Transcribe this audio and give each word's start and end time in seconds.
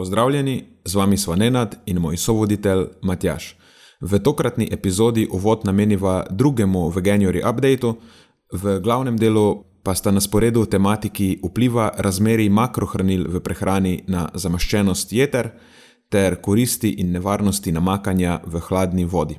Pozdravljeni, 0.00 0.64
z 0.84 0.94
vami 0.94 1.16
smo 1.16 1.36
Nenad 1.36 1.76
in 1.86 1.98
moj 1.98 2.16
sovoditelj 2.16 2.86
Matjaš. 3.02 3.56
V 4.00 4.18
tokratni 4.18 4.68
epizodi 4.72 5.28
uvod 5.32 5.60
nameniva 5.64 6.26
drugemu 6.30 6.88
Veganuary 6.88 7.42
updateu, 7.50 7.94
v 8.52 8.80
glavnem 8.80 9.18
delu 9.20 9.64
pa 9.82 9.94
sta 9.94 10.10
na 10.10 10.20
sporedu 10.20 10.64
tematiki 10.64 11.40
vpliva 11.44 11.90
razmeri 11.98 12.48
makrohranil 12.48 13.28
v 13.28 13.44
prehrani 13.44 13.94
na 14.08 14.30
zamaščenost 14.34 15.12
jeter 15.12 15.52
ter 16.08 16.40
koristi 16.40 16.96
in 16.96 17.12
nevarnosti 17.12 17.72
namakanja 17.72 18.40
v 18.46 18.60
hladni 18.70 19.04
vodi. 19.04 19.36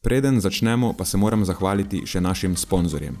Preden 0.00 0.40
začnemo, 0.40 0.94
pa 0.96 1.04
se 1.04 1.20
moram 1.20 1.44
zahvaliti 1.44 2.06
še 2.06 2.20
našim 2.20 2.56
sponzorjem. 2.56 3.20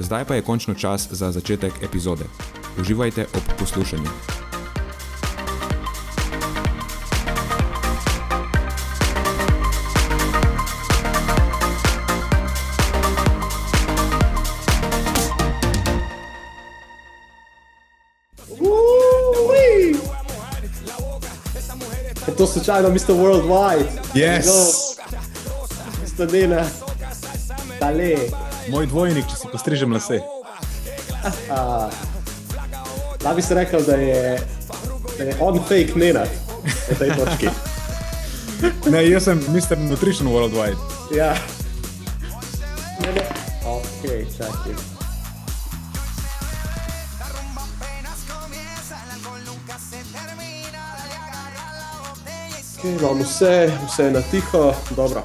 Zdaj 0.00 0.24
pa 0.24 0.34
je 0.34 0.42
končno 0.42 0.74
čas 0.74 1.08
za 1.10 1.32
začetek 1.32 1.72
epizode. 1.82 2.24
Uživajte 2.80 3.26
ob 3.34 3.42
poslušanju. 3.58 4.10
to 22.40 22.46
slučajno, 22.46 22.88
Mr. 22.88 23.12
Worldwide. 23.12 23.84
Yes. 24.14 24.46
Mr. 26.02 26.30
Dina, 26.30 26.64
tale. 27.78 28.49
Moj 28.70 28.86
dvojnik, 28.86 29.26
če 29.26 29.36
si 29.36 29.48
postrižem 29.50 29.92
lase. 29.92 30.20
Da 33.20 33.34
bi 33.36 33.42
se 33.44 33.54
rekel, 33.54 33.82
da 33.84 33.96
je, 34.00 34.40
da 35.18 35.24
je 35.24 35.34
on 35.44 35.58
fake 35.68 35.92
Nena 35.94 36.22
na 36.88 36.94
tej 36.98 37.10
točki. 37.18 37.50
ne, 38.90 39.02
jaz 39.10 39.26
sem 39.28 39.42
Mr. 39.52 39.76
Nutrition 39.78 40.28
Worldwide. 40.32 40.80
Ja. 41.12 41.34
Ne, 43.04 43.12
ne. 43.12 43.26
Ok, 43.68 44.08
čakaj. 44.38 44.72
Okay, 52.80 52.96
imamo 52.96 53.22
vse, 53.22 53.72
vse 53.86 54.04
je 54.04 54.10
na 54.10 54.22
tiho, 54.30 54.74
dobro. 54.96 55.22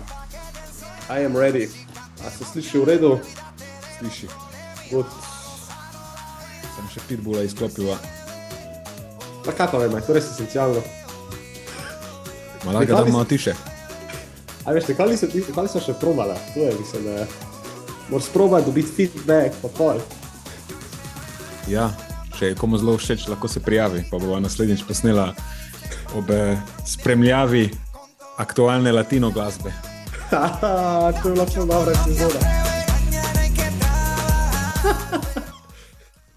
I 1.09 1.25
am 1.25 1.37
ready. 1.37 1.84
Se 2.37 2.45
sliši 2.51 2.77
v 2.77 2.83
redu? 2.83 3.19
Sliši. 3.97 4.27
Good. 4.91 5.05
Sem 6.75 6.89
še 6.91 7.03
pitbulla 7.07 7.45
izklopil. 7.47 7.95
Na 9.45 9.53
kaj 9.53 9.71
pa 9.71 9.79
vem, 9.79 9.95
to 10.01 10.11
je 10.11 10.17
res 10.17 10.27
esencialno. 10.33 10.83
Malo 12.65 12.81
ga 12.83 12.97
da 12.97 13.05
malo 13.05 13.23
tiše. 13.29 13.53
A 14.65 14.73
veš, 14.73 14.89
kaj 14.97 15.15
so, 15.21 15.29
kaj 15.29 15.69
so 15.69 15.79
še 15.79 15.95
probala? 16.01 16.35
To 16.55 16.65
je, 16.65 16.73
mislim, 16.79 17.05
da 17.05 17.25
moraš 18.09 18.29
probati 18.33 18.65
dobiti 18.65 18.91
feedback, 18.91 19.55
pa 19.61 19.69
pol. 19.77 20.01
Ja, 21.69 21.91
če 22.35 22.51
je 22.51 22.59
komu 22.59 22.81
zelo 22.81 22.97
všeč, 22.97 23.29
lahko 23.29 23.47
se 23.47 23.61
prijavi, 23.63 24.03
pa 24.11 24.19
bo 24.19 24.39
naslednjič 24.41 24.83
posnela 24.89 25.31
ob 26.17 26.29
eh, 26.33 26.57
spremljavi 26.85 27.69
aktualne 28.41 28.91
latino 28.91 29.31
glasbe. 29.31 29.94
To 30.29 31.29
je 31.29 31.35
lahko 31.35 31.65
dobra 31.65 31.93
epizoda. 32.03 32.39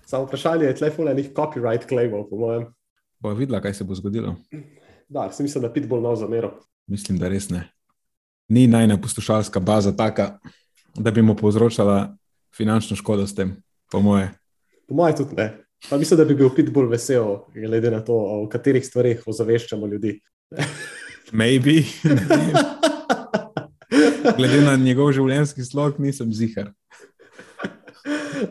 Samo 0.06 0.24
vprašanje 0.24 0.64
je, 0.64 0.74
tle 0.74 0.90
fule 0.90 1.14
nekih 1.14 1.32
copyright 1.32 1.88
claimov, 1.88 2.28
po 2.30 2.36
mojem. 2.36 2.66
Bo 3.20 3.34
videla, 3.34 3.60
kaj 3.60 3.74
se 3.74 3.84
bo 3.84 3.94
zgodilo. 3.94 4.36
Da, 5.08 5.30
sem 5.32 5.44
mislil, 5.44 5.62
da 5.62 5.72
pitbull 5.72 6.02
nov 6.02 6.16
zamero. 6.16 6.52
Mislim, 6.86 7.18
da 7.18 7.28
res 7.28 7.50
ne. 7.50 7.68
Ni 8.48 8.66
najna 8.66 8.96
poslušalska 9.00 9.60
baza 9.60 9.92
taka, 9.96 10.38
da 10.94 11.10
bi 11.10 11.22
mu 11.22 11.36
povzročala 11.36 12.16
finančno 12.56 12.96
škodo 12.96 13.26
s 13.26 13.34
tem, 13.34 13.56
po 13.92 14.00
moje. 14.00 14.30
Po 14.88 14.94
moje 14.94 15.16
tudi 15.16 15.36
ne. 15.36 15.64
Pa 15.90 15.96
mislim, 15.96 16.18
da 16.18 16.24
bi 16.24 16.34
bil 16.34 16.50
pitbull 16.54 16.88
vesel, 16.88 17.36
glede 17.54 17.90
na 17.90 18.00
to, 18.04 18.14
o 18.14 18.48
katerih 18.48 18.86
stvarih 18.86 19.22
ozaveščamo 19.26 19.86
ljudi. 19.86 20.20
Maybe. 21.32 21.84
glede 24.36 24.60
na 24.64 24.76
njegov 24.76 25.12
življenjski 25.16 25.64
slog, 25.64 25.98
nisem 26.02 26.32
zihar. 26.34 26.72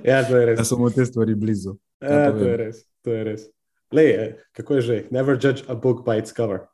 Ja, 0.04 0.24
to 0.28 0.38
je 0.38 0.46
res. 0.52 0.58
Da 0.60 0.66
so 0.68 0.78
mu 0.80 0.90
te 0.94 1.06
stvari 1.06 1.36
blizu. 1.36 1.78
Ja, 2.04 2.32
to 2.36 2.44
je 2.44 2.58
res. 2.60 2.82
To 3.06 3.14
je 3.14 3.24
res. 3.24 3.46
Lej, 3.94 4.36
kako 4.58 4.80
je 4.80 4.82
že? 4.82 4.98
Never 5.12 5.38
judge 5.40 5.64
a 5.68 5.76
book 5.76 6.04
by 6.06 6.20
its 6.20 6.36
cover. 6.36 6.68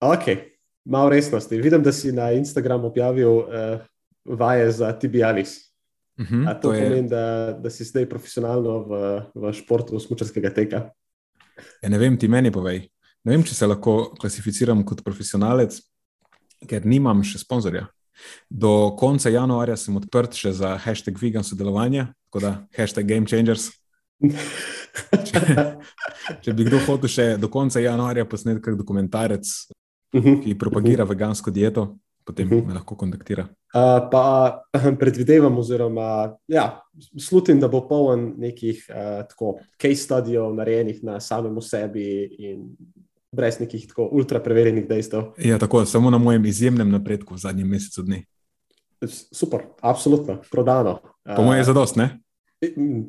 Ok, 0.00 0.30
malo 0.88 1.12
resnosti. 1.12 1.60
Vidim, 1.60 1.82
da 1.82 1.92
si 1.92 2.12
na 2.12 2.32
Instagramu 2.32 2.88
objavil 2.88 3.44
uh, 3.44 3.84
vaje 4.24 4.70
za 4.72 4.92
Tibialis. 4.98 5.58
Uh 6.18 6.24
mhm, 6.24 6.44
-huh, 6.44 6.54
to, 6.60 6.68
to 6.68 6.68
pomeni, 6.68 7.08
da, 7.08 7.52
da 7.52 7.70
si 7.70 7.84
zdaj 7.84 8.08
profesionalno 8.08 8.78
v, 8.84 9.22
v 9.34 9.52
športu 9.52 10.00
smočarskega 10.00 10.50
teka? 10.50 10.90
Ja, 11.82 11.88
ne 11.88 11.98
vem, 11.98 12.18
ti 12.18 12.28
meni 12.28 12.50
povej. 12.52 12.88
Ne 13.24 13.32
vem, 13.32 13.42
če 13.42 13.54
se 13.54 13.66
lahko 13.66 14.14
klasificiram 14.20 14.84
kot 14.84 15.04
profesionalec, 15.04 15.78
ker 16.68 16.86
nimam 16.86 17.22
še 17.26 17.38
sponzorja. 17.42 17.86
Do 18.50 18.92
konca 18.98 19.30
januarja 19.32 19.76
sem 19.80 19.96
odprt 19.96 20.36
še 20.38 20.52
za 20.56 20.76
hashtag 20.78 21.18
vegan 21.18 21.46
sodelovanje, 21.46 22.06
tako 22.28 22.44
da 22.44 22.52
hashtag 22.76 23.08
game 23.08 23.26
changers. 23.26 23.70
če, 25.28 25.40
če 26.44 26.54
bi 26.54 26.66
kdo 26.68 26.78
hotel 26.86 27.10
še 27.10 27.26
do 27.40 27.50
konca 27.50 27.82
januarja 27.82 28.26
posnetek 28.28 28.76
dokumentarec, 28.78 29.48
uh 30.12 30.20
mhm, 30.20 30.28
-huh, 30.28 30.42
ki 30.44 30.58
propagira 30.58 31.04
uh 31.04 31.08
-huh. 31.08 31.14
vegansko 31.14 31.50
dieto, 31.50 31.98
potem 32.24 32.46
uh 32.46 32.52
mhm. 32.52 32.60
-huh. 32.60 32.68
me 32.68 32.74
lahko 32.74 32.96
kontaktira. 32.96 33.48
Uh, 33.74 34.08
pa 34.10 34.62
predvidevam, 35.00 35.58
oziroma 35.58 36.36
ja, 36.48 36.82
slutim, 37.18 37.60
da 37.60 37.68
bo 37.68 37.88
poln 37.88 38.34
nekih 38.38 38.86
uh, 38.90 39.26
tako 39.28 39.58
case 39.80 40.04
studijev, 40.04 40.54
narejenih 40.54 41.04
na 41.04 41.20
samem 41.20 41.60
sebi 41.60 42.28
in 42.38 42.76
brez 43.32 43.60
nekih 43.60 43.86
tako 43.88 44.08
ultra 44.12 44.40
preverjenih 44.40 44.88
dejstev. 44.88 45.32
Ja, 45.38 45.58
tako 45.58 45.84
samo 45.86 46.10
na 46.10 46.18
mojem 46.18 46.44
izjemnem 46.46 46.90
napredku 46.90 47.34
v 47.34 47.38
zadnjem 47.38 47.68
mesecu 47.68 48.02
dni. 48.02 48.24
Super, 49.08 49.60
absolutno, 49.80 50.42
prodano. 50.50 51.00
Po 51.36 51.42
mojem 51.42 51.60
je 51.60 51.64
zadost, 51.64 51.96
ne? 51.96 52.20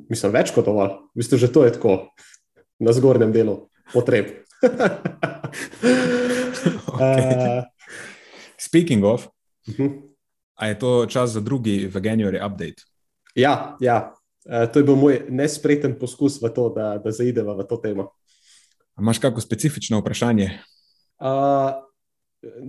Mislim, 0.09 0.31
več 0.33 0.53
kot 0.55 0.65
dovolj. 0.65 0.95
V 1.13 1.21
bistvu 1.21 1.37
že 1.37 1.51
to 1.53 1.65
je 1.67 1.75
tako 1.75 1.97
na 2.79 2.93
zgornjem 2.95 3.31
delu 3.35 3.69
potreb. 3.93 4.31
okay. 6.87 7.59
uh, 7.59 7.63
Speaking 8.57 9.03
of, 9.03 9.27
uh 9.67 9.73
mhm. 9.75 9.83
-huh. 9.83 10.01
a 10.55 10.67
je 10.67 10.79
to 10.79 11.05
čas 11.05 11.29
za 11.29 11.39
drugi 11.39 11.91
Veganuary 11.93 12.39
update? 12.45 12.83
Ja, 13.35 13.77
ja. 13.79 14.13
Uh, 14.45 14.71
to 14.71 14.79
je 14.79 14.83
bil 14.83 14.95
moj 14.95 15.25
nespreten 15.29 15.99
poskus 15.99 16.41
v 16.41 16.49
to, 16.49 16.69
da, 16.69 16.97
da 16.97 17.11
zaidemo 17.11 17.53
v 17.55 17.63
to 17.67 17.77
temo. 17.77 18.11
Imáš 18.99 19.19
kakšno 19.19 19.41
specifično 19.41 19.99
vprašanje? 20.01 20.49
Uh, 21.23 21.71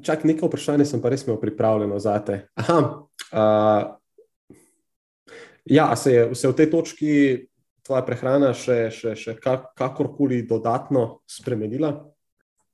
čak, 0.02 0.24
nekaj 0.24 0.48
vprašanje 0.48 0.86
sem 0.88 1.02
pa 1.02 1.12
res 1.12 1.26
imel 1.26 1.40
pripravljeno 1.40 1.98
za 2.00 2.16
te. 2.24 2.46
Aha, 2.54 2.78
uh, 2.80 3.82
ja, 5.64 5.90
se 5.96 6.14
je 6.14 6.26
vse 6.32 6.48
v 6.48 6.56
tej 6.56 6.70
točki 6.72 7.12
tvoja 7.84 8.04
prehrana 8.06 8.54
še, 8.56 8.88
še, 8.94 9.14
še 9.18 9.36
kakorkoli 9.76 10.42
dodatno 10.48 11.20
spremenila? 11.28 11.92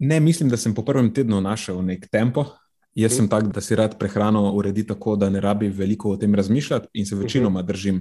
Ne, 0.00 0.20
mislim, 0.22 0.48
da 0.48 0.56
sem 0.56 0.74
po 0.74 0.84
prvem 0.86 1.10
tednu 1.14 1.42
našel 1.44 1.82
nek 1.84 2.06
tempo, 2.08 2.46
Jaz 2.94 3.14
sem 3.14 3.28
tak, 3.30 3.52
da 3.54 3.62
si 3.62 3.76
rad 3.78 3.94
prehrano 3.98 4.50
uredi 4.58 4.82
tako, 4.86 5.14
da 5.16 5.30
ne 5.30 5.40
rabi 5.40 5.68
veliko 5.68 6.10
o 6.10 6.16
tem 6.16 6.34
razmišljati 6.34 6.88
in 6.98 7.06
se 7.06 7.16
večinoma 7.16 7.62
držim 7.62 8.00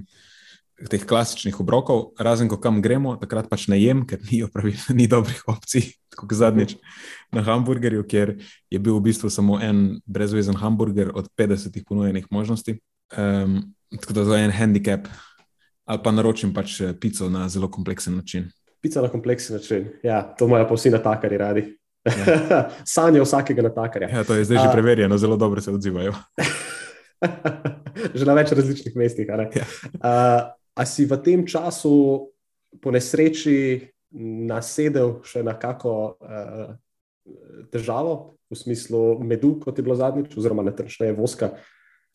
teh 0.88 1.02
klasičnih 1.04 1.60
obrokov, 1.60 2.14
razen 2.16 2.48
ko 2.48 2.56
kam 2.56 2.80
gremo, 2.80 3.16
takrat 3.20 3.50
pač 3.50 3.66
ne 3.68 3.76
jem, 3.80 4.04
ker 4.08 4.22
ni, 4.30 4.40
pravi, 4.48 4.72
ni 4.96 5.08
dobrih 5.10 5.42
opcij. 5.50 5.92
Kot 6.18 6.32
zadnjič 6.34 6.74
na 7.32 7.44
hamburgerju, 7.46 8.02
kjer 8.08 8.34
je 8.70 8.78
bil 8.82 8.96
v 8.98 9.04
bistvu 9.10 9.30
samo 9.30 9.60
en 9.62 10.00
brezvezen 10.06 10.56
hamburger 10.58 11.12
od 11.14 11.28
50 11.38 11.76
ponujenih 11.86 12.26
možnosti. 12.30 12.80
Um, 13.16 13.74
tako 13.94 14.16
da 14.16 14.24
to 14.24 14.34
je 14.34 14.44
en 14.44 14.54
handicap, 14.54 15.06
ali 15.86 16.02
pa 16.02 16.10
naročim 16.14 16.54
pač 16.54 16.80
eh, 16.80 16.94
pico 16.94 17.28
na 17.30 17.48
zelo 17.48 17.70
kompleksen 17.70 18.16
način. 18.16 18.50
Pica 18.82 19.02
na 19.02 19.08
kompleksen 19.08 19.56
način, 19.56 19.88
ja, 20.02 20.22
to 20.38 20.46
imajo 20.46 20.68
pa 20.68 20.74
vsi 20.74 20.90
natakari 20.90 21.38
radi. 21.38 21.64
Ja. 22.04 22.70
Sanje 22.94 23.20
vsakega 23.20 23.62
natakarja. 23.62 24.08
Ja, 24.08 24.24
to 24.24 24.34
je 24.34 24.44
zdaj 24.44 24.58
že 24.62 24.68
A... 24.68 24.72
preverjeno, 24.72 25.18
zelo 25.18 25.36
dobro 25.36 25.60
se 25.60 25.70
odzivajo. 25.70 26.14
že 28.18 28.24
na 28.24 28.34
več 28.34 28.52
različnih 28.56 28.96
mestih. 28.96 29.28
Ja. 29.28 29.66
Uh, 30.00 30.59
A 30.74 30.86
si 30.86 31.04
v 31.04 31.16
tem 31.22 31.46
času 31.46 32.28
po 32.80 32.90
nesreči 32.90 33.90
nasedel 34.46 35.20
še 35.26 35.42
na 35.42 35.54
kako 35.58 36.18
uh, 36.18 36.74
težavo, 37.70 38.40
v 38.50 38.58
smislu 38.58 39.22
medu, 39.22 39.54
kot 39.62 39.78
je 39.78 39.86
bilo 39.86 39.94
zadnjič, 39.94 40.34
oziroma 40.34 40.66
ne 40.66 40.74
tršne 40.74 41.12
voska? 41.14 41.54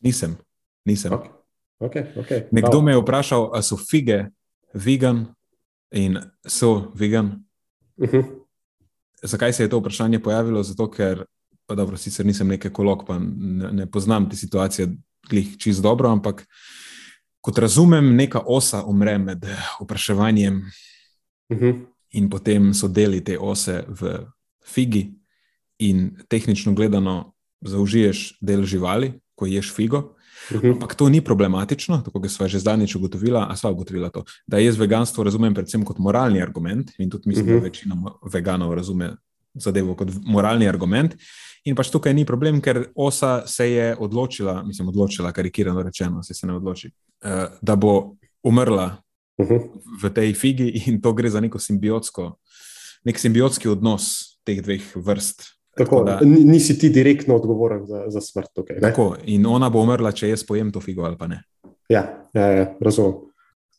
Nisem, 0.04 0.36
nisem. 0.84 1.12
Okay. 1.12 1.32
Okay, 1.76 2.04
okay. 2.16 2.40
Nekdo 2.52 2.80
me 2.80 2.92
je 2.92 3.00
vprašal, 3.00 3.50
ali 3.52 3.64
so 3.64 3.76
fige 3.76 4.28
vegan 4.72 5.26
in 5.92 6.20
so 6.44 6.92
vegan. 6.94 7.44
Uh 7.96 8.08
mhm. 8.08 8.16
-huh. 8.16 8.24
Zakaj 9.22 9.52
se 9.52 9.62
je 9.62 9.68
to 9.68 9.78
vprašanje 9.78 10.22
pojavilo? 10.22 10.62
Zato, 10.62 10.90
ker, 10.90 11.24
pa 11.66 11.74
dobro, 11.74 11.96
sicer 11.96 12.26
nisem 12.26 12.48
neki 12.48 12.70
kolok, 12.70 13.06
pa 13.06 13.18
ne, 13.18 13.72
ne 13.72 13.86
poznam 13.90 14.30
te 14.30 14.36
situacije, 14.36 14.88
glih 15.30 15.56
čist 15.58 15.82
dobro, 15.82 16.08
ampak 16.08 16.46
kot 17.46 17.58
razumem, 17.62 18.08
neka 18.16 18.40
osa 18.46 18.82
umre 18.84 19.18
med 19.18 19.46
vprašanjem, 19.80 20.56
uh 21.48 21.56
mhm. 21.56 21.66
-huh. 21.66 21.84
in 22.10 22.30
potem 22.30 22.74
so 22.74 22.88
deli 22.88 23.24
te 23.24 23.38
ose 23.38 23.84
v 23.88 24.26
figi, 24.66 25.12
in 25.78 26.16
tehnično 26.28 26.72
gledano, 26.74 27.34
zaužiješ 27.60 28.38
del 28.40 28.64
živali, 28.64 29.12
ko 29.34 29.46
ješ 29.46 29.74
figo. 29.74 29.98
Uh 29.98 30.56
mhm. 30.56 30.66
-huh. 30.66 30.72
Ampak 30.72 30.94
to 30.94 31.08
ni 31.08 31.20
problematično, 31.20 32.02
tako 32.04 32.18
da 32.18 32.28
smo 32.28 32.48
že 32.48 32.58
zdaj 32.58 32.96
ugotovili, 32.96 33.38
a 33.38 33.56
sva 33.56 33.70
ugotovila 33.70 34.10
to, 34.10 34.24
da 34.46 34.58
jaz 34.58 34.78
veganstvo 34.78 35.24
razumem 35.24 35.54
predvsem 35.54 35.84
kot 35.84 35.98
moralni 35.98 36.42
argument, 36.42 36.90
in 36.98 37.10
tudi 37.10 37.28
mislim, 37.28 37.46
uh 37.46 37.50
-huh. 37.50 37.54
da 37.54 37.58
mhm. 37.58 37.64
večina 37.64 37.96
veganov 38.32 38.74
razume 38.74 39.16
zadevo 39.58 39.94
kot 39.98 40.12
moralni 40.24 40.68
argument. 40.68 41.16
In 41.66 41.74
pač 41.74 41.90
tukaj 41.90 42.14
ni 42.14 42.24
problem, 42.26 42.60
ker 42.62 42.84
osa 42.94 43.40
se 43.50 43.66
je 43.70 43.88
odločila, 43.98 44.60
mislim, 44.66 44.92
odločila, 44.92 45.32
karikirano 45.34 45.82
rečeno, 45.82 46.22
se, 46.22 46.34
se 46.34 46.46
ne 46.46 46.54
odloči, 46.56 46.92
uh, 47.24 47.58
da 47.62 47.76
bo 47.76 48.16
umrla 48.46 48.86
uh 49.38 49.46
mhm. 49.46 49.54
-huh. 49.54 49.68
v 50.02 50.14
tej 50.14 50.34
figi, 50.34 50.82
in 50.86 51.00
to 51.00 51.12
gre 51.12 51.30
za 51.30 51.40
neko 51.40 51.58
simbiotsko, 51.58 52.36
nek 53.04 53.18
simbiotski 53.18 53.68
odnos 53.68 54.38
teh 54.44 54.62
dveh 54.62 54.82
vrst. 54.96 55.42
Tako, 55.76 56.04
da, 56.04 56.20
nisi 56.24 56.78
ti 56.78 56.88
direktno 56.88 57.36
odgovoren 57.36 57.86
za, 57.86 58.04
za 58.08 58.20
smrt 58.20 58.48
tukaj. 58.54 58.80
Tako, 58.80 59.16
in 59.24 59.46
ona 59.46 59.68
bo 59.70 59.82
umrla, 59.82 60.12
če 60.12 60.28
jaz 60.28 60.44
pojem 60.44 60.72
to 60.72 60.80
figo 60.80 61.04
ali 61.04 61.18
pa 61.18 61.26
ne. 61.26 61.42
Ja, 61.88 62.24
ja, 62.34 62.46
ja 62.46 62.76
razumem. 62.80 63.26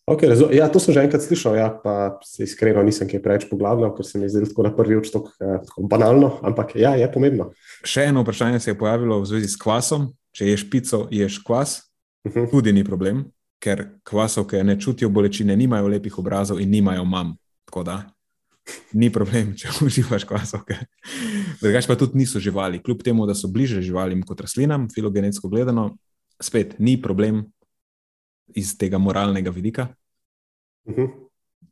Okay, 0.08 0.32
ja, 0.56 0.72
to 0.72 0.80
sem 0.80 0.96
že 0.96 1.04
enkrat 1.04 1.20
slišal, 1.20 1.60
ja, 1.60 1.68
pa 1.68 2.16
se 2.24 2.48
iskreno 2.48 2.80
nisem 2.80 3.10
kaj 3.12 3.20
preveč 3.20 3.44
poglabljal, 3.50 3.92
ker 3.92 4.08
se 4.08 4.16
mi 4.16 4.30
zdi 4.32 4.48
tako 4.48 4.64
na 4.64 4.72
prvi 4.72 4.96
oči 4.96 5.12
eh, 5.12 5.58
tako 5.68 5.84
banalno, 5.84 6.30
ampak 6.48 6.78
ja, 6.80 6.94
je 6.96 7.10
pomembno. 7.12 7.50
Še 7.84 8.08
eno 8.08 8.24
vprašanje 8.24 8.62
se 8.64 8.72
je 8.72 8.78
pojavilo 8.80 9.20
v 9.20 9.28
zvezi 9.28 9.52
s 9.52 9.60
kvasom. 9.60 10.14
Če 10.32 10.48
ješ 10.48 10.64
pico, 10.72 11.00
ješ 11.12 11.42
kvas, 11.44 11.82
uh 12.24 12.32
mhm. 12.32 12.40
-huh. 12.40 12.52
tudi 12.52 12.72
ni 12.72 12.86
problem, 12.88 13.26
ker 13.60 14.00
kvasovke 14.08 14.64
ne 14.64 14.80
čutijo 14.80 15.10
bolečine, 15.10 15.56
nimajo 15.58 15.88
lepih 15.88 16.20
obrazov 16.20 16.62
in 16.62 16.70
nimajo 16.70 17.04
mam. 17.04 17.36
Tako 17.68 17.84
da 17.84 18.04
ni 18.94 19.10
problem, 19.12 19.56
če 19.58 19.68
uživaš 19.86 20.24
kvasovke. 20.24 20.76
Drugač 21.62 21.88
pa 21.88 21.96
tudi 21.96 22.18
niso 22.18 22.40
živali, 22.40 22.80
kljub 22.80 23.04
temu, 23.04 23.26
da 23.28 23.36
so 23.36 23.48
bliže 23.48 23.82
živalim 23.82 24.24
kot 24.24 24.40
rastlinam, 24.40 24.88
filogenetsko 24.88 25.50
gledano, 25.50 25.98
spet 26.40 26.80
ni 26.80 27.02
problem 27.02 27.44
iz 28.56 28.78
tega 28.78 28.98
moralnega 28.98 29.52
vidika, 29.52 29.88
uh 30.86 30.94
mhm. 30.94 31.02
-huh. 31.02 31.30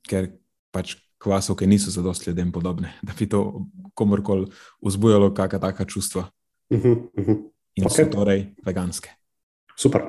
ker 0.07 0.31
pač 0.71 0.95
kvasovke 1.17 1.67
niso 1.67 1.91
za 1.91 2.01
dosti 2.01 2.29
ljudem 2.29 2.51
podobne, 2.51 2.93
da 3.01 3.13
bi 3.19 3.29
to 3.29 3.65
komorkoli 3.93 4.47
vzbujalo 4.81 5.33
kakšna 5.33 5.59
taka 5.59 5.85
čustva. 5.85 6.29
Uh 6.69 6.79
-huh. 6.79 6.97
Uh 7.17 7.25
-huh. 7.25 7.51
In 7.75 7.85
okay. 7.85 8.05
so 8.05 8.11
torej 8.11 8.55
veganske. 8.65 9.09
Super. 9.77 10.01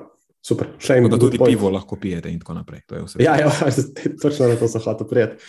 Super. 0.46 0.68
Še 0.78 1.00
en 1.00 1.08
da 1.10 1.18
tudi 1.18 1.38
point. 1.38 1.50
pivo 1.50 1.70
lahko 1.74 1.96
pijete, 1.98 2.30
in 2.30 2.38
tako 2.38 2.54
naprej. 2.54 2.84
Ja, 3.18 3.34
ja, 3.40 3.50
točno 4.22 4.46
na 4.46 4.54
to 4.56 4.68
sem 4.68 4.80
hotel 4.84 5.08
prijeti. 5.10 5.42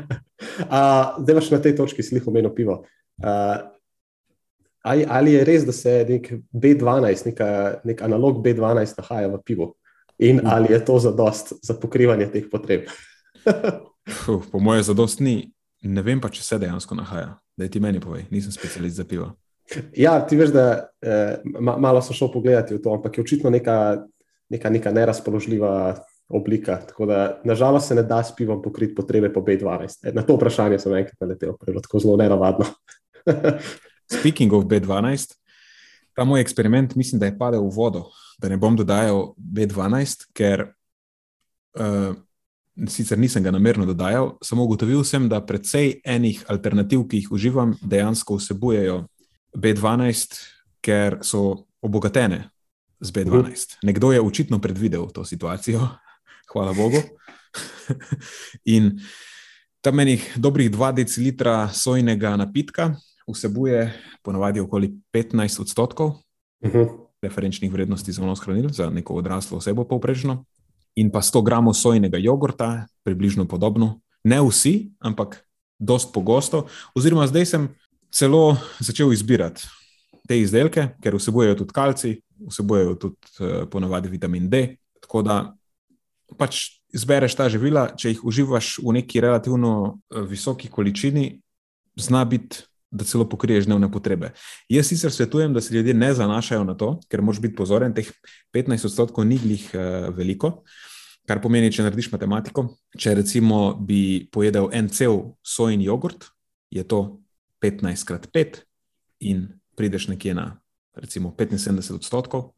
Zdaj, 1.22 1.50
na 1.50 1.58
tej 1.58 1.74
točki 1.76 2.02
si 2.02 2.14
jih 2.14 2.28
omenil 2.30 2.54
pivo. 2.54 2.84
Uh, 3.18 3.58
ali, 4.86 5.06
ali 5.08 5.32
je 5.32 5.44
res, 5.44 5.66
da 5.66 5.74
se 5.74 6.06
nek 6.08 6.32
B12, 6.54 7.26
neka, 7.32 7.48
nek 7.84 8.02
analog 8.02 8.38
B12 8.44 9.02
nahaja 9.02 9.32
v 9.34 9.42
pivu? 9.42 9.72
In 10.18 10.40
ali 10.44 10.72
je 10.72 10.84
to 10.84 10.98
zadost 10.98 11.52
za 11.62 11.74
pokrivanje 11.74 12.26
teh 12.32 12.48
potreb. 12.50 12.88
Uf, 14.32 14.50
po 14.50 14.58
mojem, 14.58 14.82
zadost 14.82 15.20
ni. 15.20 15.52
Ne 15.82 16.02
vem 16.02 16.20
pa, 16.20 16.30
če 16.30 16.42
se 16.42 16.58
dejansko 16.62 16.94
nahaja. 16.94 17.36
Da 17.58 17.68
ti 17.68 17.80
meni 17.80 18.00
povej, 18.00 18.26
nisem 18.30 18.52
specialist 18.54 18.96
za 18.96 19.04
pivo. 19.04 19.32
Ja, 19.96 20.18
ti 20.26 20.36
veš, 20.36 20.52
da 20.54 20.66
eh, 21.02 21.42
malo 21.60 22.02
sem 22.02 22.16
šel 22.16 22.30
pogledati 22.32 22.74
v 22.76 22.82
to, 22.82 22.94
ampak 22.94 23.18
je 23.18 23.24
očitno 23.24 23.50
neka, 23.50 23.76
neka, 24.50 24.70
neka 24.70 24.92
nerazpoložljiva 24.92 25.72
oblika. 26.32 26.76
Tako 26.88 27.06
da, 27.06 27.40
nažalost, 27.44 27.88
se 27.88 27.94
ne 27.94 28.02
da 28.02 28.22
s 28.22 28.34
pivom 28.36 28.62
pokriti 28.62 28.94
potrebe 28.94 29.32
po 29.32 29.40
B12. 29.40 30.08
E, 30.08 30.12
na 30.12 30.22
to 30.22 30.36
vprašanje 30.36 30.78
sem 30.78 30.94
enkrat 30.96 31.20
naletel, 31.20 31.56
prvo 31.60 31.80
tako 31.80 32.02
zelo 32.02 32.16
nenavadno. 32.16 32.66
Speaking 34.18 34.52
of 34.52 34.64
B12, 34.64 35.36
ta 36.14 36.24
moj 36.24 36.40
eksperiment 36.40 36.94
mislim, 36.94 37.20
da 37.20 37.26
je 37.26 37.38
padel 37.38 37.64
v 37.68 37.74
vodo 37.74 38.06
da 38.42 38.48
ne 38.48 38.56
bom 38.56 38.76
dodajal 38.76 39.34
B12, 39.38 40.26
ker 40.34 40.64
uh, 41.78 42.14
sicer 42.90 43.18
nisem 43.18 43.44
ga 43.44 43.52
namerno 43.54 43.86
dodajal, 43.86 44.36
samo 44.42 44.66
ugotovil 44.66 45.04
sem, 45.06 45.28
da 45.30 45.42
precej 45.46 46.00
enih 46.04 46.42
alternativ, 46.50 47.06
ki 47.08 47.22
jih 47.22 47.32
uživam, 47.38 47.76
dejansko 47.80 48.40
vsebujejo 48.40 49.04
B12, 49.54 50.40
ker 50.82 51.20
so 51.22 51.68
obogatene 51.82 52.48
z 53.00 53.14
B12. 53.14 53.30
Mhm. 53.30 53.86
Nekdo 53.86 54.12
je 54.12 54.20
očitno 54.20 54.58
predvidel 54.58 55.06
to 55.14 55.24
situacijo, 55.24 55.86
hvala 56.52 56.74
Bogu. 56.74 57.02
In 58.74 58.96
tam 59.82 60.00
enih 60.00 60.32
dobrih 60.36 60.70
2 60.70 60.92
decilitra 61.02 61.68
sojnega 61.68 62.36
napitka 62.36 62.94
vsebuje 63.28 63.92
ponavadi 64.22 64.60
okoli 64.60 64.92
15 65.12 65.60
odstotkov. 65.60 66.20
Uh 66.62 66.68
mhm. 66.68 66.78
-huh 66.78 67.12
referenčnih 67.22 67.72
vrednosti 67.72 68.12
za 68.12 68.22
vnos 68.22 68.42
hranil, 68.42 68.68
za 68.68 68.90
neko 68.90 69.14
odraslo 69.14 69.58
osebo 69.62 69.84
povprečno, 69.84 70.44
in 70.98 71.10
pa 71.10 71.22
100 71.22 71.42
gramov 71.44 71.74
sojnega 71.78 72.18
jogurta, 72.18 72.86
približno 73.06 73.46
podobno. 73.48 74.00
Ne 74.24 74.42
vsi, 74.42 74.92
ampak 74.98 75.40
dost 75.78 76.12
pogosto. 76.12 76.66
Oziroma, 76.94 77.26
zdaj 77.26 77.46
sem 77.46 77.68
celo 78.12 78.58
začel 78.78 79.12
izbirati 79.12 79.64
te 80.28 80.38
izdelke, 80.38 80.92
ker 81.02 81.16
vsebujejo 81.16 81.62
tudi 81.62 81.74
kalci, 81.74 82.12
vsebujejo 82.50 82.94
tudi 82.94 83.16
uh, 83.40 83.64
ponavadi 83.70 84.10
vitamin 84.12 84.50
D. 84.50 84.76
Tako 85.02 85.22
da 85.26 85.36
pač 86.38 86.82
izbereš 86.92 87.34
ta 87.38 87.48
živila, 87.50 87.88
če 87.96 88.12
jih 88.12 88.20
uživaš 88.26 88.76
v 88.82 88.98
neki 89.00 89.22
relativno 89.24 89.72
uh, 89.88 90.22
visoki 90.28 90.68
količini, 90.68 91.40
zna 91.96 92.24
biti 92.28 92.62
da 92.92 93.04
celo 93.08 93.24
pokriješ 93.28 93.66
dnevne 93.66 93.88
potrebe. 93.92 94.32
Jaz 94.68 94.86
sicer 94.86 95.12
svetujem, 95.12 95.54
da 95.54 95.60
se 95.60 95.74
ljudje 95.74 95.94
ne 95.94 96.12
zanašajo 96.14 96.64
na 96.64 96.76
to, 96.76 96.98
ker 97.08 97.22
moraš 97.22 97.40
biti 97.40 97.56
pozoren, 97.56 97.94
teh 97.94 98.10
15 98.52 98.86
odstotkov 98.86 99.24
ni 99.26 99.38
glih 99.40 99.64
uh, 99.74 100.12
veliko. 100.16 100.60
Kar 101.26 101.40
pomeni, 101.40 101.72
če 101.72 101.86
narediš 101.86 102.10
matematiko, 102.12 102.66
če 102.98 103.14
recimo 103.22 103.72
bi 103.80 104.28
pojedel 104.32 104.68
en 104.76 104.90
cel 104.92 105.20
sojin 105.46 105.80
jogurt, 105.80 106.28
je 106.70 106.84
to 106.84 107.22
15 107.64 108.04
krat 108.08 108.28
5 108.34 108.60
in 109.30 109.46
prideš 109.78 110.10
nekje 110.10 110.34
na 110.34 110.50
recimo 110.98 111.32
75 111.38 111.94
odstotkov, 111.96 112.50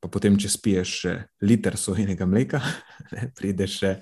pa 0.00 0.08
potem, 0.12 0.36
če 0.36 0.50
spiješ 0.52 0.92
še 1.04 1.14
liter 1.40 1.78
sojinega 1.80 2.26
mleka, 2.28 2.60
ne, 3.14 3.30
prideš 3.38 3.78
še, 3.80 3.94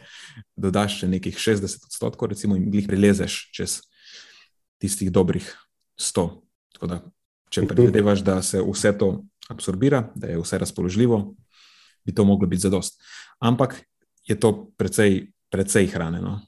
dodaš 0.58 1.02
še 1.02 1.12
nekih 1.14 1.38
60 1.38 1.86
odstotkov, 1.86 2.32
recimo 2.34 2.58
in 2.58 2.66
glih 2.72 2.90
prilezeš 2.90 3.44
čez 3.54 3.78
tistih 4.82 5.12
dobrih 5.14 5.46
100. 6.00 6.28
Da, 6.86 7.00
če 7.50 7.66
predvidevaš, 7.66 8.22
da 8.22 8.38
se 8.42 8.62
vse 8.62 8.92
to 8.98 9.10
absorbira, 9.50 10.04
da 10.14 10.30
je 10.30 10.38
vse 10.38 10.58
razpoložljivo, 10.58 11.22
bi 12.04 12.14
to 12.14 12.24
moglo 12.24 12.46
biti 12.46 12.62
zadost. 12.62 13.00
Ampak 13.38 13.80
je 14.26 14.36
to 14.40 14.70
precej, 14.76 15.32
precej 15.50 15.86
hrane. 15.86 16.20
No? 16.22 16.38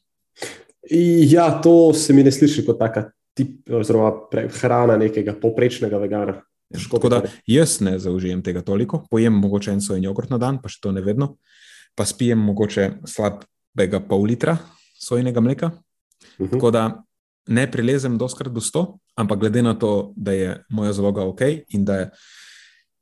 Ja, 1.31 1.51
to 1.63 1.95
se 1.95 2.13
mi 2.13 2.23
ne 2.23 2.33
sliši 2.33 2.65
kot 2.67 2.79
taka 2.79 3.11
tip, 3.35 3.71
oziroma 3.71 4.13
hrana 4.61 4.97
nekega 5.01 5.35
poprečnega 5.41 5.99
vegana. 5.99 6.41
Tako 6.71 7.09
da 7.11 7.23
jaz 7.47 7.81
ne 7.81 7.99
zaužijem 7.99 8.43
tega 8.47 8.63
toliko, 8.63 9.03
pojem 9.11 9.35
mogoče 9.43 9.73
en 9.75 9.81
sojen 9.83 10.05
jogurt 10.05 10.31
na 10.31 10.39
dan, 10.39 10.61
pa 10.63 10.71
še 10.71 10.79
to 10.83 10.93
ne 10.95 11.03
vedno, 11.03 11.35
pa 11.99 12.07
spijem 12.07 12.39
mogoče 12.39 12.91
slabega 13.11 14.03
pol 14.07 14.29
litra 14.31 14.55
sojenega 15.01 15.41
mleka. 15.41 15.71
Uh 16.39 16.47
-huh. 16.47 16.51
Tako 16.53 16.71
da 16.71 17.03
ne 17.49 17.71
prilezem 17.71 18.19
doskrat 18.19 18.53
do 18.53 18.61
100, 18.61 18.85
ampak 19.17 19.41
glede 19.41 19.63
na 19.63 19.75
to, 19.75 20.13
da 20.17 20.33
je 20.33 20.55
moja 20.71 20.93
zaloga 20.93 21.25
ok 21.25 21.41
in 21.69 21.85
da 21.85 21.97
je, 21.97 22.11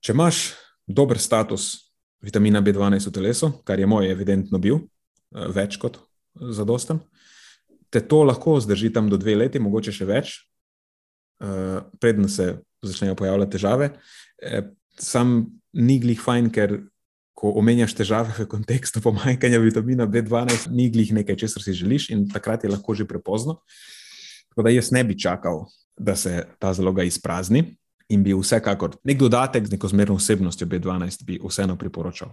če 0.01 0.13
imaš 0.13 0.43
dober 0.87 1.19
status 1.19 1.93
vitamina 2.23 2.63
B12 2.63 3.11
v 3.11 3.15
telesu, 3.15 3.53
kar 3.65 3.79
je 3.79 3.87
moj 3.87 4.11
evidentno 4.11 4.59
bil, 4.59 4.81
eh, 5.35 5.49
več 5.55 5.79
kot 5.79 6.01
zadosten, 6.35 7.01
te 7.91 8.01
to 8.01 8.23
lahko 8.25 8.59
zdrži 8.61 8.93
tam 8.93 9.09
do 9.09 9.17
dve 9.17 9.37
leti, 9.37 9.59
mogoče 9.59 9.93
še 9.93 10.07
več, 10.07 10.35
eh, 11.41 11.81
predn 12.01 12.29
se 12.29 12.59
začnejo 12.83 13.15
pojavljati 13.15 13.59
težave. 13.59 13.91
Eh, 14.43 14.63
sam 14.99 15.47
ni 15.73 15.99
glih 15.99 16.21
fajn, 16.21 16.51
ker 16.51 16.83
ko 17.35 17.53
omenjaš 17.55 17.95
težave 17.95 18.35
v 18.35 18.47
kontekstu 18.51 19.01
pomanjkanja 19.01 19.61
vitamina 19.63 20.07
B12, 20.07 20.71
ni 20.75 20.91
glih 20.91 21.13
nekaj, 21.13 21.37
česar 21.37 21.63
si 21.63 21.73
želiš, 21.73 22.11
in 22.11 22.29
takrat 22.29 22.65
je 22.65 22.71
lahko 22.71 22.95
že 22.95 23.07
prepozno. 23.07 23.63
Tako 24.59 24.65
da 24.67 24.71
jaz 24.71 24.91
ne 24.91 25.05
bi 25.05 25.15
čakal, 25.19 25.67
da 25.97 26.17
se 26.17 26.47
ta 26.59 26.73
zaloga 26.75 27.03
izprazni 27.03 27.77
in 28.09 28.23
bi 28.23 28.35
vsekakor 28.35 28.97
nek 29.05 29.19
dodatek 29.19 29.67
z 29.67 29.71
neko 29.71 29.89
zmerno 29.89 30.15
vsebnostjo 30.19 30.67
B12 30.67 31.25
bi 31.25 31.37
vseeno 31.39 31.77
priporočal. 31.79 32.33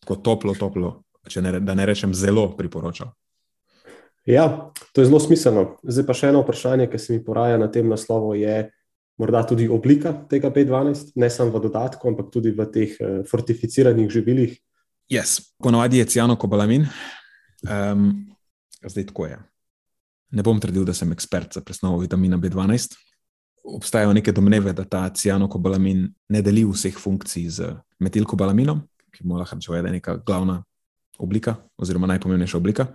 Tako 0.00 0.16
toplo, 0.16 0.54
toplo, 0.54 1.02
ne, 1.36 1.60
da 1.60 1.74
ne 1.74 1.86
rečem 1.86 2.14
zelo 2.14 2.56
priporočal. 2.56 3.12
Ja, 4.26 4.72
to 4.92 5.00
je 5.00 5.06
zelo 5.06 5.20
smiselno. 5.20 5.76
Zdaj 5.86 6.06
pa 6.08 6.16
še 6.18 6.32
eno 6.32 6.40
vprašanje, 6.42 6.88
ki 6.90 6.98
se 6.98 7.12
mi 7.12 7.22
poraja 7.24 7.58
na 7.58 7.70
tem 7.70 7.86
naslovu, 7.86 8.34
je 8.34 8.64
morda 9.22 9.44
tudi 9.46 9.68
oblika 9.70 10.10
tega 10.26 10.50
B12, 10.50 11.12
ne 11.14 11.30
samo 11.30 11.54
v 11.54 11.68
dodatku, 11.68 12.10
ampak 12.10 12.32
tudi 12.34 12.50
v 12.50 12.66
teh 12.66 12.98
uh, 12.98 13.22
fortificiranih 13.30 14.10
živilih. 14.10 14.58
Yes. 15.06 15.38
Ponovadi 15.62 16.02
je 16.02 16.10
cianokobalamin. 16.16 16.88
Um, 17.62 18.10
zdaj 18.82 19.06
tako 19.14 19.30
je. 19.30 19.38
Ne 20.30 20.42
bom 20.46 20.60
trdil, 20.60 20.84
da 20.86 20.94
sem 20.94 21.12
ekspert 21.12 21.56
za 21.58 21.62
presnovo 21.66 21.98
vitamina 22.02 22.38
B12. 22.38 22.96
Obstajajo 23.74 24.12
neke 24.16 24.32
domneve, 24.32 24.72
da 24.72 24.84
ta 24.84 25.08
cianokobalamin 25.14 26.06
ne 26.28 26.42
deli 26.42 26.64
vseh 26.64 26.96
funkcij 26.98 27.48
z 27.50 27.72
metilkobalaminom, 28.00 28.80
ki 29.12 29.26
mu 29.26 29.38
lahko 29.38 29.58
rečemo, 29.58 29.82
da 29.82 29.88
je 29.88 29.98
neka 29.98 30.16
glavna 30.26 30.62
oblika, 31.20 31.56
oziroma 31.76 32.08
najpomembnejša 32.14 32.56
oblika. 32.56 32.86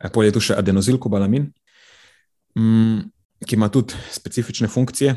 E, 0.00 0.10
Polje 0.10 0.32
tu 0.34 0.40
še 0.42 0.56
adenozilkobalamin, 0.58 1.50
mm, 2.58 3.04
ki 3.46 3.56
ima 3.56 3.68
tudi 3.70 3.94
specifične 4.10 4.68
funkcije, 4.68 5.14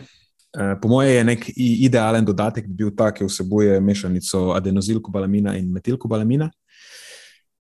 Eh, 0.53 0.75
po 0.81 0.87
mojem 0.87 1.15
je 1.15 1.23
nek 1.23 1.45
idealen 1.57 2.25
dodatek 2.25 2.67
bil 2.67 2.91
ta, 2.95 3.09
ki 3.11 3.25
vsebuje 3.25 3.79
mešanico 3.81 4.51
adenozilkobalamina 4.53 5.55
in 5.57 5.71
metilkobalamina. 5.73 6.49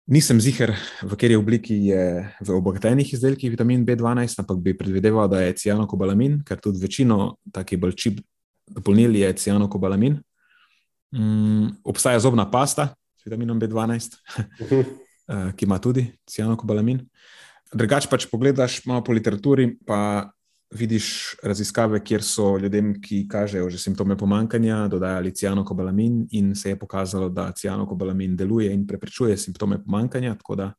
Nisem 0.04 0.36
ziger, 0.36 0.74
v 1.00 1.16
kateri 1.16 1.32
obliki 1.32 1.72
je 1.88 2.00
v 2.44 2.48
obogatenih 2.52 3.08
izdelkih 3.16 3.48
vitamin 3.48 3.86
B12, 3.88 4.36
ampak 4.42 4.58
bi 4.60 4.74
predvideval, 4.76 5.30
da 5.32 5.40
je 5.40 5.54
cianokobalamin, 5.56 6.42
ker 6.44 6.60
tudi 6.60 6.82
večino 6.82 7.38
takih 7.48 7.80
bolj 7.80 7.94
čip 7.96 8.18
dopolnil 8.68 9.16
je 9.16 9.30
cianokobalamin. 9.32 10.18
Um, 11.16 11.72
obstaja 11.88 12.20
zobna 12.20 12.44
pasta 12.50 12.90
s 13.16 13.24
vitaminom 13.24 13.56
B12, 13.56 14.12
uh, 14.12 14.44
eh, 15.32 15.48
ki 15.56 15.64
ima 15.64 15.80
tudi 15.80 16.04
cianokobalamin. 16.28 17.00
Drugač 17.72 18.04
pa, 18.04 18.20
če 18.20 18.28
pogledaš 18.28 18.82
malo 18.84 19.00
po 19.00 19.16
literaturi, 19.16 19.70
pa 19.88 20.28
vidiš 20.74 21.36
raziskave, 21.42 22.00
kjer 22.04 22.22
so 22.22 22.56
ljudem, 22.58 22.94
ki 23.02 23.24
kažejo 23.28 23.70
že 23.70 23.78
simptome 23.78 24.16
pomankanja, 24.18 24.88
dodajali 24.88 25.34
cianokobalamin 25.34 26.26
in 26.30 26.54
se 26.54 26.68
je 26.68 26.78
pokazalo, 26.78 27.28
da 27.28 27.52
cianokobalamin 27.52 28.36
deluje 28.36 28.72
in 28.72 28.86
preprečuje 28.86 29.36
simptome 29.36 29.82
pomankanja. 29.84 30.34
Tako 30.34 30.54
da 30.54 30.72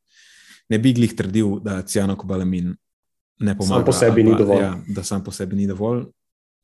ne 0.68 0.78
bi 0.78 0.92
glih 0.92 1.14
trdil, 1.16 1.58
da 1.60 1.82
cianokobalamin 1.82 2.74
ne 3.38 3.56
pomaga. 3.56 3.74
Sam 3.74 3.84
po 3.84 3.92
sebi 3.92 4.24
pa, 4.24 4.30
ni 4.30 4.38
dovolj. 4.38 4.62
Ja, 4.62 4.76
da 4.88 5.02
sam 5.02 5.24
po 5.24 5.30
sebi 5.30 5.56
ni 5.56 5.66
dovolj. 5.66 6.04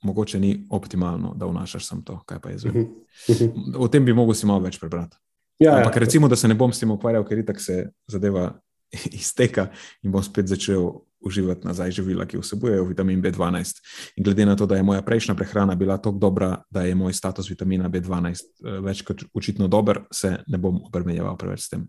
Mogoče 0.02 0.40
ni 0.40 0.66
optimalno, 0.70 1.34
da 1.38 1.46
vnašaš 1.46 1.86
samo 1.86 2.02
to, 2.02 2.18
kaj 2.26 2.40
pa 2.40 2.50
je 2.50 2.58
zdaj. 2.58 2.72
Mhm. 2.72 3.76
O 3.78 3.88
tem 3.88 4.04
bi 4.04 4.12
mogel 4.12 4.34
si 4.34 4.46
malo 4.46 4.60
več 4.60 4.80
prebrati. 4.80 5.16
Ja, 5.58 5.76
Ampak 5.76 5.96
ja. 5.96 6.00
recimo, 6.00 6.28
da 6.28 6.36
se 6.36 6.48
ne 6.48 6.54
bom 6.54 6.72
s 6.72 6.80
tem 6.80 6.90
ukvarjal, 6.90 7.24
ker 7.24 7.38
itak 7.38 7.60
se 7.60 7.84
zadeva 8.10 8.48
izteka 9.20 9.68
in 10.02 10.10
bom 10.10 10.22
spet 10.22 10.50
začel 10.50 10.90
uživati 11.24 11.66
nazaj 11.66 11.90
živila, 11.90 12.26
ki 12.26 12.40
vsebujejo 12.40 12.84
vitamin 12.84 13.22
B12. 13.22 13.80
In 14.16 14.24
glede 14.24 14.46
na 14.46 14.56
to, 14.56 14.66
da 14.66 14.76
je 14.76 14.82
moja 14.82 15.02
prejšnja 15.02 15.34
prehrana 15.34 15.74
bila 15.74 15.96
tako 15.96 16.18
dobra, 16.18 16.62
da 16.70 16.82
je 16.82 16.94
moj 16.94 17.12
status 17.12 17.50
vitamina 17.50 17.88
B12 17.88 18.28
eh, 18.28 18.78
več 18.82 19.02
kot 19.06 19.24
očitno 19.34 19.68
dober, 19.68 20.02
se 20.10 20.36
ne 20.46 20.58
bom 20.58 20.82
obremenjeval 20.86 21.36
preveč 21.36 21.66
s 21.66 21.74
tem. 21.74 21.88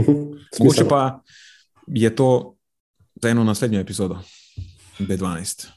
Mhm. 0.00 0.12
Mogoče 0.58 0.88
pa 0.88 1.20
je 1.86 2.16
to 2.16 2.56
za 3.22 3.28
eno 3.28 3.44
naslednjo 3.44 3.80
epizodo 3.80 4.18
B12. 4.98 5.68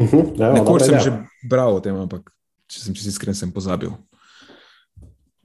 Mhm. 0.00 0.18
Ja, 0.36 0.52
Nekoč 0.52 0.82
sem 0.82 1.00
že 1.00 1.12
bral 1.48 1.76
o 1.76 1.80
tem, 1.80 1.96
ampak 1.96 2.30
če 2.66 2.80
sem 2.80 2.94
čest 2.94 3.14
iskren, 3.14 3.34
sem 3.34 3.52
pozabil. 3.52 3.92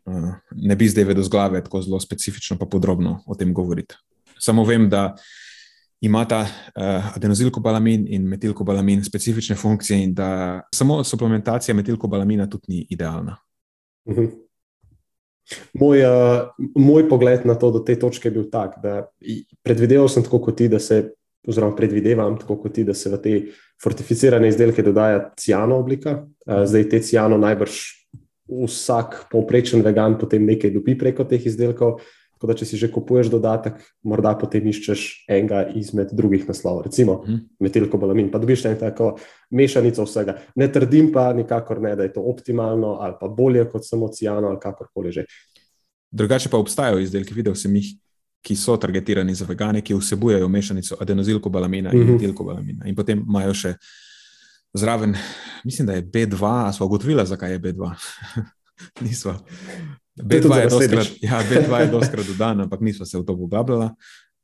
Uh, 0.02 0.34
ne 0.58 0.76
bi 0.76 0.90
zdaj 0.90 1.06
vedel 1.12 1.24
z 1.24 1.30
glave 1.30 1.62
tako 1.62 1.84
zelo 1.86 2.00
specifično, 2.02 2.58
pa 2.58 2.66
podrobno 2.66 3.22
o 3.28 3.38
tem 3.38 3.54
govoriti. 3.54 3.96
Samo 4.42 4.66
vem, 4.66 4.90
da 4.90 5.14
imata 6.02 6.42
uh, 6.42 7.16
adenozilkobalamin 7.16 8.08
in 8.10 8.28
metilkobalamin 8.30 9.04
specifične 9.06 9.56
funkcije, 9.56 10.00
in 10.04 10.14
da 10.14 10.62
samo 10.76 11.04
suplementacija 11.04 11.76
metilkobalamina 11.76 12.50
tudi 12.50 12.64
ni 12.68 12.88
idealna. 12.90 13.38
Uh 14.06 14.14
mhm. 14.14 14.26
-huh. 14.26 14.32
Moj, 15.74 16.04
uh, 16.06 16.50
moj 16.76 17.10
pogled 17.10 17.46
na 17.46 17.56
to 17.56 17.72
do 17.72 17.80
te 17.80 18.00
točke 18.00 18.30
je 18.30 18.32
bil 18.32 18.50
tak, 18.50 18.76
da 18.84 19.08
predvideval 19.64 20.08
sem 20.08 20.24
tako 20.24 20.40
kot 20.40 20.58
ti, 20.58 20.68
da 20.68 20.80
se, 20.80 21.14
oziroma 21.48 21.76
predvidevam 21.76 22.38
tako 22.40 22.58
kot 22.58 22.74
ti, 22.74 22.84
da 22.84 22.94
se 22.94 23.10
v 23.10 23.18
te 23.22 23.42
fortificirane 23.84 24.48
izdelke 24.48 24.84
dodaja 24.84 25.34
ciano 25.38 25.76
oblika. 25.76 26.26
Uh, 26.46 26.64
zdaj 26.66 26.90
te 26.90 27.00
ciano 27.00 27.38
najbrž 27.38 27.72
vsak 28.52 29.28
povprečen 29.32 29.82
vegan 29.82 30.18
potem 30.20 30.46
nekaj 30.46 30.72
dobi 30.72 30.98
preko 30.98 31.24
teh 31.24 31.46
izdelkov. 31.46 32.02
Tako 32.42 32.50
da, 32.50 32.56
če 32.58 32.66
si 32.66 32.78
že 32.82 32.88
kupuješ 32.90 33.28
dodatek, 33.30 33.76
morda 34.10 34.32
potem 34.34 34.66
iščeš 34.66 35.02
enega 35.30 35.60
izmed 35.78 36.10
drugih 36.18 36.48
naslovov, 36.50 36.88
recimo 36.88 37.20
mm. 37.22 37.36
metilkobalamin, 37.62 38.32
pa 38.34 38.40
dobiš 38.42 38.64
eno 38.66 38.80
tako 38.80 39.12
mešanico 39.54 40.08
vsega. 40.08 40.40
Ne 40.58 40.66
trdim 40.74 41.12
pa 41.14 41.28
nikakor 41.38 41.78
ne, 41.86 41.94
da 41.96 42.08
je 42.08 42.16
to 42.16 42.24
optimalno 42.26 42.96
ali 43.06 43.14
pa 43.20 43.30
bolje 43.30 43.68
kot 43.70 43.86
samo 43.86 44.10
ciano 44.10 44.50
ali 44.50 44.58
kakorkoli 44.58 45.12
že. 45.14 45.28
Drugače 46.12 46.50
pa 46.50 46.58
obstajajo 46.58 47.00
izdelki, 47.06 47.38
videl 47.38 47.54
sem 47.56 47.76
jih, 47.78 47.94
ki 48.42 48.58
so 48.58 48.74
targetirani 48.82 49.38
za 49.38 49.46
vegane, 49.46 49.84
ki 49.86 49.94
vsebujejo 50.00 50.50
mešanico 50.50 50.98
adenozilkobalamina 51.00 51.94
in 51.94 52.00
mm 52.00 52.08
-hmm. 52.08 52.18
metilkobalamina. 52.18 52.90
In 52.90 52.96
potem 52.96 53.22
imajo 53.22 53.54
še 53.54 53.76
zraven, 54.74 55.14
mislim, 55.64 55.88
da 55.88 55.94
je 55.94 56.04
B2, 56.04 56.42
a 56.68 56.74
smo 56.74 56.86
ugotovili, 56.86 57.26
zakaj 57.26 57.52
je 57.52 57.60
B2. 57.60 57.94
Nismo. 59.06 59.38
B2 60.20 60.58
je, 60.60 60.68
doskrat, 60.68 61.08
ja, 61.24 61.40
B2 61.40 61.80
je 61.80 61.88
doskrat 61.88 62.28
dodan, 62.28 62.62
ampak 62.62 62.82
nismo 62.82 63.06
se 63.06 63.18
v 63.18 63.26
to 63.26 63.38
poglabljali. 63.38 63.90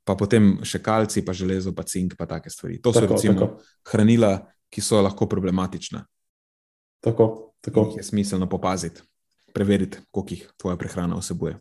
Pa 0.07 0.15
potem 0.15 0.63
še 0.63 0.79
kalci, 0.79 1.25
pa 1.27 1.35
železo, 1.35 1.73
pa 1.75 1.83
cink, 1.83 2.15
pa 2.15 2.23
take 2.25 2.49
stvari. 2.49 2.79
To 2.79 2.95
so 2.95 3.03
tako, 3.03 3.17
recimo 3.17 3.39
tako. 3.41 3.59
hranila, 3.91 4.31
ki 4.71 4.79
so 4.79 5.01
lahko 5.03 5.27
problematična. 5.27 6.05
Tako, 7.03 7.51
tako. 7.61 7.91
Je 7.99 8.03
smiselno 8.07 8.47
popaziti, 8.49 9.03
preveriti, 9.53 9.99
koliko 10.11 10.33
jih 10.33 10.45
tvoja 10.55 10.79
prehrana 10.79 11.19
vsebuje. 11.19 11.57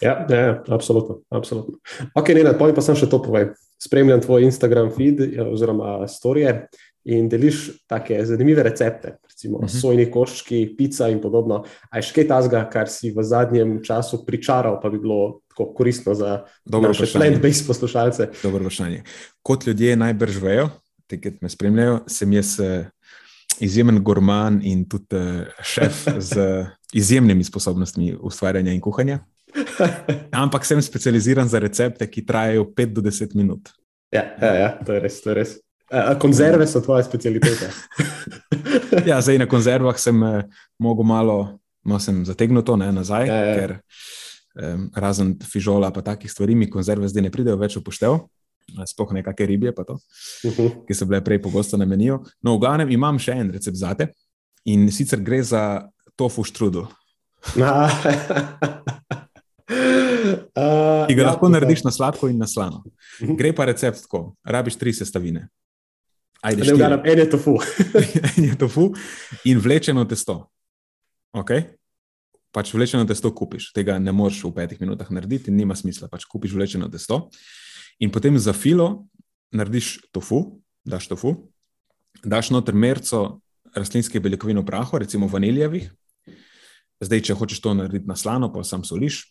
Ja, 0.00 0.26
ja, 0.30 0.36
ja 0.36 0.62
absolutno. 0.72 1.20
absolutno. 1.28 1.76
Ok, 2.14 2.32
ne, 2.32 2.54
povem 2.56 2.72
pa 2.74 2.84
sem 2.84 2.96
še 2.96 3.08
to 3.10 3.20
povej. 3.20 3.50
Spremljam 3.80 4.22
tvoj 4.24 4.48
Instagram 4.48 4.88
feed 4.96 5.20
oziroma 5.44 6.08
storije 6.08 6.70
in 7.04 7.28
deliš 7.28 7.84
tako 7.88 8.24
zanimive 8.28 8.64
recepte, 8.64 9.18
recimo 9.40 9.58
uh 9.58 9.64
mhm. 9.64 9.72
-huh. 9.72 9.80
sojni 9.80 10.10
koščki, 10.10 10.74
pica 10.78 11.08
in 11.08 11.20
podobno. 11.20 11.64
A 11.90 11.96
je 11.96 12.02
še 12.02 12.14
kaj 12.14 12.28
tazga, 12.28 12.68
kar 12.70 12.88
si 12.88 13.10
v 13.10 13.22
zadnjem 13.22 13.82
času 13.82 14.24
pričaral, 14.26 14.80
pa 14.82 14.90
bi 14.90 14.98
bilo 14.98 15.40
tako 15.48 15.72
koristno 15.74 16.14
za 16.14 16.44
naše 16.64 17.06
plant-based 17.06 17.66
poslušalce? 17.66 18.28
Dobro 18.42 18.60
vprašanje. 18.60 19.02
Kot 19.42 19.66
ljudje 19.66 19.96
najbrž 19.96 20.36
vejo, 20.42 20.68
te, 21.06 21.20
ki 21.20 21.38
me 21.40 21.48
spremljajo, 21.48 22.00
sem 22.06 22.32
jaz 22.32 22.60
eh, 22.60 22.90
izjemen 23.60 24.02
gorman 24.02 24.60
in 24.62 24.88
tudi 24.88 25.16
eh, 25.16 25.46
šef 25.62 26.08
z 26.32 26.66
izjemnimi 26.92 27.44
sposobnostmi 27.44 28.16
ustvarjanja 28.20 28.72
in 28.72 28.80
kuhanja. 28.80 29.18
Ampak 30.32 30.64
sem 30.64 30.82
specializiran 30.82 31.48
za 31.48 31.58
recepte, 31.58 32.06
ki 32.06 32.26
trajajo 32.26 32.64
5 32.64 32.86
do 32.92 33.00
10 33.00 33.34
minut. 33.34 33.68
Ja, 34.12 34.22
ja, 34.42 34.54
ja 34.54 34.78
to 34.86 34.92
je 34.92 35.00
res. 35.00 35.20
To 35.22 35.30
je 35.30 35.34
res. 35.34 35.58
A 35.90 36.14
konzerve 36.18 36.66
so 36.70 36.80
tvoje 36.80 37.04
specialitete. 37.04 37.70
ja, 39.10 39.18
zdaj 39.20 39.40
na 39.42 39.48
konzervah 39.50 39.98
sem 39.98 40.22
eh, 40.22 40.44
mogel 40.78 41.04
malo, 41.04 41.58
malo 41.82 42.24
zategniti 42.24 42.66
to 42.66 42.76
ne, 42.76 42.92
nazaj, 42.92 43.26
ja, 43.26 43.34
ja. 43.34 43.54
ker 43.58 43.70
eh, 43.74 44.76
razen 44.94 45.34
fižola 45.42 45.90
in 45.90 46.04
takih 46.04 46.30
stvari, 46.30 46.54
mi 46.54 46.70
konzerve 46.70 47.08
zdaj 47.08 47.26
ne 47.26 47.30
pridejo 47.30 47.58
več 47.58 47.76
upoštev. 47.76 48.20
Sploh 48.86 49.10
nekakšne 49.16 49.46
ribje, 49.50 49.72
to, 49.74 49.98
uh 49.98 50.46
mhm. 50.46 50.62
-huh. 50.62 50.86
ki 50.86 50.94
so 50.94 51.06
bile 51.06 51.24
prej 51.24 51.42
pogosto 51.42 51.76
na 51.76 51.84
meniju. 51.84 52.22
No, 52.42 52.54
v 52.54 52.60
glavnem 52.60 52.90
imam 52.90 53.18
še 53.18 53.32
en 53.32 53.50
recept 53.50 53.76
za 53.76 53.94
te, 53.94 54.12
In 54.64 54.90
sicer 54.92 55.20
gre 55.24 55.42
za 55.42 55.88
tofu 56.16 56.44
štrudel. 56.44 56.84
Uh, 57.56 57.88
Ki 61.08 61.14
ga 61.14 61.22
ja, 61.22 61.28
lahko 61.30 61.46
to- 61.46 61.52
narediš 61.54 61.84
na 61.86 61.92
sladko 61.94 62.28
in 62.28 62.38
na 62.38 62.46
slano. 62.46 62.82
Mhm. 63.22 63.36
Gre 63.38 63.54
pa 63.56 63.64
recept 63.64 64.02
tako: 64.04 64.34
rabiš 64.44 64.76
tri 64.76 64.92
sestavine. 64.92 65.48
Ajde, 66.40 66.62
Ne, 66.62 66.64
štiri. 66.64 66.78
glavnem, 66.78 67.02
en 67.04 67.18
je 67.18 67.30
tofu. 67.30 67.54
en 68.36 68.44
je 68.44 68.56
tofu 68.58 68.94
in 69.44 69.60
vlečeno 69.60 70.04
testo. 70.04 70.48
Okay? 71.36 71.76
Pač 72.50 72.72
vlečeno 72.74 73.04
testo 73.06 73.30
kupiš, 73.34 73.70
tega 73.76 73.98
ne 73.98 74.12
moreš 74.12 74.42
v 74.48 74.54
petih 74.56 74.80
minutah 74.80 75.10
narediti, 75.12 75.52
nima 75.52 75.76
smisla. 75.76 76.08
Pač 76.08 76.24
kupiš 76.24 76.56
vlečeno 76.56 76.88
testo 76.88 77.28
in 78.00 78.10
potem 78.10 78.38
za 78.38 78.52
filo 78.56 79.06
narediš 79.52 80.10
tofu, 80.14 80.62
daš 80.84 81.10
tofu, 81.10 81.50
daš 82.24 82.50
noter 82.50 82.74
merco 82.74 83.40
rastlinskih 83.76 84.22
beljakovin 84.22 84.58
v 84.58 84.66
prahu, 84.66 84.98
recimo 84.98 85.28
vaniljevih. 85.30 85.90
Zdaj, 87.00 87.20
če 87.28 87.36
hočeš 87.36 87.60
to 87.60 87.74
narediti 87.74 88.08
na 88.08 88.16
slano, 88.16 88.50
pa 88.52 88.64
sam 88.66 88.84
soliš, 88.84 89.22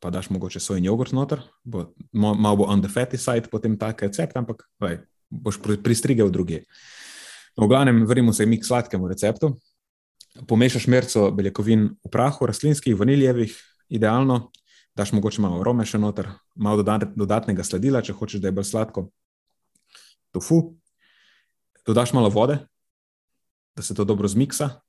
pa 0.00 0.10
daš 0.10 0.28
mogoče 0.30 0.60
sojin 0.60 0.84
jogurt 0.84 1.14
noter, 1.16 1.44
bo, 1.64 1.92
malo 2.12 2.56
bo 2.56 2.64
on 2.68 2.82
the 2.82 2.90
fatty 2.92 3.16
side, 3.20 3.48
potem 3.52 3.78
tak 3.78 4.02
recept, 4.04 4.36
ampak 4.36 4.66
lej, 4.82 5.00
boš 5.30 5.58
pri- 5.62 5.80
pristrigel 5.82 6.30
druge. 6.30 6.62
No, 7.56 7.66
v 7.66 7.68
glavnem, 7.68 8.04
vrnimo 8.06 8.32
se 8.32 8.46
mi 8.46 8.60
k 8.60 8.66
sladkemu 8.66 9.08
receptu. 9.08 9.56
Pomešaš 10.46 10.86
merco 10.86 11.30
beljakovin 11.32 11.88
v 12.04 12.10
prahu, 12.12 12.46
rastlinskih, 12.46 12.96
vaniljevih, 12.96 13.54
idealno, 13.88 14.50
daš 14.96 15.12
mogoče 15.12 15.40
malo 15.40 15.60
arome 15.60 15.86
še 15.88 15.98
noter, 15.98 16.28
malo 16.54 16.82
dodat, 16.82 17.08
dodatnega 17.16 17.64
sladila, 17.64 18.02
če 18.04 18.12
hočeš, 18.16 18.40
da 18.40 18.48
je 18.48 18.56
bolj 18.56 18.68
sladko. 18.68 19.06
Tofu, 20.36 20.76
dodaš 21.86 22.12
malo 22.12 22.28
vode, 22.28 22.58
da 23.76 23.82
se 23.82 23.94
to 23.94 24.04
dobro 24.04 24.28
zmiksa. 24.28 24.85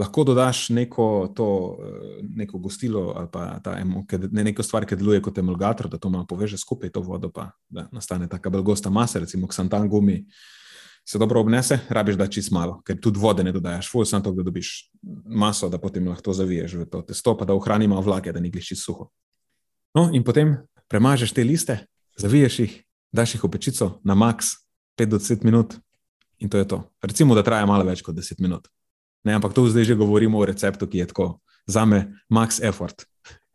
Lahko 0.00 0.24
dodaš 0.24 0.68
neko, 0.72 1.06
to, 1.36 1.48
eh, 1.82 2.22
neko 2.36 2.58
gostilo 2.58 3.12
ali 3.16 3.28
pa 3.32 3.60
ta, 3.60 3.76
ne, 3.84 4.44
neko 4.44 4.64
stvar, 4.64 4.86
ki 4.88 4.96
deluje 4.96 5.20
kot 5.22 5.38
emulgator, 5.38 5.88
da 5.90 5.98
to 5.98 6.10
malo 6.10 6.26
poveže 6.26 6.58
skupaj, 6.58 6.90
to 6.94 7.02
vodo, 7.04 7.28
pa 7.30 7.50
da 7.68 7.88
nastane 7.92 8.28
taka 8.28 8.50
bolj 8.50 8.64
gosta 8.72 8.90
masa, 8.90 9.20
recimo 9.20 9.48
ksantan 9.50 9.88
gumi, 9.88 10.24
se 11.04 11.18
dobro 11.18 11.40
obnese, 11.40 11.78
rabiš 11.88 12.16
da 12.16 12.26
čist 12.26 12.52
malo, 12.52 12.80
ker 12.86 13.00
tudi 13.00 13.18
vode 13.18 13.44
ne 13.44 13.52
dodajaš, 13.52 13.90
fuj, 13.90 14.06
samo 14.06 14.24
to, 14.24 14.32
da 14.32 14.42
dobiš 14.46 14.90
maso, 15.26 15.68
da 15.68 15.78
potem 15.78 16.08
lahko 16.08 16.32
zaviješ 16.32 16.74
v 16.74 16.86
to 16.90 17.02
testo, 17.02 17.36
pa 17.36 17.44
da 17.44 17.54
ohrani 17.54 17.88
malo 17.88 18.04
vlage, 18.06 18.32
da 18.32 18.40
ni 18.40 18.50
gliš 18.50 18.72
čist 18.72 18.86
suho. 18.86 19.10
No, 19.94 20.10
in 20.14 20.24
potem 20.24 20.54
premažeš 20.88 21.32
te 21.34 21.44
liste, 21.44 21.80
zaviješ 22.16 22.58
jih, 22.58 22.82
daš 23.12 23.34
jih 23.34 23.44
v 23.44 23.50
pečico 23.50 23.92
na 24.04 24.14
max 24.14 24.54
5 24.98 25.10
do 25.10 25.18
10 25.18 25.44
minut 25.44 25.74
in 26.38 26.48
to 26.48 26.58
je 26.58 26.68
to. 26.68 26.82
Recimo, 27.02 27.34
da 27.34 27.42
traja 27.42 27.66
malo 27.66 27.84
več 27.84 28.02
kot 28.02 28.14
10 28.14 28.38
minut. 28.40 28.68
Ne, 29.24 29.36
ampak 29.36 29.52
tu 29.52 29.68
zdaj 29.68 29.84
že 29.84 29.94
govorimo 29.94 30.38
o 30.40 30.44
receptu, 30.48 30.86
ki 30.88 31.04
je 31.04 31.06
tako 31.12 31.40
za 31.66 31.84
me 31.84 32.16
max 32.32 32.60
effort. 32.64 33.04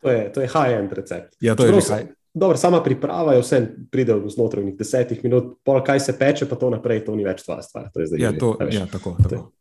To 0.02 0.12
je, 0.12 0.30
to 0.30 0.42
je 0.42 0.48
high-end 0.48 0.94
recept. 0.94 1.34
Ja, 1.42 1.56
to 1.58 1.66
je 1.66 1.74
Čeprav 1.74 1.82
že 1.82 1.88
se- 1.88 1.94
kaj. 1.94 2.06
Dobro, 2.36 2.58
sama 2.60 2.84
priprava 2.84 3.32
je 3.34 3.40
vse, 3.40 3.58
pride 3.88 4.12
znotraj 4.28 4.66
nekih 4.68 4.80
desetih 4.84 5.24
minut, 5.24 5.56
pol 5.64 5.80
kaj 5.80 6.00
se 6.04 6.14
peče, 6.20 6.46
pa 6.52 6.60
to 6.60 6.68
naprej, 6.70 7.06
to 7.08 7.16
ni 7.16 7.24
več 7.24 7.46
tvoja 7.48 7.64
stvar. 7.64 7.88
To 7.96 8.04
je 8.04 8.12
zdaj 8.12 8.20
Ja, 8.20 8.32
že, 8.36 8.40
to, 8.44 8.50
ja, 8.60 8.84
tako. 8.92 9.16
tako. 9.24 9.56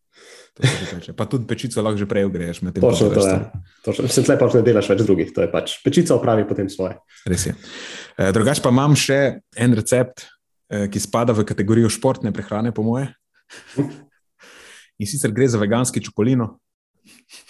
To 0.54 0.66
se 0.66 0.86
že 0.86 0.96
reče. 0.98 1.12
Pa 1.14 1.26
tudi 1.26 1.46
pečico 1.46 1.82
lahko 1.82 1.98
že 1.98 2.06
prej 2.06 2.26
medtem 2.62 2.82
ko 2.82 2.90
Točno 2.90 3.10
to 3.10 3.26
je. 3.26 3.38
Točno, 3.82 4.02
mislim, 4.06 4.26
tle 4.26 4.38
pač 4.38 4.54
ne 4.54 4.62
delaš 4.62 4.88
več 4.90 5.00
drugih, 5.02 5.28
to 5.34 5.42
je 5.42 5.50
pač 5.50 5.82
pečica 5.82 6.14
opravi 6.14 6.46
potem 6.46 6.70
svoje. 6.70 6.98
Res 7.26 7.46
je. 7.46 7.54
Eh, 8.18 8.30
Drugač 8.30 8.62
pa 8.62 8.70
imam 8.70 8.94
še 8.94 9.42
en 9.58 9.74
recept, 9.74 10.26
eh, 10.70 10.86
ki 10.86 10.98
spada 11.02 11.34
v 11.34 11.42
kategorijo 11.42 11.90
športne 11.90 12.30
prehrane, 12.30 12.70
po 12.74 12.82
moje. 12.82 13.10
In 14.98 15.06
sicer 15.06 15.32
gre 15.32 15.48
za 15.48 15.58
veganski 15.58 16.00
čokolino, 16.00 16.58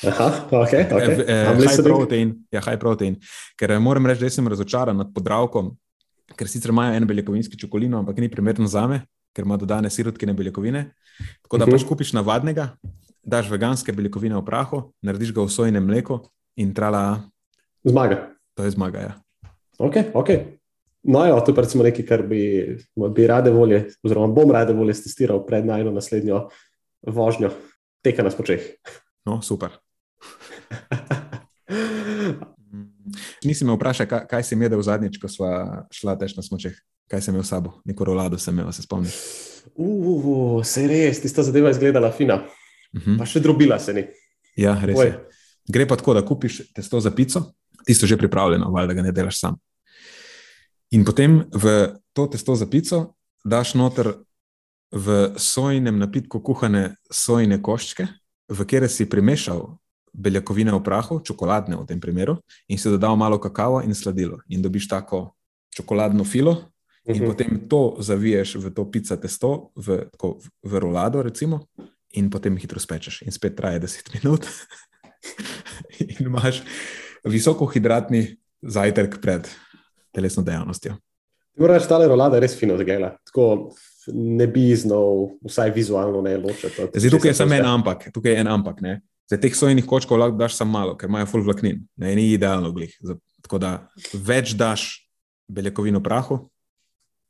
Aha, 0.02 0.48
ok, 0.50 0.72
eh, 0.72 0.88
ok. 0.90 1.02
eh, 1.28 1.46
I'm 1.46 1.60
high 1.60 1.82
protein. 1.84 2.28
Ja, 2.50 2.60
high 2.60 2.78
protein. 2.78 3.16
Ker 3.56 3.70
eh, 3.70 3.78
moram 3.78 4.06
reči, 4.06 4.24
da 4.24 4.30
sem 4.30 4.48
razočaran 4.48 4.96
nad 4.96 5.12
podravkom, 5.14 5.68
ker 6.34 6.48
sicer 6.48 6.72
imajo 6.72 6.96
en 6.96 7.06
beljakovinski 7.06 7.56
čokolino, 7.56 7.98
ampak 7.98 8.18
ni 8.18 8.28
primeren 8.28 8.66
za 8.66 8.86
me, 8.86 9.02
ker 9.32 9.44
ima 9.44 9.56
dodane 9.56 9.90
sirotkine 9.90 10.34
beljakovine. 10.34 10.88
Tako 11.42 11.58
da 11.58 11.66
Mhm. 11.66 11.72
pač 11.72 11.84
kupiš 11.84 12.12
navadnega, 12.12 12.72
daš 13.22 13.50
veganske 13.50 13.92
beljakovine 13.92 14.34
v 14.36 14.44
prahu, 14.44 14.92
narediš 15.02 15.32
ga 15.32 15.42
v 15.42 15.48
sojnem 15.48 15.86
mleku 15.86 16.18
in 16.56 16.74
trala, 16.74 17.22
Zmaga. 17.84 18.30
to 18.56 18.64
je 18.64 18.70
zmaga. 18.70 18.98
Ja. 19.00 19.14
Ok, 19.78 19.96
ok. 20.14 20.28
No, 21.04 21.20
ja, 21.20 21.36
to 21.36 21.52
je 21.52 21.60
recimo 21.60 21.84
nekaj, 21.84 22.06
kar 22.06 22.22
bi, 22.22 22.78
bi 23.12 23.26
rade 23.26 23.50
volje, 23.50 23.90
oziroma 24.02 24.32
bom 24.32 24.50
rade 24.50 24.72
volje 24.72 24.94
testiral 24.94 25.44
pred 25.46 25.66
najno 25.66 25.90
naslednjo 25.92 26.48
vožnjo 27.06 27.50
teka 28.04 28.22
na 28.22 28.30
spočeh. 28.30 28.60
No, 29.24 29.40
super. 29.42 29.70
Nisi 33.44 33.64
me 33.64 33.76
vprašal, 33.76 34.08
kaj, 34.08 34.26
kaj 34.28 34.42
si 34.44 34.54
imel 34.56 34.82
zadnjič, 34.82 35.18
ko 35.20 35.28
sva 35.28 35.84
šla 35.92 36.16
teč 36.20 36.36
na 36.36 36.42
smočeh. 36.44 36.76
Kaj 37.10 37.20
sem 37.20 37.34
imel 37.34 37.44
s 37.44 37.52
sabo, 37.52 37.78
neko 37.84 38.04
rolado 38.08 38.38
sem 38.40 38.56
imel, 38.56 38.72
se 38.72 38.82
spomnim. 38.82 39.12
Uf, 39.76 40.64
se 40.66 40.86
res, 40.88 41.20
tista 41.20 41.44
zadeva 41.44 41.68
je 41.68 41.78
izgledala 41.78 42.12
fina, 42.12 42.42
Uh 42.94 43.02
-huh. 43.02 43.18
pa 43.18 43.26
še 43.26 43.40
drobila 43.40 43.78
se 43.78 43.92
ni. 43.92 44.04
Ja, 44.56 44.80
res 44.84 44.98
Oj. 44.98 45.06
je. 45.06 45.18
Gre 45.68 45.86
pa 45.86 45.96
tako, 45.96 46.14
da 46.14 46.22
kupiš 46.22 46.72
testo 46.74 47.00
za 47.00 47.10
pico, 47.10 47.52
tisto 47.86 48.06
že 48.06 48.16
pripravljeno, 48.16 48.70
valjda 48.70 48.94
ga 48.94 49.02
ne 49.02 49.12
delaš 49.12 49.40
sam. 49.40 49.56
In 50.90 51.04
potem 51.04 51.44
v 51.52 51.88
to 52.12 52.26
testo 52.26 52.54
za 52.54 52.66
pico 52.66 53.14
daš 53.44 53.74
noter 53.74 54.14
v 54.94 55.34
sojnem 55.36 55.98
napitku 55.98 56.38
kuhane 56.40 56.94
sojne 57.10 57.58
koščke, 57.62 58.06
v 58.48 58.66
katere 58.68 58.88
si 58.88 59.08
primešal 59.10 59.74
beljakovine 60.14 60.70
v 60.76 60.82
prahu, 60.86 61.18
čokoladne 61.26 61.74
v 61.74 61.86
tem 61.88 61.98
primeru, 62.00 62.38
in 62.70 62.78
si 62.78 62.86
dodal 62.92 63.16
malo 63.18 63.40
kakava 63.42 63.82
in 63.82 63.94
sladilo. 63.94 64.38
In 64.48 64.62
dobiš 64.62 64.86
tako 64.88 65.34
čokoladno 65.74 66.24
filo, 66.24 66.70
in 67.04 67.18
Mhm. 67.18 67.26
potem 67.26 67.68
to 67.68 67.96
zaviješ 67.98 68.54
v 68.54 68.70
to 68.70 68.84
pica 68.90 69.16
testo, 69.16 69.70
v, 69.76 70.06
tako, 70.12 70.38
v 70.62 70.72
rolado, 70.78 71.22
recimo, 71.22 71.66
in 72.14 72.30
potem 72.30 72.56
hitro 72.56 72.78
spečeš. 72.80 73.22
In 73.26 73.32
spet 73.32 73.56
traja 73.56 73.78
10 73.80 74.14
minut. 74.14 74.46
in 76.00 76.26
imaš 76.26 76.62
visokohidratni 77.24 78.36
zajtrk 78.62 79.20
pred 79.20 79.48
telesno 80.12 80.42
dejavnostjo. 80.42 80.96
Reči, 81.58 81.88
ta 81.88 81.98
rolada 82.06 82.36
je 82.36 82.40
res 82.40 82.54
fino 82.58 82.78
zgleda. 82.78 83.16
Tako 83.26 83.74
ne 84.08 84.46
bi 84.46 84.74
znal, 84.74 85.30
vsaj 85.42 85.70
vizualno 85.70 86.20
ne 86.20 86.36
ločiti. 86.36 86.88
Zdaj, 86.92 87.10
tukaj 87.10 87.30
je 87.30 87.34
samo 87.34 87.54
en 87.54 87.66
ampak, 87.66 88.08
tukaj 88.12 88.32
je 88.32 88.40
en 88.40 88.48
ampak. 88.48 88.80
Ne? 88.80 89.00
Zdaj, 89.24 89.40
teh 89.40 89.54
sojenih 89.54 89.84
kočkov 89.84 90.18
lahko 90.18 90.36
daš 90.36 90.56
samo 90.56 90.70
malo, 90.72 90.96
ker 90.96 91.08
imajo 91.08 91.26
full 91.26 91.42
vlaknin, 91.42 91.86
ne? 91.96 92.14
ni 92.14 92.32
idealno 92.32 92.72
glih. 92.72 92.92
Tako 93.40 93.58
da 93.58 93.70
več 94.14 94.52
daš 94.52 95.08
beljakovin 95.48 95.96
v 95.96 96.02
prahu, 96.02 96.38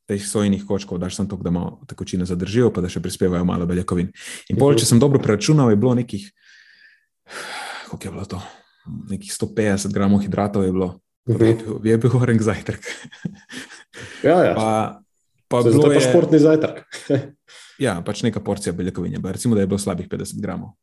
teh 0.06 0.20
sojenih 0.20 0.64
kočkov 0.64 0.98
daš 0.98 1.16
samo 1.16 1.28
to, 1.28 1.36
da 1.36 1.50
malo 1.50 1.80
tekočine 1.86 2.24
zadržijo, 2.24 2.70
pa 2.70 2.80
da 2.80 2.88
še 2.88 3.00
prispevajo 3.00 3.44
malo 3.44 3.66
beljakovin. 3.66 4.10
In 4.48 4.56
pol, 4.56 4.74
če 4.74 4.86
sem 4.86 4.98
dobro 4.98 5.18
preračunal, 5.18 5.70
je 5.70 5.76
bilo 5.76 5.94
nekih, 5.94 6.26
koliko 7.88 8.04
je 8.04 8.12
bilo 8.12 8.24
to? 8.26 8.42
Nekih 9.08 9.32
150 9.32 9.92
gramov 9.92 10.20
hidratov 10.20 10.62
je 10.62 10.72
bilo. 10.72 10.90
Mhm. 11.28 11.40
Je 11.40 11.54
bil- 11.56 11.80
Je 11.84 11.98
bil 11.98 12.16
orenk 12.20 12.42
zajtrk. 12.42 12.84
Ja, 14.22 14.42
ja. 14.42 14.54
Pa, 14.54 15.00
pa 15.62 15.68
je 15.70 15.80
pa 15.82 15.94
je, 15.94 16.00
športni 16.00 16.38
zajtrk. 16.38 16.82
ja, 17.86 17.98
pač 18.06 18.22
neka 18.26 18.40
porcija 18.40 18.72
beljakovine. 18.72 19.20
Recimo, 19.24 19.54
da 19.54 19.60
je 19.60 19.70
bilo 19.70 19.78
slabih 19.78 20.08
50 20.08 20.40
gramov. 20.42 20.74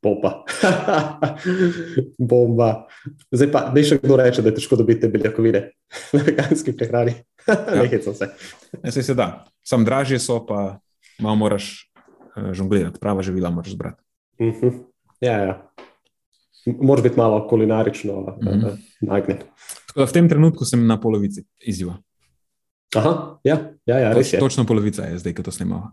Popa. 0.00 0.44
Bomba. 2.30 2.86
Zdaj 3.32 3.50
pa, 3.52 3.60
ne 3.74 3.82
še 3.84 3.98
kdo 4.00 4.16
reče, 4.16 4.42
da 4.42 4.48
je 4.48 4.56
težko 4.56 4.78
dobiti 4.80 5.04
te 5.04 5.10
beljakovine 5.12 5.60
na 6.16 6.22
veganski 6.24 6.72
prehrani. 6.76 7.18
Ja. 7.46 7.82
ne 7.82 7.88
hecam 7.92 8.14
se. 8.16 8.30
Ne, 8.80 8.92
saj 8.92 9.10
se 9.10 9.16
da. 9.18 9.44
Sam 9.66 9.84
dražje 9.84 10.20
so, 10.22 10.38
pa 10.46 10.78
malo 11.20 11.36
moraš 11.36 11.92
uh, 12.36 12.52
žonglirati, 12.56 13.00
prava 13.00 13.22
živila 13.26 13.52
moraš 13.52 13.76
zbrati. 13.76 14.00
Mhm. 14.40 14.80
Ja, 15.20 15.36
ja. 15.44 15.56
Moraš 16.80 17.02
biti 17.04 17.20
malo 17.20 17.42
kulinarično 17.48 18.20
Mhm. 18.20 18.48
mm 18.48 18.60
-hmm. 18.60 18.78
nagnjen. 19.00 19.38
Tako 19.86 20.00
da 20.00 20.06
v 20.06 20.12
tem 20.12 20.28
trenutku 20.28 20.64
sem 20.64 20.86
na 20.86 21.00
polovici 21.00 21.44
izziva. 21.60 21.98
Aha, 22.96 23.38
ja, 23.44 23.56
ja, 23.86 23.98
ja 23.98 24.12
res 24.12 24.32
je. 24.32 24.38
Točno 24.40 24.64
polovica 24.66 25.02
je 25.06 25.18
zdaj, 25.18 25.34
ko 25.34 25.42
to 25.42 25.52
snimamo. 25.52 25.92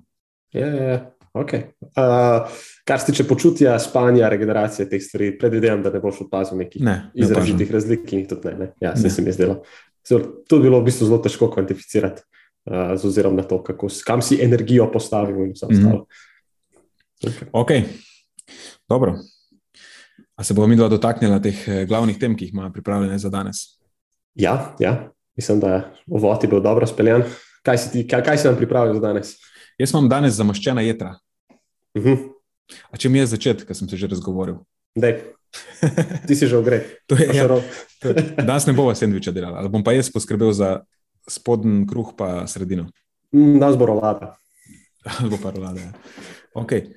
Ja, 0.53 0.67
ja, 0.67 0.83
ja. 0.83 0.99
Okay. 1.33 1.67
Uh, 1.93 2.49
kar 2.85 2.99
se 2.99 3.05
tiče 3.05 3.23
počutja, 3.27 3.75
spanja, 3.79 4.29
regeneracije 4.29 4.87
teh 4.89 5.01
stvari, 5.03 5.37
predvidevam, 5.37 5.83
da 5.83 5.91
ne 5.93 5.99
boš 6.01 6.21
opazil 6.25 6.57
nekih 6.57 6.81
Ne, 6.81 7.11
ne 7.13 7.21
izrazitih 7.21 7.71
razlik, 7.71 8.07
ki 8.09 8.15
jih 8.15 8.27
tudi 8.27 8.47
ne. 8.47 8.55
ne. 8.57 8.71
Ja, 8.81 8.95
se, 8.97 9.09
se 9.09 9.21
mi 9.21 9.29
je 9.29 9.33
zdelo. 9.33 9.59
Zdelo, 10.07 10.23
To 10.49 10.55
je 10.55 10.61
bilo 10.61 10.79
v 10.81 10.87
bistvu 10.89 11.05
zelo 11.05 11.19
težko 11.21 11.51
kvantificirati, 11.53 12.23
uh, 12.65 12.95
z 12.97 13.05
ozirom 13.05 13.35
na 13.37 13.43
to, 13.43 13.59
kako, 13.63 13.87
kam 14.05 14.21
si 14.21 14.39
energijo 14.41 14.89
postavil 14.91 15.45
in 15.45 15.53
vse 15.53 15.67
Mhm. 15.69 15.77
ostalo. 15.77 16.05
Okay. 17.21 17.45
Ok, 17.51 17.71
dobro. 18.89 19.15
A 20.35 20.43
se 20.43 20.53
bomo 20.53 20.67
mi 20.67 20.75
dva 20.75 20.87
dotaknila 20.87 21.39
teh 21.41 21.67
eh, 21.67 21.85
glavnih 21.85 22.17
tem, 22.17 22.35
ki 22.37 22.45
jih 22.45 22.53
ima 22.53 22.69
pripravljene 22.73 23.17
za 23.17 23.29
danes? 23.29 23.57
Ja, 24.35 24.75
ja, 24.79 25.11
mislim, 25.37 25.59
da 25.59 25.73
je 25.73 25.83
uvod 26.07 26.43
je 26.43 26.49
bil 26.49 26.61
dobro 26.61 26.87
speljan. 26.87 27.23
Kaj 27.63 27.77
si, 27.77 27.91
ti, 27.91 28.07
kaj, 28.07 28.23
kaj 28.23 28.37
si 28.37 28.47
nam 28.47 28.57
pripravil 28.57 28.93
za 28.93 28.99
danes? 28.99 29.35
Jaz 29.77 29.93
imam 29.93 30.09
danes 30.09 30.33
zamaščena 30.33 30.81
jedra. 30.81 31.17
Uh 31.97 32.03
-huh. 32.03 32.29
A 32.91 32.97
če 32.97 33.09
mi 33.09 33.19
je 33.19 33.25
začeti, 33.25 33.65
ker 33.65 33.75
sem 33.75 33.89
se 33.89 33.97
že 33.97 34.07
razgovoril? 34.07 34.57
Dej. 34.95 35.21
Ti 36.27 36.35
si 36.35 36.47
že 36.47 36.57
ogret. 36.57 36.99
ja, 37.37 37.47
danes 38.35 38.65
ne 38.65 38.73
bova 38.73 38.95
sendviča 38.95 39.31
delala, 39.31 39.57
ali 39.57 39.69
bom 39.69 39.83
pa 39.83 39.93
jaz 39.93 40.11
poskrbel 40.11 40.51
za 40.51 40.81
spodnji 41.27 41.87
kruh, 41.87 42.13
pa 42.17 42.47
sredino. 42.47 42.87
Mm, 43.35 43.59
danes 43.59 43.77
bo 43.77 43.85
rolada. 43.85 44.37
bo 45.31 45.37
pa 45.43 45.51
rolada. 45.51 45.79
Ja. 45.79 45.91
Okay. 46.53 46.93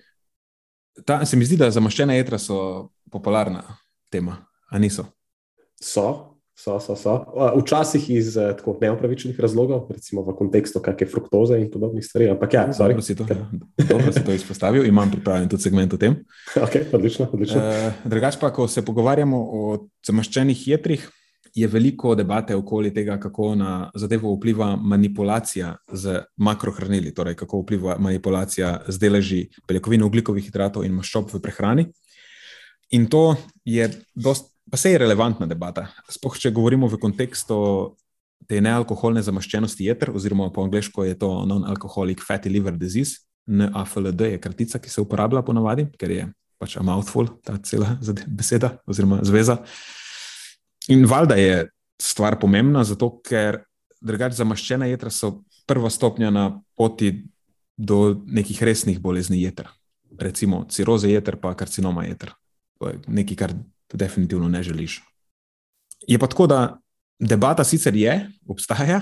Ta, 1.05 1.25
se 1.27 1.37
mi 1.37 1.45
zdi, 1.45 1.57
da 1.57 1.71
zamaščena 1.71 2.15
jedra 2.15 2.39
so 2.39 2.91
popularna 3.11 3.63
tema, 4.11 4.37
a 4.71 4.79
niso? 4.79 5.07
So, 5.81 6.30
so, 6.61 6.81
so. 6.81 6.97
so. 6.97 7.15
Včasih 7.57 8.11
iz 8.11 8.37
eh, 8.37 8.53
tako 8.57 8.77
neopravičenih 8.81 9.41
razlogov, 9.41 9.87
recimo 9.91 10.23
v 10.23 10.35
kontekstu 10.37 10.83
kakšne 10.85 11.09
fruktoze 11.09 11.61
in 11.61 11.71
podobnih 11.73 12.05
stvari. 12.05 12.31
Ampak 12.31 12.55
ja, 12.55 12.67
dobro 12.79 13.03
si, 13.03 13.17
to, 13.17 13.27
dobro 13.89 14.13
si 14.13 14.25
to 14.25 14.33
izpostavil, 14.33 14.85
imam 14.85 15.11
pripravljen 15.11 15.49
tudi 15.49 15.63
segment 15.63 15.95
o 15.95 16.01
tem. 16.01 16.19
Okay, 16.71 16.85
odlično, 16.93 17.29
odlično. 17.33 17.61
Uh, 17.61 18.05
drugač 18.05 18.37
pa, 18.41 18.51
ko 18.53 18.69
se 18.69 18.85
pogovarjamo 18.85 19.39
o 19.39 19.63
zamaščenih 20.07 20.69
jedrih, 20.69 21.09
je 21.55 21.67
veliko 21.67 22.15
debate 22.15 22.55
okoli 22.55 22.93
tega, 22.95 23.17
kako 23.21 23.55
na 23.55 23.91
zadevo 23.95 24.35
vpliva 24.35 24.77
manipulacija 24.77 25.75
z 25.93 26.21
makrohranili, 26.37 27.15
torej 27.15 27.35
kako 27.35 27.63
vpliva 27.65 27.97
manipulacija 27.99 28.83
z 28.89 28.99
deleži 28.99 29.41
beljakovin, 29.69 30.03
ugljikovih 30.03 30.45
hidratov 30.45 30.85
in 30.85 30.95
maščob 30.95 31.33
v 31.33 31.43
prehrani. 31.43 31.87
In 32.91 33.07
to 33.07 33.37
je 33.65 33.91
dost, 34.15 34.51
pa 34.71 34.77
se 34.77 34.93
je 34.93 34.99
relevantna 34.99 35.47
debata. 35.47 35.89
Sploh, 36.09 36.39
če 36.39 36.53
govorimo 36.55 36.89
v 36.89 36.99
kontekstu 37.03 37.57
te 38.49 38.61
nealkoholne 38.63 39.23
zamaščenosti 39.23 39.87
jeter, 39.87 40.13
oziroma 40.15 40.49
po 40.55 40.65
angliško 40.67 41.05
je 41.05 41.19
to 41.19 41.31
non-alcoholic 41.47 42.23
fatty 42.25 42.51
liver 42.51 42.77
disease, 42.79 43.27
NAFLD 43.51 44.21
je 44.35 44.41
kratica, 44.43 44.79
ki 44.79 44.91
se 44.91 45.01
uporablja 45.03 45.43
po 45.43 45.55
navadi, 45.57 45.89
ker 45.99 46.13
je 46.15 46.29
pač 46.61 46.77
a 46.77 46.85
mouthful, 46.85 47.29
ta 47.45 47.57
cela 47.65 47.97
beseda 48.29 48.75
oziroma 48.91 49.21
zveza. 49.27 49.61
In 50.93 51.07
valjda 51.09 51.39
je 51.41 51.57
stvar 52.01 52.39
pomembna, 52.41 52.85
zato 52.85 53.11
ker 53.25 53.63
drugače 54.01 54.39
zamaščena 54.41 54.89
jedra 54.91 55.13
so 55.13 55.41
prva 55.69 55.91
stopnja 55.93 56.31
na 56.35 56.45
poti 56.77 57.13
do 57.77 58.21
nekih 58.27 58.63
resnih 58.63 59.01
bolezni 59.01 59.41
jeter. 59.43 59.69
Recimo 60.21 60.65
ciroze 60.69 61.11
jeter, 61.11 61.39
pa 61.41 61.55
karcinoma 61.57 62.05
jeter. 62.09 62.35
To 62.81 62.91
je 62.91 63.01
nekaj, 63.09 63.37
kar 63.37 63.55
definitivno 63.97 64.49
ne 64.49 64.63
želiš. 64.63 65.01
Je 66.09 66.19
pa 66.19 66.27
tako, 66.27 66.47
da 66.47 66.79
debata 67.19 67.65
sicer 67.65 67.97
je, 67.97 68.31
obstaja, 68.49 69.01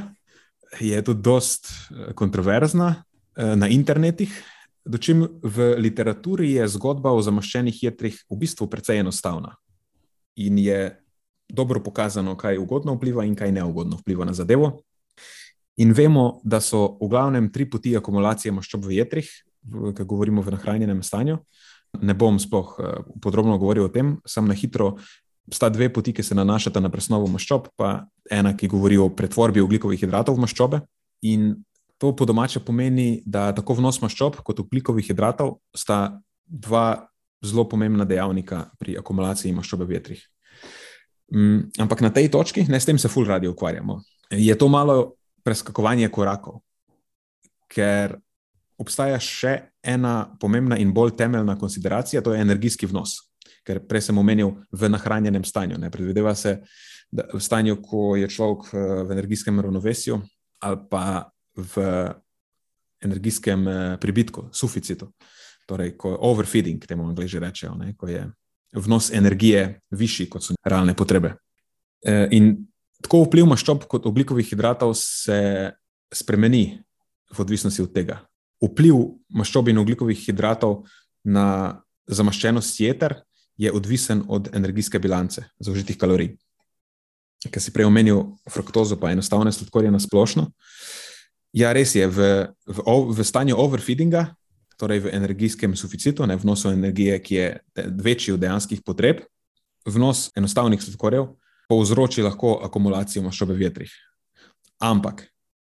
je 0.80 1.02
tudi 1.04 1.22
dost 1.22 1.70
eh, 1.70 2.12
kontroverzna 2.14 2.94
eh, 3.36 3.56
na 3.56 3.68
internetih. 3.68 4.44
Dočim 4.84 5.26
v 5.42 5.74
literaturi 5.78 6.52
je 6.52 6.68
zgodba 6.68 7.12
o 7.12 7.22
zamaščenih 7.22 7.82
jedrih 7.82 8.16
v 8.30 8.36
bistvu 8.36 8.66
precej 8.70 9.02
enostavna 9.04 9.56
in 10.38 10.58
je 10.58 10.94
dobro 11.48 11.82
pokazano, 11.82 12.36
kaj 12.36 12.58
ugodno 12.58 12.94
vpliva 12.94 13.24
in 13.24 13.34
kaj 13.34 13.52
neugodno 13.52 13.96
vpliva 13.96 14.24
na 14.24 14.32
zadevo. 14.32 14.82
In 15.76 15.92
vemo, 15.92 16.40
da 16.44 16.60
so 16.60 16.98
v 17.00 17.08
glavnem 17.08 17.50
tri 17.52 17.66
poti 17.70 17.96
akumulacije 17.96 18.52
maščob 18.52 18.86
v 18.86 18.98
jedrih, 18.98 19.28
ko 19.68 20.04
govorimo 20.04 20.42
v 20.42 20.54
nahranjenem 20.54 21.02
stanju. 21.02 21.38
Ne 22.02 22.14
bom 22.14 22.38
sploh 22.38 22.74
uh, 22.78 23.00
podrobno 23.22 23.58
govoril 23.58 23.88
o 23.88 23.92
tem, 23.92 24.16
samo 24.26 24.50
na 24.50 24.56
hitro. 24.58 24.96
Sta 25.48 25.70
dve 25.72 25.88
poti, 25.88 26.12
ki 26.12 26.22
se 26.22 26.36
nanašata 26.36 26.80
na 26.80 26.90
presnovo 26.92 27.26
maščob, 27.32 27.70
pa 27.76 28.04
ena, 28.30 28.52
ki 28.56 28.68
govori 28.68 28.98
o 29.00 29.08
pretvorbi 29.08 29.64
ugljikovih 29.64 30.00
hidratov 30.00 30.36
v 30.36 30.44
maščobe. 30.44 30.82
In 31.30 31.54
to 31.98 32.12
po 32.16 32.26
domače 32.28 32.60
pomeni, 32.60 33.22
da 33.26 33.48
tako 33.56 33.78
vnos 33.80 34.02
maščob 34.02 34.42
kot 34.44 34.60
ugljikovih 34.60 35.08
hidratov 35.08 35.56
sta 35.74 36.20
dva 36.46 37.08
zelo 37.44 37.64
pomembna 37.68 38.04
dejavnika 38.04 38.68
pri 38.78 38.98
akumulaciji 38.98 39.54
maščobe 39.54 39.86
v 39.86 39.96
vetrih. 39.96 40.22
Um, 41.34 41.68
ampak 41.78 42.00
na 42.00 42.10
tej 42.14 42.30
točki, 42.32 42.64
ne 42.68 42.80
s 42.80 42.88
tem 42.88 42.98
se 42.98 43.08
ful 43.08 43.26
radi 43.28 43.48
ukvarjamo, 43.48 44.00
je 44.30 44.54
to 44.58 44.68
malo 44.68 45.18
preskakovanje 45.44 46.08
korakov, 46.08 46.62
ker 47.68 48.16
obstaja 48.78 49.18
še 49.22 49.54
ena 49.82 50.28
pomembna 50.40 50.78
in 50.78 50.92
bolj 50.94 51.16
temeljna 51.18 51.58
konsideracija, 51.58 52.22
to 52.22 52.34
je 52.34 52.42
energijski 52.42 52.86
vnos. 52.86 53.18
Ker 53.66 53.82
prej 53.84 54.08
sem 54.08 54.18
omenil 54.18 54.54
v 54.72 54.90
nahranjenem 54.90 55.44
stanju. 55.44 55.78
Ne 55.82 55.90
predvideva 55.90 56.34
se, 56.38 56.58
da 57.10 57.26
v 57.32 57.40
stanju, 57.42 57.78
ko 57.82 58.14
je 58.16 58.28
človek 58.30 58.70
eh, 58.72 58.86
v 59.08 59.16
energijskem 59.18 59.60
ravnovesju 59.60 60.20
ali 60.58 60.78
pa 60.90 61.30
v 61.54 61.84
energijskem 63.04 63.68
eh, 63.68 63.96
pribitku, 64.00 64.48
suficitu, 64.52 65.12
torej 65.66 65.94
ko 65.96 66.14
je 66.14 66.22
overfeeding, 66.30 66.86
temu 66.86 67.06
angliži 67.08 67.38
rečejo, 67.38 67.74
ne, 67.78 67.92
ko 67.96 68.08
je 68.08 68.24
vnos 68.74 69.10
energije 69.14 69.80
višji, 69.90 70.28
kot 70.28 70.44
so 70.44 70.56
realne 70.64 70.94
potrebe. 70.98 71.34
Eh, 72.04 72.26
in 72.36 72.56
tako 73.02 73.24
vpliv 73.26 73.46
maščob 73.46 73.86
kot 73.90 74.06
oglikovih 74.06 74.46
hidratov 74.50 74.94
se 74.98 75.70
spremeni 76.12 76.80
v 77.30 77.40
odvisnosti 77.44 77.82
od 77.84 77.94
tega 77.94 78.18
vpliv 78.64 78.96
maščob 79.34 79.70
in 79.70 79.78
oglikovih 79.78 80.18
hidratov 80.26 80.82
na 81.24 81.80
zamaščenost 82.08 82.80
jeter 82.80 83.20
je 83.58 83.72
odvisen 83.72 84.22
od 84.28 84.50
energijske 84.54 84.98
bilance 84.98 85.44
zaužitih 85.60 85.98
kalorij. 85.98 86.36
Ker 87.50 87.62
si 87.62 87.70
prej 87.74 87.86
omenil 87.86 88.24
fruktozo, 88.50 88.98
pa 88.98 89.12
enostavne 89.14 89.52
sladkorje 89.54 89.90
na 89.94 90.00
splošno. 90.02 90.48
Ja, 91.54 91.72
res 91.72 91.94
je, 91.94 92.06
v, 92.06 92.48
v, 92.66 92.84
v 93.14 93.24
stanju 93.24 93.56
overfeedinga, 93.58 94.26
torej 94.78 95.06
v 95.06 95.14
energijskem 95.14 95.74
suficitu, 95.76 96.26
ne 96.26 96.36
vnosu 96.38 96.70
energije, 96.70 97.18
ki 97.22 97.34
je 97.34 97.48
večji 97.98 98.34
od 98.34 98.42
dejanskih 98.42 98.82
potreb, 98.86 99.24
vnos 99.86 100.28
enostavnih 100.38 100.82
sladkorjev 100.82 101.32
povzroči 101.68 102.22
lahko 102.24 102.58
akumulacijo 102.64 103.22
maščobe 103.26 103.56
v 103.56 103.66
jetrih. 103.66 103.92
Ampak 104.80 105.26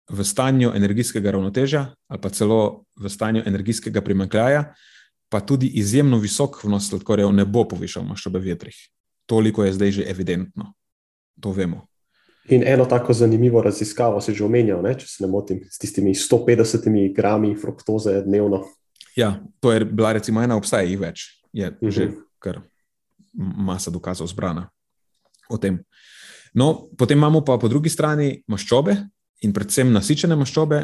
v 0.09 0.23
stanju 0.23 0.71
energijskega 0.75 1.31
ravnotežja 1.31 1.93
ali 2.07 2.21
pa 2.21 2.29
celo 2.29 2.83
v 2.95 3.09
stanju 3.09 3.43
energijskega 3.45 4.01
primankljaja, 4.01 4.73
pa 5.29 5.39
tudi 5.39 5.67
izjemno 5.67 6.17
visok 6.17 6.63
vnos 6.63 6.89
sladkorjev 6.89 7.31
ne 7.31 7.45
bo 7.45 7.65
povišal 7.67 8.05
maščobe 8.07 8.39
v 8.39 8.53
vetrih. 8.53 8.77
Toliko 9.27 9.65
je 9.65 9.73
zdaj 9.73 9.91
že 9.91 10.07
evidentno. 10.07 10.73
To 11.41 11.51
vemo. 11.51 11.85
In 12.49 12.63
eno 12.63 12.85
tako 12.85 13.13
zanimivo 13.13 13.61
raziskavo 13.61 14.21
si 14.21 14.33
že 14.33 14.45
omenjal, 14.45 14.81
ne, 14.81 14.95
če 14.95 15.07
se 15.07 15.23
ne 15.23 15.27
motim, 15.29 15.59
s 15.69 15.77
tistimi 15.77 16.15
150 16.15 17.13
grami 17.13 17.55
fruktoze 17.59 18.21
dnevno. 18.23 18.63
Ja, 19.15 19.43
to 19.59 19.73
je 19.73 19.85
bila 19.85 20.13
recimo 20.13 20.41
ena, 20.41 20.55
obstaja 20.55 20.87
jih 20.87 20.99
več, 20.99 21.43
je 21.53 21.67
uh 21.67 21.73
mhm. 21.81 21.87
-huh. 21.87 21.91
že 21.91 22.11
kar 22.39 22.61
masa 23.37 23.91
dokazov 23.91 24.27
zbrana 24.27 24.69
o 25.49 25.57
tem. 25.57 25.83
No, 26.53 26.87
potem 26.97 27.17
imamo 27.17 27.41
pa 27.45 27.57
po 27.57 27.67
drugi 27.67 27.89
strani 27.89 28.43
maščobe, 28.47 28.95
in 29.45 29.54
predvsem 29.54 29.91
nasičene 29.93 30.38
maščobe, 30.38 30.82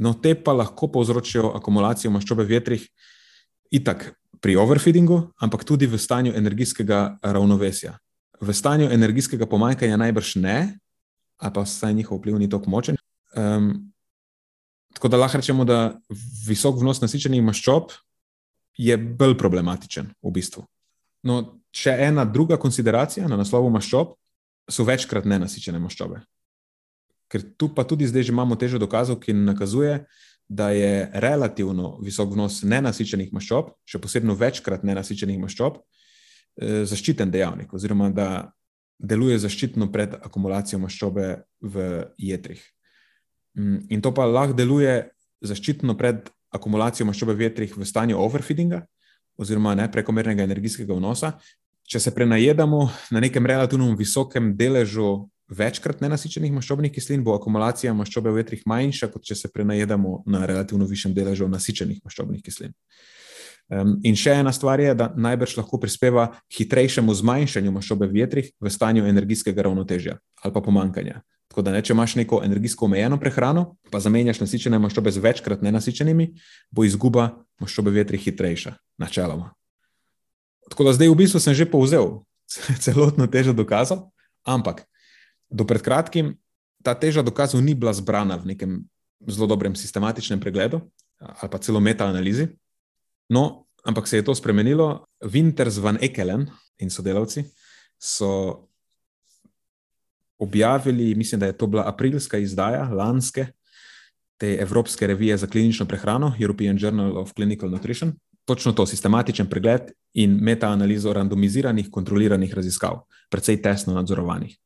no 0.00 0.12
te 0.20 0.34
pa 0.34 0.54
lahko 0.56 0.88
povzročijo 0.92 1.52
akumulacijo 1.56 2.12
maščobe 2.14 2.44
v 2.44 2.56
vetrih, 2.56 2.86
itak 3.74 4.12
pri 4.40 4.56
overfeedingu, 4.60 5.32
ampak 5.42 5.64
tudi 5.64 5.88
v 5.88 5.98
stanju 5.98 6.34
energijskega 6.36 7.18
ravnovesja. 7.22 7.96
V 8.40 8.52
stanju 8.52 8.90
energijskega 8.92 9.48
pomanjkanja 9.48 9.96
najbrž 9.96 10.36
ne, 10.44 10.58
ali 11.40 11.52
pa 11.52 11.64
vsaj 11.64 11.94
njihov 11.94 12.20
vpliv 12.20 12.38
ni 12.40 12.48
tako 12.48 12.70
močen. 12.70 12.98
Um, 13.36 13.92
tako 14.94 15.08
da 15.08 15.20
lahko 15.20 15.40
rečemo, 15.40 15.64
da 15.64 15.96
visok 16.46 16.80
vnos 16.80 17.00
nasičenih 17.00 17.42
maščob 17.44 17.92
je 18.76 18.96
bolj 18.96 19.36
problematičen 19.40 20.12
v 20.22 20.32
bistvu. 20.32 20.64
No, 21.26 21.56
še 21.72 21.96
ena 22.06 22.24
druga 22.24 22.60
konsideracija 22.60 23.28
na 23.28 23.40
naslovu 23.40 23.72
maščob 23.72 24.14
so 24.68 24.84
večkrat 24.84 25.24
nenasičene 25.24 25.80
maščobe 25.80 26.20
ker 27.28 27.42
tu 27.56 27.68
pa 27.74 27.84
tudi 27.84 28.06
zdaj 28.06 28.28
že 28.28 28.32
imamo 28.32 28.56
težo 28.56 28.78
dokazov, 28.78 29.20
ki 29.20 29.34
nakazuje, 29.34 30.04
da 30.48 30.70
je 30.70 31.10
relativno 31.12 31.96
visok 32.02 32.30
vnos 32.34 32.62
nenasičenih 32.62 33.32
maščob, 33.34 33.72
še 33.82 33.98
posebej 33.98 34.36
večkrat 34.38 34.84
nenasičenih 34.86 35.40
maščob, 35.42 35.80
eh, 36.60 36.84
zaščiten 36.86 37.30
dejavnik, 37.30 37.72
oziroma 37.74 38.10
da 38.14 38.52
deluje 38.98 39.38
zaščitno 39.38 39.90
pred 39.92 40.14
akumulacijo 40.22 40.78
maščobe 40.80 41.42
v 41.60 42.04
jedrih. 42.18 42.62
Mm, 43.58 43.86
in 43.90 44.00
to 44.00 44.12
pa 44.14 44.24
lahko 44.24 44.56
deluje 44.56 45.10
zaščitno 45.42 45.96
pred 45.98 46.30
akumulacijo 46.54 47.06
maščobe 47.06 47.34
v 47.34 47.48
jedrih 47.50 47.76
v 47.76 47.84
stanju 47.84 48.18
overfeedinga, 48.20 48.84
oziroma 49.36 49.74
ne 49.74 49.90
prekomernega 49.92 50.46
energijskega 50.46 50.96
vnosa. 50.96 51.36
Če 51.86 52.00
se 52.00 52.10
prenajedamo 52.14 52.80
na 53.14 53.20
nekem 53.20 53.46
relativno 53.46 53.92
visokem 53.98 54.54
deležu 54.56 55.28
večkrat 55.48 56.00
nenasičenih 56.02 56.52
maščobnih 56.52 56.92
kislin, 56.92 57.22
bo 57.24 57.36
akumulacija 57.36 57.94
maščobe 57.94 58.32
v 58.32 58.40
vetrih 58.40 58.64
manjša, 58.66 59.10
kot 59.12 59.26
če 59.26 59.36
se 59.38 59.50
prenajedamo 59.52 60.22
na 60.26 60.46
relativno 60.46 60.88
višjem 60.90 61.14
deležu 61.14 61.48
nasičenih 61.48 62.00
maščobnih 62.04 62.42
kislin. 62.42 62.74
Um, 63.66 63.96
in 64.06 64.14
še 64.14 64.36
ena 64.38 64.52
stvar 64.54 64.78
je, 64.78 64.92
da 64.94 65.08
najbrž 65.18 65.56
lahko 65.58 65.80
prispeva 65.82 66.28
k 66.46 66.60
hitrejšemu 66.60 67.14
zmanjšanju 67.18 67.72
maščobe 67.74 68.06
v 68.06 68.22
vetrih 68.22 68.50
v 68.62 68.70
stanju 68.70 69.06
energijskega 69.10 69.66
ravnotežja 69.66 70.20
ali 70.42 70.54
pa 70.54 70.62
pomankanja. 70.62 71.22
Tako 71.50 71.64
da, 71.66 71.72
ne, 71.74 71.80
če 71.82 71.94
imaš 71.94 72.14
neko 72.18 72.40
energijsko 72.46 72.86
omejeno 72.86 73.18
prehrano, 73.18 73.78
pa 73.90 73.98
zamenjaš 74.02 74.42
nasičene 74.42 74.78
maščobe 74.82 75.10
z 75.14 75.22
večkrat 75.24 75.62
nenasičenimi, 75.66 76.28
bo 76.70 76.84
izguba 76.86 77.30
maščobe 77.62 77.90
vetri 77.94 78.20
hitrejša, 78.22 78.76
načeloma. 79.02 79.50
Tako 80.70 80.86
da 80.86 80.94
zdaj 80.98 81.10
v 81.10 81.18
bistvu 81.22 81.42
sem 81.42 81.54
že 81.54 81.66
povzel 81.70 82.20
celotno 82.84 83.26
težo 83.30 83.54
dokazov, 83.56 84.10
ampak 84.46 84.84
do 85.50 85.64
pred 85.64 85.82
kratkim 85.82 86.34
ta 86.86 86.94
teža 86.94 87.22
dokazov 87.22 87.58
ni 87.62 87.74
bila 87.74 87.90
zbrana 87.90 88.38
v 88.38 88.54
nekem 88.54 88.70
zelo 89.26 89.50
dobrem 89.50 89.74
sistematičnem 89.74 90.38
pregledu 90.38 90.80
ali 91.18 91.50
pa 91.50 91.58
celo 91.58 91.80
metaanalizi. 91.80 92.46
No, 93.32 93.66
ampak 93.82 94.06
se 94.06 94.20
je 94.20 94.24
to 94.24 94.34
spremenilo. 94.34 95.08
Winters 95.24 95.80
van 95.82 95.98
Ekelen 96.00 96.46
in 96.78 96.90
sodelavci 96.90 97.42
so 97.98 98.68
objavili, 100.38 101.14
mislim, 101.14 101.40
da 101.40 101.46
je 101.46 101.56
to 101.56 101.66
bila 101.66 101.88
aprilska 101.88 102.38
izdaja 102.38 102.84
lanske 102.92 103.46
te 104.36 104.58
Evropske 104.60 105.06
revije 105.06 105.36
za 105.36 105.46
klinično 105.46 105.86
prehrano, 105.86 106.34
European 106.38 106.76
Journal 106.80 107.16
of 107.18 107.32
Clinical 107.32 107.70
Nutrition. 107.70 108.12
Točno 108.44 108.72
to, 108.72 108.86
sistematičen 108.86 109.48
pregled 109.50 109.90
in 110.14 110.38
metaanalizo 110.40 111.12
randomiziranih, 111.12 111.88
kontroliranih 111.90 112.54
raziskav, 112.54 113.00
precej 113.30 113.62
tesno 113.62 113.94
nadzorovanih. 113.94 114.58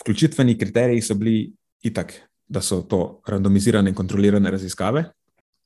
Vključitveni 0.00 0.58
kriteriji 0.58 1.02
so 1.02 1.14
bili 1.14 1.52
itak, 1.82 2.14
da 2.48 2.62
so 2.62 2.82
to 2.82 3.20
randomizirane 3.26 3.90
in 3.90 3.96
kontrolirane 3.96 4.50
raziskave, 4.50 5.04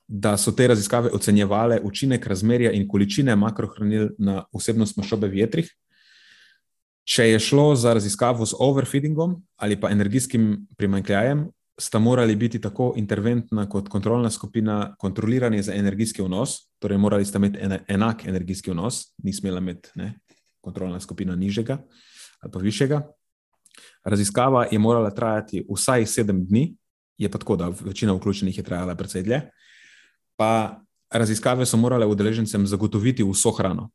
da 0.07 0.37
so 0.37 0.51
te 0.51 0.67
raziskave 0.67 1.09
ocenjevale 1.13 1.79
učinek 1.83 2.27
razmerja 2.27 2.71
in 2.71 2.87
količine 2.87 3.35
makrohranil 3.35 4.09
na 4.17 4.43
vsebnost 4.53 4.97
maščobe 4.97 5.29
v 5.31 5.43
jetrih, 5.43 5.69
Če 7.03 7.25
je 7.33 7.39
šlo 7.43 7.73
za 7.75 7.91
raziskavo 7.97 8.45
z 8.47 8.55
overfeedingom 8.63 9.35
ali 9.59 9.75
pa 9.79 9.91
energijskim 9.91 10.67
primankljajem, 10.79 11.49
sta 11.79 11.99
morali 11.99 12.35
biti 12.39 12.61
tako 12.61 12.93
interventna 12.97 13.65
kot 13.69 13.89
kontrolna 13.89 14.29
skupina 14.31 14.95
kontrolirani 14.99 15.63
za 15.63 15.73
energijski 15.75 16.21
vnos, 16.23 16.69
torej 16.79 16.97
morali 16.97 17.25
sta 17.25 17.41
imeti 17.41 17.59
enak 17.87 18.25
energijski 18.27 18.71
vnos, 18.71 19.01
ni 19.23 19.33
smela 19.33 19.59
imeti 19.59 19.89
ne, 19.99 20.13
kontrolna 20.61 20.99
skupina 20.99 21.35
nižjega 21.35 21.81
ali 22.43 22.51
pa 22.51 22.59
višjega. 22.59 23.01
Raziskava 24.03 24.65
je 24.71 24.79
morala 24.79 25.11
trajati 25.11 25.65
vsaj 25.69 26.05
sedem 26.05 26.45
dni, 26.45 26.75
je 27.17 27.29
pa 27.31 27.37
tako, 27.37 27.55
da 27.55 27.69
večina 27.69 28.13
vključenih 28.13 28.57
je 28.57 28.63
trajala 28.63 28.95
precej 28.95 29.23
dlje. 29.23 29.41
Pa 30.35 30.81
raziskave 31.09 31.65
so 31.65 31.77
morale 31.77 32.05
udeležencem 32.05 32.67
zagotoviti 32.67 33.23
vso 33.23 33.51
hrano, 33.51 33.89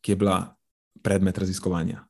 ki 0.00 0.12
je 0.12 0.16
bila 0.16 0.56
predmet 1.02 1.38
raziskovanja. 1.38 2.04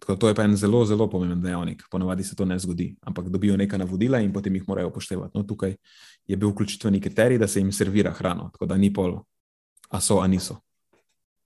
Tako, 0.00 0.16
to 0.16 0.28
je 0.28 0.34
pa 0.34 0.44
en 0.44 0.56
zelo, 0.56 0.84
zelo 0.84 1.06
pomemben 1.10 1.40
dejavnik. 1.40 1.84
Ponavadi 1.90 2.24
se 2.24 2.36
to 2.36 2.44
ne 2.44 2.58
zgodi, 2.58 2.96
ampak 3.00 3.28
dobijo 3.28 3.56
neka 3.56 3.78
navodila 3.78 4.20
in 4.20 4.32
potem 4.32 4.54
jih 4.54 4.64
morajo 4.68 4.88
upoštevati. 4.88 5.38
No, 5.38 5.42
tukaj 5.42 5.76
je 6.26 6.36
bil 6.36 6.50
vključitveni 6.50 7.00
kriterij, 7.00 7.38
da 7.38 7.48
se 7.48 7.60
jim 7.60 7.72
servira 7.72 8.12
hrano, 8.12 8.50
tako 8.52 8.66
da 8.66 8.76
ni 8.76 8.92
pol, 8.92 9.22
a 9.88 10.00
so, 10.00 10.20
a 10.20 10.26
niso. 10.26 10.58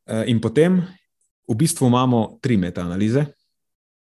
E, 0.07 0.25
in 0.27 0.41
potem 0.41 0.81
v 1.49 1.55
bistvu 1.55 1.87
imamo 1.87 2.39
tri 2.43 2.57
metaanalize, 2.57 3.27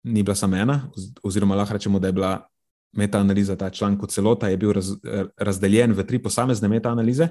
ni 0.04 0.22
bila 0.22 0.34
samo 0.34 0.56
ena, 0.56 0.90
oziroma 1.22 1.56
lahko 1.56 1.74
rečemo, 1.74 1.98
da 1.98 2.08
je 2.08 2.12
bila 2.12 2.32
metaanaliza 2.96 3.56
ta 3.56 3.70
članek 3.70 4.00
kot 4.00 4.12
celota, 4.12 4.48
je 4.48 4.56
bil 4.56 4.72
raz, 4.72 4.92
razdeljen 5.36 5.92
v 5.92 6.04
tri 6.06 6.18
posamezne 6.22 6.68
metaanalize. 6.68 7.28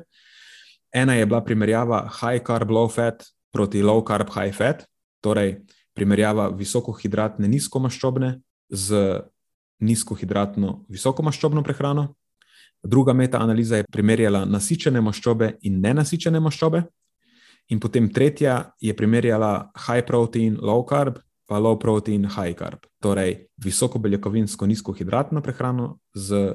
Ena 0.93 1.13
je 1.13 1.25
bila 1.25 1.41
primerjava 1.43 2.09
high 2.19 2.43
carb, 2.45 2.69
low 2.69 2.89
fat 2.91 3.23
proti 3.53 3.81
low 3.81 4.01
carb, 4.07 4.29
high 4.33 4.53
fat, 4.55 4.85
Torej, 5.23 5.61
primerjava 5.95 6.49
visokohidratne 6.51 7.47
nizkomaščobne 7.47 8.33
z 8.69 8.97
nizkohidratno 9.83 10.81
visokomaščobno 10.91 11.63
prehrano. 11.63 12.09
Druga 12.83 13.13
metaanaliza 13.15 13.79
je 13.79 13.87
primerjala 13.91 14.43
nasičene 14.45 14.99
maščobe 15.01 15.53
in 15.69 15.79
nenasičene 15.83 16.41
maščobe. 16.43 16.83
In 17.71 17.79
potem 17.79 18.09
tretja 18.11 18.57
je 18.83 18.91
primerjala 18.95 19.69
high 19.85 20.03
protein, 20.03 20.57
low 20.59 20.83
carb, 20.89 21.21
low 21.49 21.79
protein, 21.79 22.25
high 22.25 22.55
carb. 22.57 22.85
Torej, 23.01 23.47
visokobeljakovinsko 23.63 24.65
nizkohidratno 24.65 25.41
prehrano 25.41 25.99
z 26.13 26.53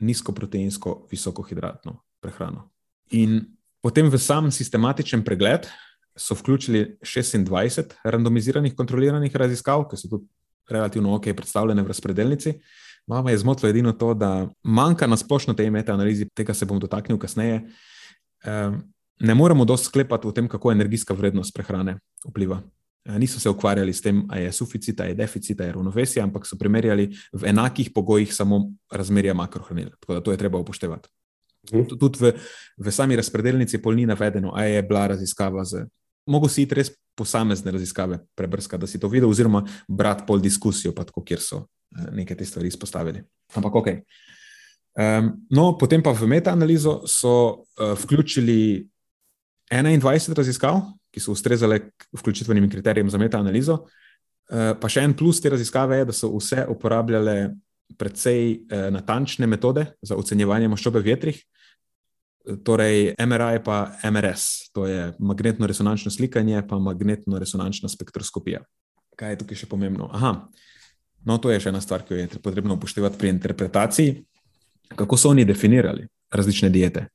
nizkoproteinsko 0.00 1.06
visokohidratno 1.10 2.02
prehrano. 2.20 2.70
In 3.10 3.40
potem 3.80 4.10
v 4.10 4.18
sam 4.18 4.50
sistematičen 4.50 5.24
pregled 5.24 5.68
so 6.16 6.34
vključili 6.34 6.98
26 7.02 7.94
randomiziranih, 8.04 8.74
kontroliranih 8.74 9.36
raziskav, 9.36 9.88
ki 9.88 9.96
so 9.96 10.08
tudi 10.08 10.26
relativno 10.68 11.14
ok 11.14 11.32
predstavljene 11.36 11.82
v 11.82 11.86
razpredelnici. 11.86 12.54
Mama 13.06 13.30
je 13.30 13.38
zmotila 13.38 13.70
edino 13.70 13.92
to, 13.92 14.14
da 14.14 14.48
manjka 14.62 15.06
na 15.06 15.16
splošno 15.16 15.54
tej 15.54 15.70
metaanalizi, 15.70 16.28
tega 16.34 16.54
se 16.54 16.66
bom 16.66 16.80
dotaknil 16.80 17.18
kasneje. 17.18 17.62
Ne 19.20 19.34
moremo 19.34 19.64
dosti 19.64 19.86
sklepati 19.86 20.26
o 20.26 20.32
tem, 20.32 20.48
kako 20.48 20.72
energijska 20.72 21.14
vrednost 21.14 21.54
prehrane 21.54 21.98
vpliva. 22.28 22.60
Niso 23.18 23.40
se 23.40 23.50
ukvarjali 23.50 23.92
s 23.92 24.02
tem, 24.02 24.24
ali 24.28 24.42
je 24.42 24.52
suficit, 24.52 25.00
ali 25.00 25.10
je 25.10 25.14
deficit, 25.14 25.60
ali 25.60 25.68
je 25.68 25.72
ravnovesje, 25.72 26.22
ampak 26.22 26.46
so 26.46 26.58
primerjali 26.58 27.10
v 27.32 27.44
enakih 27.44 27.90
pogojih 27.94 28.34
samo 28.34 28.72
razmerja 28.92 29.34
makrohranil. 29.34 29.90
Tako 30.00 30.14
da 30.14 30.20
to 30.20 30.34
je 30.34 30.36
treba 30.36 30.58
upoštevati. 30.58 31.08
Mhm. 31.72 31.98
Tudi 31.98 32.18
v, 32.20 32.32
v 32.78 32.92
sami 32.92 33.16
razpredelnici 33.16 33.82
pol 33.82 33.94
ni 33.94 34.06
navedeno, 34.06 34.52
ali 34.54 34.74
je 34.78 34.82
bila 34.82 35.06
raziskava 35.06 35.64
z 35.64 35.86
mogo 36.26 36.50
si 36.50 36.66
res 36.70 36.90
posamezne 37.16 37.72
raziskave 37.72 38.18
prebrskati, 38.36 38.80
da 38.80 38.86
si 38.86 39.00
to 39.00 39.08
videl, 39.08 39.30
oziroma 39.30 39.62
brati 39.88 40.26
pol 40.26 40.42
diskusijo, 40.42 40.92
tako, 40.92 41.24
kjer 41.24 41.40
so 41.40 41.62
eh, 41.62 42.10
neke 42.12 42.36
te 42.36 42.44
stvari 42.44 42.68
izpostavili. 42.68 43.22
Ampak 43.54 43.74
ok. 43.74 43.88
Um, 44.96 45.30
no, 45.52 45.74
potem 45.76 46.02
pa 46.02 46.14
v 46.16 46.28
metaanalizo 46.28 47.02
so 47.04 47.32
uh, 47.52 47.92
vključili 48.00 48.86
21 49.72 50.36
raziskav, 50.36 50.80
ki 51.10 51.20
so 51.20 51.32
ustrezale 51.32 51.80
vključitvenim 52.14 52.70
kriterijem 52.70 53.10
za 53.10 53.18
metaanalizo. 53.18 53.80
Uh, 54.46 54.72
pa 54.80 54.88
še 54.92 55.02
en 55.02 55.14
plus 55.16 55.40
te 55.42 55.50
raziskave 55.50 56.00
je, 56.00 56.08
da 56.10 56.14
so 56.14 56.30
vse 56.36 56.66
uporabljale 56.70 57.36
precej 57.98 58.52
uh, 58.52 58.88
natančne 58.94 59.46
metode 59.50 59.86
za 60.02 60.18
ocenjevanje 60.18 60.70
maščobe 60.70 61.02
v 61.02 61.14
vetrih, 61.14 61.40
Torej, 62.46 63.14
MRI 63.18 63.58
pa 63.64 63.98
MRS, 64.06 64.70
to 64.70 64.86
je 64.86 65.12
magnetno-resonančno 65.18 66.10
slikanje, 66.10 66.62
pa 66.68 66.78
magnetno-resonančna 66.78 67.88
spektroskopija. 67.90 68.60
Kaj 69.18 69.32
je 69.34 69.38
tukaj 69.40 69.58
še 69.58 69.66
pomembno? 69.66 70.06
Aha, 70.14 70.30
no, 71.26 71.38
to 71.42 71.50
je 71.50 71.58
še 71.64 71.72
ena 71.72 71.82
stvar, 71.82 72.04
ki 72.06 72.14
jo 72.14 72.20
je 72.20 72.40
potrebno 72.44 72.76
upoštevati 72.78 73.18
pri 73.18 73.32
interpretaciji. 73.34 74.14
Kako 74.94 75.18
so 75.18 75.32
oni 75.34 75.42
definirali 75.44 76.06
različne 76.30 76.70
diete? 76.70 77.08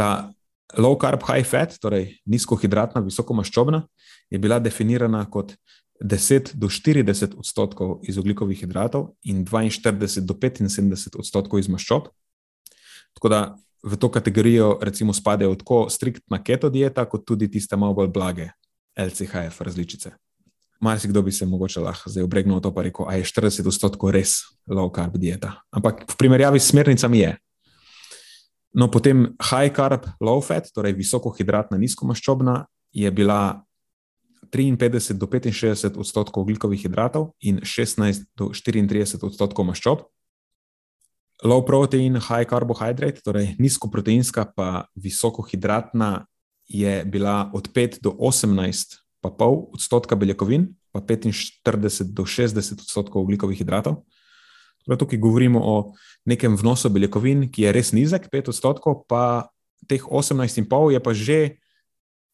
Ta 0.00 0.30
low 0.78 0.96
carb, 0.98 1.22
high 1.26 1.46
fat, 1.46 1.76
torej 1.82 2.20
nizkohidratna, 2.26 3.02
visokomaščobna, 3.04 3.84
je 4.30 4.38
bila 4.38 4.58
definirana 4.58 5.24
kot 5.30 5.56
10 6.00 6.54
do 6.54 6.68
40 6.68 7.36
odstotkov 7.36 8.00
iz 8.08 8.18
oglikovih 8.18 8.60
hidratov 8.60 9.10
in 9.22 9.44
42 9.44 10.24
do 10.24 10.34
75 10.34 11.18
odstotkov 11.18 11.60
iz 11.60 11.68
maščob. 11.68 12.08
Tako 13.14 13.28
da 13.28 13.40
v 13.82 13.96
to 13.96 14.08
kategorijo 14.10 14.78
recimo 14.82 15.12
spadajo 15.12 15.54
tako 15.54 15.88
striktna 15.90 16.42
keto 16.44 16.70
dieta, 16.70 17.04
kot 17.04 17.24
tudi 17.26 17.50
tiste 17.50 17.76
malo 17.76 17.94
bolj 17.94 18.08
blage 18.08 18.50
LCHF 18.96 19.60
različice. 19.60 20.12
Marsikdo 20.80 21.22
bi 21.22 21.32
se 21.32 21.46
mogoče 21.46 21.80
lahko 21.80 22.10
zdaj 22.10 22.24
obregnil 22.24 22.60
to 22.60 22.72
pa 22.74 22.82
rekel, 22.82 23.08
a 23.08 23.14
je 23.14 23.24
40 23.24 23.66
odstotkov 23.68 24.10
res 24.10 24.40
low 24.68 24.88
carb 24.88 25.18
dieta. 25.20 25.60
Ampak 25.70 26.06
v 26.08 26.16
primerjavi 26.16 26.60
s 26.60 26.72
smernicami 26.72 27.18
je. 27.18 27.36
No, 28.74 28.86
potem 28.86 29.34
high 29.50 29.72
carb, 29.74 30.06
low 30.22 30.38
fat, 30.42 30.70
torej 30.74 30.94
visokohidratna, 30.94 31.78
nizkomaščobna, 31.78 32.64
je 32.94 33.10
bila 33.10 33.64
53 34.50 35.18
do 35.18 35.26
65 35.26 35.98
odstotkov 35.98 36.42
oglikovih 36.46 36.80
hidratov 36.82 37.32
in 37.42 37.62
16 37.62 38.30
do 38.38 38.50
34 38.54 39.22
odstotkov 39.26 39.66
maščob 39.66 40.06
low 41.44 41.64
protein, 41.64 42.20
high 42.20 42.44
carbohydrate, 42.44 43.22
torej 43.24 43.56
nizkoproteinska, 43.58 44.52
pa 44.56 44.84
visokohidratna, 44.94 46.26
je 46.70 47.04
bila 47.04 47.50
od 47.54 47.66
5 47.74 47.98
do 47.98 48.14
18, 48.14 49.00
pa 49.20 49.30
pol 49.30 49.66
odstotka 49.74 50.14
beljakovin, 50.14 50.70
pa 50.92 51.00
45 51.00 52.14
do 52.14 52.22
60 52.22 52.78
odstotkov 52.78 53.26
oglikovih 53.26 53.58
hidratov. 53.58 54.04
Tukaj 54.88 55.18
govorimo 55.18 55.60
o 55.62 55.74
nekem 56.24 56.56
vnosu 56.56 56.90
beljakovin, 56.90 57.48
ki 57.52 57.62
je 57.62 57.72
res 57.72 57.92
nizek, 57.92 58.28
5 58.32 58.52
odstotkov, 58.54 59.04
pa 59.08 59.50
teh 59.88 60.02
18,5 60.02 60.92
je 60.92 61.00
pa 61.00 61.12
že 61.14 61.38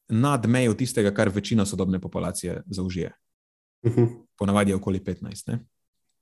nad 0.08 0.46
mejo 0.46 0.74
tistega, 0.74 1.10
kar 1.10 1.28
večina 1.28 1.66
sodobne 1.66 2.00
populacije 2.00 2.62
zaužije. 2.66 3.12
Uh 3.82 3.92
mhm. 3.92 4.00
-huh. 4.00 4.26
Ponavadi 4.38 4.70
je 4.70 4.76
okoli 4.76 5.00
15. 5.00 5.58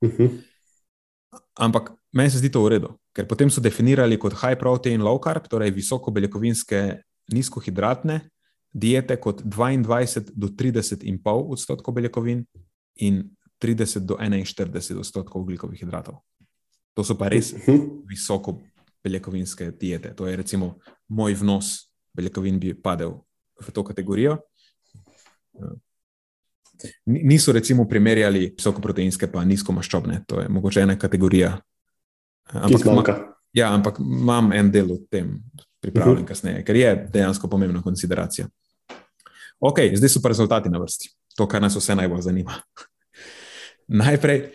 Uh 0.01 0.09
-huh. 0.09 0.29
Ampak 1.55 1.91
meni 2.11 2.29
se 2.29 2.37
zdi 2.37 2.49
to 2.51 2.63
v 2.63 2.69
redu, 2.69 2.97
ker 3.13 3.27
potem 3.27 3.49
so 3.49 3.61
definirali 3.61 4.19
kot 4.19 4.33
high 4.33 4.59
protein, 4.59 5.01
low 5.01 5.19
carb, 5.23 5.47
torej 5.47 5.71
visoko 5.71 6.11
beljakovinske, 6.11 7.01
nizkohidratne 7.31 8.29
diete, 8.75 9.15
kot 9.17 9.41
22 9.41 10.31
do 10.35 10.47
30,5 10.47 11.51
odstotkov 11.51 11.93
beljakovin 11.93 12.45
in 12.95 13.23
30 13.65 14.05
do 14.05 14.17
41 14.21 14.99
odstotkov 14.99 15.41
ugljikovih 15.41 15.79
hidratov. 15.79 16.21
To 16.93 17.03
so 17.03 17.17
pa 17.17 17.27
res 17.33 17.51
visoko 18.07 18.59
beljakovinske 19.03 19.71
diete. 19.79 20.13
To 20.15 20.27
je 20.27 20.35
recimo 20.35 20.77
moj 21.09 21.33
vnos 21.41 21.75
beljakovin 22.15 22.59
bi 22.59 22.73
padel 22.73 23.17
v 23.61 23.71
to 23.71 23.83
kategorijo. 23.83 24.37
Niso 27.05 27.51
recimo 27.51 27.87
primerjali 27.87 28.49
visokoproteinske 28.57 29.29
pa 29.31 29.43
nizkomaščobne, 29.47 30.23
to 30.27 30.41
je 30.41 30.49
mogoče 30.49 30.83
ena 30.83 30.97
kategorija. 30.99 31.55
Ampak, 32.51 33.21
ja, 33.53 33.71
ampak 33.73 33.99
imam 33.99 34.51
en 34.53 34.71
del 34.71 34.91
v 34.93 34.99
tem 35.09 35.31
pripravljen 35.81 36.17
uh 36.17 36.23
-huh. 36.23 36.27
kasneje, 36.27 36.63
ker 36.65 36.75
je 36.75 37.09
dejansko 37.13 37.47
pomembna 37.47 37.81
konsideracija. 37.81 38.47
Ok, 39.59 39.79
zdaj 39.95 40.09
so 40.09 40.21
pa 40.21 40.29
rezultati 40.29 40.69
na 40.69 40.77
vrsti. 40.77 41.09
To, 41.35 41.47
kar 41.47 41.61
nas 41.61 41.75
vse 41.75 41.95
najbolj 41.95 42.21
zanima. 42.21 42.61
Najprej 43.87 44.49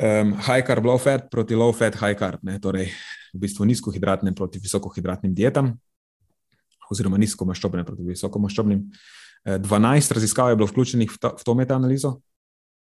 um, 0.00 0.32
high 0.46 0.64
carb, 0.64 0.86
low 0.86 0.98
fat 0.98 1.28
proti 1.30 1.54
low 1.58 1.72
fat, 1.72 1.96
high 2.00 2.16
carb, 2.18 2.42
ne? 2.42 2.58
torej 2.62 2.90
v 3.34 3.42
bistvu 3.44 3.66
nizkohidratnim 3.68 4.34
proti 4.34 4.60
visokohidratnim 4.62 5.34
dietam, 5.36 5.74
oziroma 6.88 7.20
nizkomaščobnim 7.20 7.84
proti 7.84 8.06
visokomaščobnim. 8.08 8.86
12 9.44 10.14
raziskav 10.16 10.50
je 10.50 10.56
bilo 10.58 10.68
vključenih 10.68 11.12
v, 11.12 11.18
ta, 11.20 11.32
v 11.36 11.44
to 11.44 11.54
metaanalizo. 11.54 12.16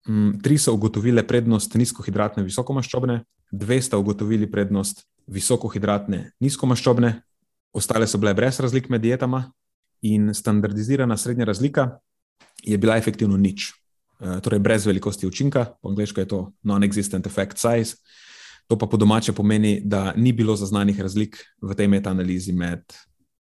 Mm, 0.10 0.42
tri 0.44 0.58
so 0.60 0.74
ugotovile 0.76 1.24
prednost 1.28 1.78
nizkohidratne 1.80 2.44
visokomaščobne, 2.44 3.22
dve 3.54 3.78
sta 3.82 3.98
ugotovili 4.02 4.50
prednost 4.52 5.06
visokohidratne 5.32 6.34
nizkomaščobne, 6.44 7.13
ostale 7.74 8.10
so 8.10 8.20
bile 8.20 8.34
brez 8.36 8.60
razlik 8.60 8.89
med 8.92 9.06
dietama, 9.06 9.46
in 10.04 10.34
standardizirana 10.36 11.18
srednja 11.18 11.46
razlika 11.46 12.00
je 12.63 12.78
bila 12.78 12.98
efektivno 12.98 13.38
nič, 13.38 13.72
torej 14.42 14.60
brez 14.60 14.86
velikosti 14.86 15.28
učinka, 15.28 15.66
po 15.82 15.90
angliško 15.90 16.22
je 16.22 16.28
to 16.28 16.52
non-existent 16.64 17.28
effect 17.28 17.58
size. 17.58 17.96
To 18.68 18.78
pa 18.78 18.88
po 18.88 18.98
domače 18.98 19.34
pomeni, 19.34 19.82
da 19.86 20.14
ni 20.16 20.32
bilo 20.32 20.56
zaznanih 20.56 21.00
razlik 21.00 21.38
v 21.62 21.76
tej 21.76 21.88
metaanalizi 21.88 22.54
med 22.54 22.82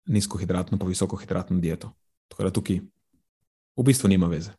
nizkohidratno 0.06 0.78
in 0.80 0.88
visokohidratno 0.88 1.59
dieto. 1.61 1.92
Tako 2.28 2.42
da 2.42 2.50
tukaj 2.50 2.80
v 3.76 3.85
bistvu 3.85 4.09
nima 4.09 4.26
veze. 4.26 4.50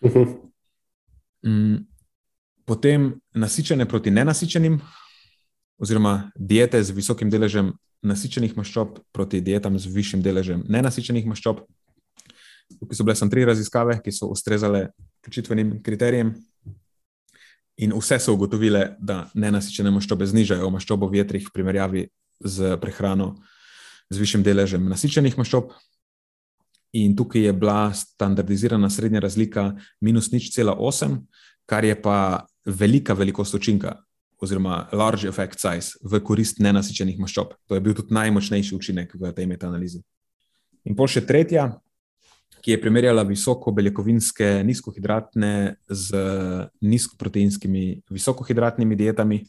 Uh 0.00 0.10
mhm. 0.10 0.18
-huh. 0.18 0.36
mm, 1.46 1.86
potem 2.64 3.20
nasičene 3.34 3.88
proti 3.88 4.10
nenasičenim, 4.10 4.80
oziroma 5.78 6.30
diete 6.36 6.82
z 6.82 6.90
visokim 6.90 7.30
deležem 7.30 7.72
nasičenih 8.02 8.56
maščob 8.56 8.98
proti 9.12 9.40
dietam 9.40 9.78
z 9.78 9.86
višjim 9.86 10.22
deležem 10.22 10.64
nenasičenih 10.68 11.26
maščob. 11.26 11.60
Tukaj 12.80 12.96
so 12.96 13.04
bile 13.04 13.16
samo 13.16 13.30
tri 13.30 13.44
raziskave, 13.44 14.00
ki 14.04 14.12
so 14.12 14.26
ustrezale 14.26 14.88
vključitvenim 15.20 15.82
kriterijem. 15.82 16.34
In 17.80 17.94
vse 17.96 18.18
so 18.20 18.34
ugotovile, 18.36 18.96
da 19.00 19.22
nenasičene 19.34 19.92
maščobe 19.94 20.26
znižajo 20.28 20.68
maščobo 20.70 21.08
v 21.08 21.22
jetrih 21.22 21.46
v 21.46 21.54
primerjavi 21.54 22.08
z 22.40 22.76
prehrano 22.80 23.36
z 24.10 24.18
višjim 24.18 24.42
deležem 24.44 24.88
nasičenih 24.90 25.38
maščob, 25.38 25.70
in 26.92 27.14
tukaj 27.16 27.46
je 27.46 27.52
bila 27.52 27.92
standardizirana 27.94 28.90
srednja 28.90 29.20
razlika 29.20 29.70
minus 30.00 30.32
nič 30.32 30.50
cela 30.50 30.74
osem, 30.74 31.20
kar 31.66 31.84
je 31.84 31.94
pa 32.02 32.46
velika 32.66 33.14
velikost 33.14 33.54
učinka, 33.54 34.00
oziroma 34.40 34.88
large 34.92 35.28
effect 35.28 35.60
size 35.60 36.00
v 36.02 36.20
korist 36.24 36.58
nenasičenih 36.58 37.18
maščob. 37.20 37.54
To 37.68 37.76
je 37.76 37.80
bil 37.80 37.94
tudi 37.94 38.14
najmočnejši 38.14 38.74
učinek 38.74 39.14
v 39.14 39.32
tej 39.36 39.46
metanalizi. 39.46 40.02
In 40.84 40.96
pol 40.96 41.06
še 41.12 41.22
tretja, 41.28 41.68
ki 42.62 42.70
je 42.74 42.80
primerjala 42.80 43.22
visoko 43.22 43.72
beljakovinske 43.72 44.62
nizkohidratne 44.64 45.76
z 45.88 46.22
nizkoproteinskimi 46.80 48.02
visokohidratnimi 48.10 48.96
dietami. 48.96 49.44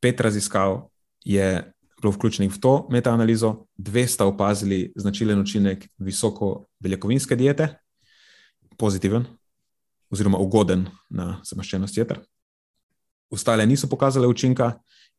Pet 0.00 0.20
raziskav 0.20 0.88
je 1.24 1.72
bilo 2.00 2.12
vključenih 2.12 2.52
v 2.52 2.60
to 2.60 2.74
metaanalizo, 2.90 3.66
dve 3.76 4.06
sta 4.06 4.26
opazili 4.26 4.92
značilen 4.96 5.40
učinek 5.40 5.88
visoko 5.98 6.66
beljakovinske 6.80 7.36
diete, 7.36 7.68
pozitiven 8.76 9.24
oziroma 10.10 10.38
ugoden 10.38 10.86
na 11.10 11.40
zamaščenost 11.44 11.96
jeter. 11.96 12.20
Ostale 13.30 13.66
niso 13.66 13.88
pokazale 13.88 14.26
učinka, 14.26 14.72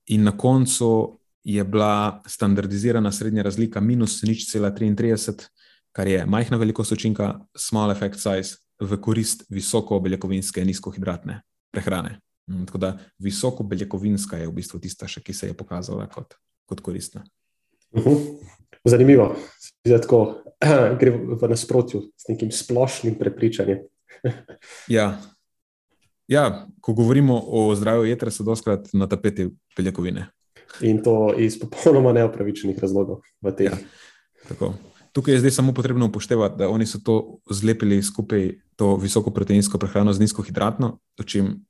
in 0.08 0.24
na 0.24 0.38
koncu 0.38 1.20
je 1.44 1.64
bila 1.64 2.22
standardizirana 2.26 3.12
srednja 3.12 3.44
razlika 3.44 3.82
minus 3.82 4.22
nič 4.24 4.52
cela 4.52 4.72
33, 4.72 5.48
kar 5.98 6.08
je 6.08 6.26
majhna 6.30 6.58
velikost 6.62 6.94
učinka, 6.94 7.34
small 7.58 7.92
effect 7.92 8.22
size, 8.22 8.62
v 8.78 9.00
korist 9.02 9.48
visoko 9.50 9.98
beljakovinske 10.00 10.62
nizkohidratne 10.66 11.42
prehrane. 11.74 12.20
Tako 12.66 12.78
da 12.78 12.92
visoko 13.20 13.66
beljakovinska 13.66 14.38
je 14.38 14.48
v 14.48 14.54
bistvu 14.60 14.80
tista, 14.80 15.10
še, 15.10 15.24
ki 15.26 15.34
se 15.34 15.50
je 15.50 15.58
pokazala 15.58 16.06
kot 16.14 16.38
kot 16.68 16.82
koristna. 16.82 17.24
Uh 17.92 18.02
mhm. 18.02 18.16
-huh. 18.16 18.38
Zanimivo, 18.86 19.36
da 19.86 20.02
tako 20.02 20.44
gre 21.00 21.12
v 21.12 21.48
nasprotju 21.50 22.02
s 22.18 22.28
nekim 22.28 22.52
splošnim 22.52 23.16
prepričanjem. 23.16 23.80
ja. 24.98 25.22
ja, 26.28 26.68
ko 26.82 26.94
govorimo 26.94 27.44
o 27.48 27.76
zdravju 27.76 28.04
jedra, 28.04 28.32
so 28.32 28.44
doskrat 28.44 28.90
na 28.94 29.08
tapeti 29.08 29.50
beljakovine. 29.78 30.28
In 30.82 31.04
to 31.04 31.34
iz 31.38 31.60
popolnoma 31.60 32.14
neopravičenih 32.14 32.80
razlogov. 32.80 33.22
Ja, 33.60 33.78
Tukaj 35.18 35.34
je 35.34 35.40
zdaj 35.40 35.52
samo 35.52 35.74
potrebno 35.74 36.06
upoštevati, 36.06 36.56
da 36.58 36.70
oni 36.70 36.86
so 36.86 37.00
to 37.02 37.40
zlepili 37.50 38.04
skupaj, 38.04 38.52
to 38.76 38.96
visoko 39.02 39.32
proteinsko 39.34 39.80
prehrano 39.82 40.14
z 40.14 40.22
nizko 40.22 40.44
hidratno, 40.46 41.00
čim 41.26 41.66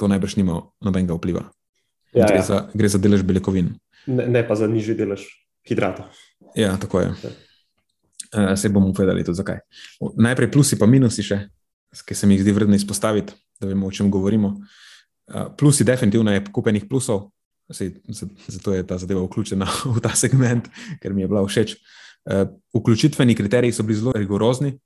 to 0.00 0.08
najbrž 0.08 0.38
nima 0.40 0.62
nobenega 0.80 1.12
vpliva. 1.12 1.42
Ja, 2.16 2.24
gre, 2.24 2.38
ja. 2.40 2.42
Za, 2.42 2.62
gre 2.72 2.88
za 2.88 2.98
delež 2.98 3.26
beljakovin. 3.28 3.74
Ne, 4.06 4.30
ne 4.32 4.44
pa 4.48 4.56
za 4.56 4.64
nižji 4.64 4.96
delež 4.96 5.26
hidrata. 5.68 6.08
Ja, 6.56 6.72
tako 6.80 7.04
je. 7.04 7.12
Ja. 7.12 7.36
Uh, 8.32 8.56
se 8.56 8.72
bomo 8.72 8.94
povedali 8.96 9.28
tudi 9.28 9.36
zakaj. 9.36 9.60
Najprej 10.00 10.50
plusi, 10.56 10.80
pa 10.80 10.88
minusi, 10.88 11.20
še, 11.20 11.42
ki 12.00 12.16
se 12.16 12.26
mi 12.26 12.40
zdi 12.40 12.56
vredno 12.56 12.80
izpostaviti, 12.80 13.36
da 13.60 13.68
vemo, 13.68 13.92
o 13.92 13.92
čem 13.92 14.08
govorimo. 14.08 14.56
Uh, 15.28 15.52
plusi, 15.52 15.84
definitivno 15.84 16.32
je 16.32 16.46
kupenih 16.48 16.88
plusov, 16.88 17.28
Sej, 17.72 17.92
zato 18.48 18.72
je 18.74 18.82
ta 18.84 18.96
zadeva 18.98 19.20
vključena 19.22 19.68
v 19.96 20.00
ta 20.00 20.16
segment, 20.16 20.66
ker 21.00 21.12
mi 21.12 21.22
je 21.22 21.28
bila 21.28 21.44
všeč. 21.44 21.76
Uh, 21.76 21.98
vključitveni 22.74 23.34
kriteriji 23.34 23.72
so 23.72 23.82
bili 23.82 23.98
zelo 23.98 24.12
rigorozni, 24.14 24.78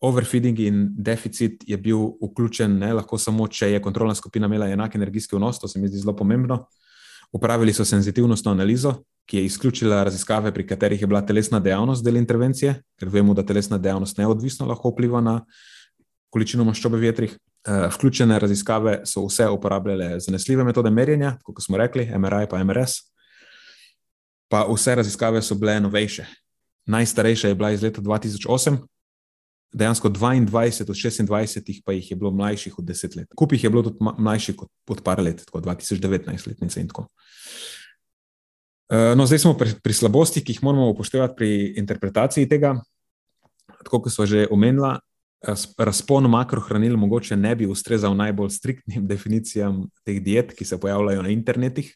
overfeeding 0.00 0.58
in 0.58 0.88
deficit 0.96 1.64
je 1.66 1.76
bil 1.76 1.98
vključen 2.22 2.78
ne, 2.78 2.92
lahko 2.98 3.18
samo, 3.18 3.46
če 3.48 3.70
je 3.72 3.82
kontrolna 3.82 4.14
skupina 4.14 4.46
imela 4.50 4.68
enak 4.68 4.94
energijski 4.94 5.36
vnos, 5.36 5.60
to 5.60 5.68
se 5.68 5.80
mi 5.80 5.88
zdi 5.88 6.02
zelo 6.02 6.16
pomembno. 6.16 6.64
Upravili 7.32 7.72
so 7.72 7.84
senzitivnostno 7.84 8.52
analizo, 8.52 8.94
ki 9.26 9.38
je 9.38 9.44
izključila 9.48 10.02
raziskave, 10.04 10.52
pri 10.54 10.66
katerih 10.66 11.00
je 11.00 11.06
bila 11.06 11.22
telesna 11.26 11.60
dejavnost 11.60 12.04
del 12.04 12.20
intervencije, 12.20 12.74
ker 13.00 13.08
vemo, 13.08 13.34
da 13.34 13.46
telesna 13.46 13.78
dejavnost 13.78 14.18
neodvisno 14.18 14.68
lahko 14.68 14.92
vpliva 14.92 15.22
na 15.24 15.40
količino 16.30 16.66
maščobe 16.68 16.98
v 16.98 17.08
vetrih. 17.08 17.34
Uh, 17.64 17.86
vključene 17.94 18.36
raziskave 18.38 18.98
so 19.08 19.22
vse 19.24 19.48
uporabljale 19.48 20.18
zanesljive 20.20 20.64
metode 20.68 20.90
merjenja, 20.92 21.38
kot 21.42 21.62
smo 21.64 21.80
rekli, 21.80 22.04
MRI 22.04 22.44
in 22.50 22.66
MRS. 22.68 22.98
Pa 24.52 24.66
vse 24.68 24.98
raziskave 25.00 25.42
so 25.42 25.56
bile 25.56 25.78
novejše. 25.80 26.26
Najstarejša 26.86 27.48
je 27.48 27.54
bila 27.54 27.70
iz 27.72 27.82
leta 27.82 28.02
2008, 28.02 28.76
dejansko 29.74 30.08
22 30.08 30.82
od 30.82 30.88
26, 30.88 31.82
pa 31.84 31.92
jih 31.92 32.10
je 32.10 32.16
bilo 32.16 32.30
mlajših 32.30 32.78
od 32.78 32.84
10 32.84 33.16
let. 33.16 33.28
Kup 33.36 33.52
jih 33.52 33.64
je 33.64 33.70
bilo 33.70 33.82
tudi 33.82 33.98
mlajših 34.00 34.56
kot, 34.56 34.70
kot 34.86 35.02
par 35.04 35.22
let, 35.22 35.42
tako 35.46 35.60
2019 35.60 36.48
letnice 36.48 36.80
in 36.80 36.88
tako. 36.88 37.08
Eh, 38.92 39.14
no, 39.16 39.26
zdaj 39.26 39.38
smo 39.38 39.54
pri, 39.58 39.74
pri 39.82 39.96
slabostih, 39.96 40.44
ki 40.44 40.52
jih 40.52 40.62
moramo 40.62 40.90
upoštevati 40.92 41.34
pri 41.36 41.50
interpretaciji 41.80 42.48
tega. 42.48 42.76
Tako 43.84 44.04
kot 44.04 44.12
smo 44.12 44.26
že 44.26 44.46
omenili, 44.50 44.94
razpon 45.78 46.28
makrohranil 46.30 46.96
mogoče 46.96 47.36
ne 47.36 47.54
bi 47.56 47.66
ustrezal 47.66 48.16
najbolj 48.16 48.50
striktnim 48.50 49.06
definicijam 49.12 49.84
teh 50.04 50.22
diet, 50.22 50.54
ki 50.54 50.64
se 50.64 50.80
pojavljajo 50.80 51.22
na 51.22 51.34
internetih. 51.34 51.94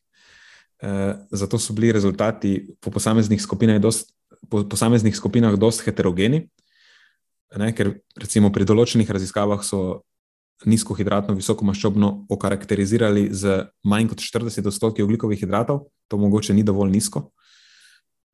Eh, 0.82 1.14
zato 1.30 1.58
so 1.58 1.72
bili 1.72 1.92
rezultati 1.92 2.76
po 2.80 2.90
posameznih 2.90 3.42
skupinah, 3.42 3.80
dost, 3.80 4.14
po 4.50 4.62
posameznih 4.68 5.16
skupinah 5.16 5.56
dosti 5.58 5.88
heterogeni. 5.88 6.46
Ne, 7.56 7.72
ker 7.72 7.94
recimo 8.20 8.52
pri 8.52 8.66
določenih 8.68 9.08
raziskavah 9.08 9.64
so 9.64 10.02
nizkohidratno, 10.68 11.36
visokomaščobno 11.38 12.10
okarakterizirali 12.34 13.28
z 13.30 13.68
manj 13.86 14.10
kot 14.12 14.22
40 14.24 14.66
odstotki 14.66 15.04
oglikovih 15.04 15.38
hidratov, 15.38 15.86
to 16.10 16.18
mogoče 16.18 16.54
ni 16.54 16.64
dovolj 16.66 16.90
nizko. 16.92 17.28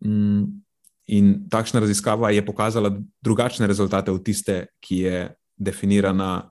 Mm, 0.05 0.65
in 1.13 1.35
takšna 1.53 1.85
raziskava 1.85 2.33
je 2.33 2.45
pokazala 2.45 2.95
drugačne 3.23 3.69
rezultate 3.69 4.13
od 4.13 4.25
tiste, 4.25 4.67
ki 4.81 4.99
je 5.05 5.19
definirana 5.57 6.51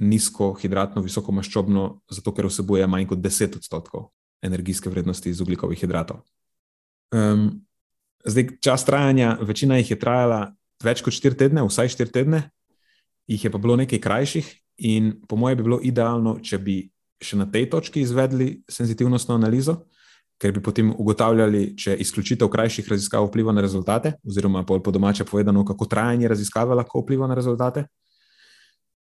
nizkohidratno, 0.00 1.02
visokomaščobno, 1.04 1.84
zato 2.10 2.32
ker 2.34 2.48
vsebuje 2.48 2.88
manj 2.90 3.10
kot 3.12 3.20
10 3.22 3.60
odstotkov 3.60 4.10
energijske 4.42 4.90
vrednosti 4.90 5.30
iz 5.30 5.40
oglikovih 5.40 5.78
hidratov. 5.78 6.24
Um, 7.12 7.62
zdaj, 8.24 8.48
čas 8.62 8.84
trajanja, 8.84 9.36
večina 9.40 9.78
jih 9.80 9.94
je 9.94 9.98
trajala 9.98 10.40
več 10.82 11.02
kot 11.02 11.14
4 11.14 11.38
tedne, 11.38 11.62
vsaj 11.66 11.94
4 11.94 12.12
tedne, 12.12 12.42
jih 13.30 13.44
je 13.44 13.50
pa 13.50 13.58
bilo 13.58 13.76
nekaj 13.78 14.00
krajših, 14.02 14.48
In 14.76 15.20
po 15.28 15.36
mojem 15.36 15.56
bi 15.58 15.62
bilo 15.62 15.78
idealno, 15.82 16.38
če 16.42 16.58
bi 16.58 16.76
še 17.22 17.36
na 17.38 17.46
tej 17.46 17.68
točki 17.70 18.02
izvedli 18.02 18.62
senzitivnostno 18.70 19.36
analizo, 19.36 19.84
ker 20.42 20.50
bi 20.50 20.62
potem 20.64 20.90
ugotavljali, 20.90 21.76
če 21.78 21.94
izključitev 22.02 22.50
krajših 22.50 22.88
raziskav 22.90 23.28
vpliva 23.28 23.52
na 23.54 23.62
rezultate, 23.62 24.16
oziroma 24.26 24.64
po 24.66 24.80
domače 24.90 25.24
povedano, 25.28 25.62
kako 25.64 25.86
trajanje 25.86 26.32
raziskave 26.32 26.74
lahko 26.74 27.04
vpliva 27.04 27.28
na 27.30 27.36
rezultate. 27.38 27.84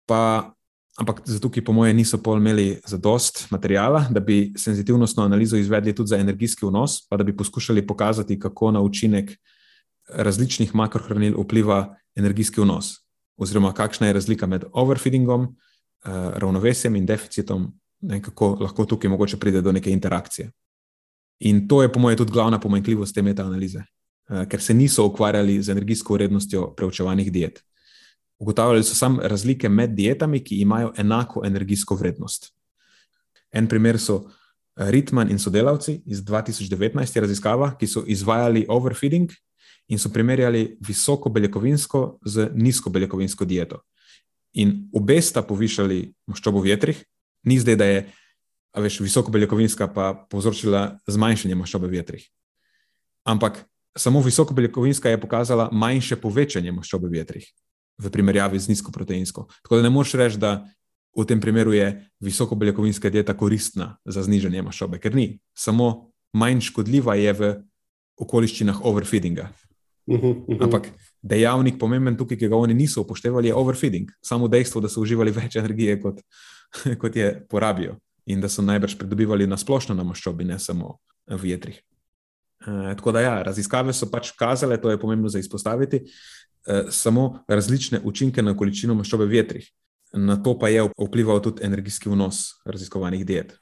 Pa, 0.06 0.52
ampak 0.98 1.22
zato, 1.24 1.50
ki 1.50 1.64
po 1.64 1.72
mojem 1.72 1.96
niso 1.96 2.18
pol 2.22 2.38
imeli 2.38 2.78
za 2.86 2.98
dost 2.98 3.46
materijala, 3.50 4.06
da 4.10 4.20
bi 4.20 4.52
senzitivnostno 4.56 5.24
analizo 5.24 5.56
izvedli 5.56 5.94
tudi 5.94 6.08
za 6.08 6.18
energijski 6.18 6.66
vnos, 6.66 7.08
pa 7.08 7.16
da 7.16 7.24
bi 7.24 7.36
poskušali 7.36 7.86
pokazati, 7.86 8.38
kako 8.38 8.70
na 8.70 8.80
učinek 8.80 9.34
različnih 10.08 10.74
makrohranil 10.74 11.40
vpliva 11.40 11.96
energijski 12.14 12.60
vnos, 12.60 12.94
oziroma 13.36 13.72
kakšna 13.72 14.06
je 14.06 14.12
razlika 14.12 14.46
med 14.46 14.64
overfeedingom, 14.72 15.42
uh, 15.42 16.12
ravnovesjem 16.36 16.96
in 16.96 17.06
deficitom, 17.06 17.72
in 18.02 18.22
kako 18.22 18.56
lahko 18.60 18.84
tukaj 18.84 19.10
mogoče 19.10 19.36
pride 19.40 19.62
do 19.62 19.72
neke 19.72 19.90
interakcije. 19.90 20.50
In 21.40 21.68
to 21.68 21.82
je, 21.82 21.92
po 21.92 22.00
mojem, 22.00 22.18
tudi 22.18 22.32
glavna 22.32 22.60
pomanjkljivost 22.60 23.14
te 23.14 23.22
metaanalize, 23.22 23.82
uh, 23.82 24.44
ker 24.48 24.62
se 24.62 24.74
niso 24.74 25.06
ukvarjali 25.06 25.62
z 25.62 25.70
energijsko 25.70 26.14
vrednostjo 26.14 26.74
preučevanih 26.76 27.32
diet. 27.32 27.64
Ugotavljali 28.38 28.84
so 28.84 28.94
samo 28.94 29.22
razlike 29.22 29.68
med 29.68 29.90
dietami, 29.90 30.44
ki 30.44 30.56
imajo 30.60 30.92
enako 30.96 31.42
energijsko 31.46 31.94
vrednost. 31.94 32.52
En 33.52 33.68
primer 33.68 33.98
so 33.98 34.16
eh, 34.24 34.90
Ritman 34.90 35.30
in 35.30 35.38
sodelavci 35.38 36.00
iz 36.06 36.22
2019 36.22 37.20
raziskava, 37.20 37.76
ki 37.78 37.86
so 37.86 38.04
izvajali 38.06 38.66
overfeeding 38.68 39.30
in 39.88 39.98
so 39.98 40.08
primerjali 40.08 40.76
visoko 40.80 41.30
beljakovinsko 41.30 42.18
z 42.24 42.48
nizko 42.54 42.90
beljakovinsko 42.90 43.44
dieto. 43.44 43.80
In 44.52 44.88
obe 44.94 45.20
sta 45.22 45.42
povišali 45.42 46.14
maščobo 46.26 46.60
v 46.62 46.72
jetrih, 46.72 47.04
ni 47.44 47.58
zdaj, 47.58 47.76
da 47.76 47.84
je 47.84 48.04
veš, 48.76 49.00
visoko 49.00 49.30
beljakovinska 49.30 49.88
pa 49.94 50.12
povzročila 50.30 50.98
zmanjšanje 51.06 51.54
maščobe 51.54 51.90
v 51.90 52.00
jetrih. 52.00 52.26
Ampak 53.24 53.64
samo 53.98 54.22
visoko 54.22 54.54
beljakovinska 54.54 55.10
je 55.10 55.20
pokazala 55.20 55.68
manjše 55.72 56.16
povečanje 56.16 56.72
maščobe 56.72 57.08
v 57.08 57.22
jetrih 57.22 57.52
v 57.98 58.10
primerjavi 58.10 58.58
z 58.58 58.72
nizko 58.72 58.92
proteinsko. 58.92 59.46
Tako 59.62 59.76
da 59.76 59.82
ne 59.86 59.90
moreš 59.90 60.14
reči, 60.18 60.38
da 60.38 60.64
v 61.14 61.26
tem 61.26 61.40
primeru 61.40 61.72
je 61.72 62.10
visoko 62.20 62.54
beljakovinska 62.54 63.10
dieta 63.10 63.36
koristna 63.38 63.96
za 64.04 64.22
znižanje 64.22 64.62
maščobe, 64.62 64.98
ker 64.98 65.14
ni. 65.14 65.38
Samo 65.54 66.10
manj 66.34 66.64
škodljiva 66.70 67.14
je 67.14 67.32
v 67.32 67.52
okoliščinah 68.18 68.82
overfeedinga. 68.84 69.50
Mhm, 70.10 70.26
mhm. 70.48 70.62
Ampak 70.66 70.90
dejavnik 71.22 71.78
pomemben 71.80 72.16
tukaj, 72.16 72.38
ki 72.38 72.50
ga 72.52 72.58
oni 72.60 72.74
niso 72.74 73.00
upoštevali, 73.00 73.48
je 73.48 73.54
overfeeding. 73.56 74.10
Samo 74.22 74.48
dejstvo, 74.48 74.82
da 74.84 74.90
so 74.92 75.00
uživali 75.00 75.32
več 75.32 75.56
energije, 75.56 75.96
kot, 76.02 76.20
kot 77.02 77.16
je 77.16 77.30
porabijo, 77.50 77.96
in 78.26 78.40
da 78.40 78.48
so 78.48 78.62
najbrž 78.62 78.98
pridobivali 79.00 79.46
na 79.46 79.56
splošno 79.56 79.96
na 79.96 80.04
maščobi, 80.04 80.44
ne 80.44 80.58
samo 80.58 80.98
v 81.30 81.54
jetrih. 81.54 81.80
E, 82.64 82.94
tako 82.98 83.12
da, 83.12 83.20
ja, 83.24 83.34
raziskave 83.42 83.92
so 83.96 84.10
pač 84.12 84.34
kazale, 84.36 84.76
to 84.80 84.92
je 84.92 85.00
pomembno 85.00 85.28
za 85.28 85.40
izpostaviti, 85.40 86.04
samo 86.90 87.44
različne 87.48 88.00
učinke 88.04 88.42
na 88.42 88.56
količino 88.56 88.94
maščobe 88.94 89.26
v 89.26 89.40
jetrih. 89.40 89.66
Na 90.14 90.36
to 90.42 90.58
pa 90.58 90.68
je 90.68 90.86
vplival 91.08 91.42
tudi 91.42 91.64
energijski 91.64 92.08
vnos 92.08 92.60
raziskovanih 92.64 93.26
diet. 93.26 93.52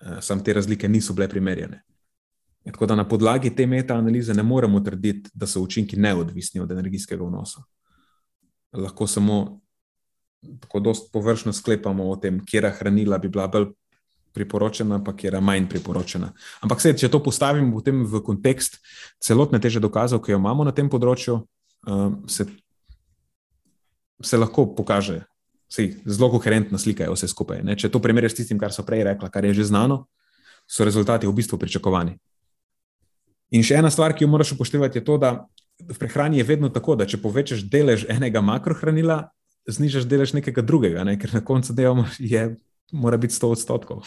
E, 0.00 0.20
sam 0.20 0.44
te 0.44 0.52
razlike 0.52 0.88
niso 0.88 1.12
bile 1.12 1.28
primerjene. 1.28 1.82
Tako 2.64 2.86
da 2.86 2.94
na 2.94 3.08
podlagi 3.08 3.54
te 3.56 3.66
metaanalize 3.66 4.34
ne 4.34 4.42
moremo 4.42 4.80
trditi, 4.80 5.30
da 5.34 5.46
so 5.46 5.60
učinki 5.60 5.96
neodvisni 5.96 6.60
od 6.60 6.70
energijskega 6.70 7.24
vnosa. 7.24 7.62
Lahko 8.72 9.06
samo 9.06 9.60
tako 10.60 10.80
dosto 10.80 11.08
površno 11.12 11.52
sklepamo 11.52 12.10
o 12.10 12.16
tem, 12.16 12.40
kje 12.46 12.70
hranila 12.78 13.18
bi 13.18 13.28
bila 13.28 13.46
bolj 13.48 13.66
priporočena, 14.32 14.98
pa 15.04 15.16
kje 15.16 15.40
manj 15.40 15.68
priporočena. 15.68 16.32
Ampak 16.60 16.80
se, 16.80 16.92
če 16.98 17.08
to 17.08 17.22
postavimo 17.22 17.80
v 17.80 18.20
kontekst 18.24 18.80
celotne 19.22 19.60
teže 19.60 19.80
dokazov, 19.80 20.20
ki 20.20 20.32
jo 20.32 20.38
imamo 20.38 20.64
na 20.64 20.72
tem 20.72 20.90
področju, 20.90 21.38
se, 22.28 22.46
se 24.22 24.36
lahko 24.36 24.66
pokaže. 24.74 25.22
Sej, 25.68 25.96
zelo 26.06 26.30
koherentna 26.30 26.78
slika 26.78 27.04
je 27.04 27.14
vse 27.14 27.28
skupaj. 27.28 27.64
Ne? 27.66 27.74
Če 27.76 27.90
to 27.90 27.98
primerjaš 27.98 28.36
s 28.36 28.42
tistim, 28.42 28.60
kar 28.60 28.72
so 28.72 28.84
prej 28.86 29.02
rekla, 29.08 29.30
kar 29.32 29.44
je 29.48 29.56
že 29.58 29.70
znano, 29.72 30.04
so 30.70 30.84
rezultati 30.86 31.26
v 31.26 31.34
bistvu 31.34 31.58
pričakovani. 31.58 32.14
In 33.54 33.64
še 33.66 33.80
ena 33.80 33.90
stvar, 33.90 34.14
ki 34.14 34.24
jo 34.24 34.30
moraš 34.30 34.54
upoštevati, 34.54 35.00
je 35.00 35.06
to, 35.06 35.18
da 35.18 35.46
v 35.82 35.96
prehrani 35.98 36.38
je 36.38 36.46
vedno 36.46 36.70
tako, 36.70 36.94
da 36.98 37.06
če 37.06 37.20
povečaš 37.22 37.64
delež 37.70 38.06
enega 38.10 38.42
makrohranila, 38.44 39.28
znižaš 39.66 40.06
delež 40.08 40.34
nekega 40.36 40.62
drugega, 40.62 41.04
ne? 41.06 41.16
ker 41.20 41.34
na 41.34 41.42
koncu 41.44 41.74
dneva 41.74 42.06
je, 42.18 42.54
mora 42.92 43.18
biti 43.20 43.34
100 43.34 43.52
odstotkov. 43.56 44.06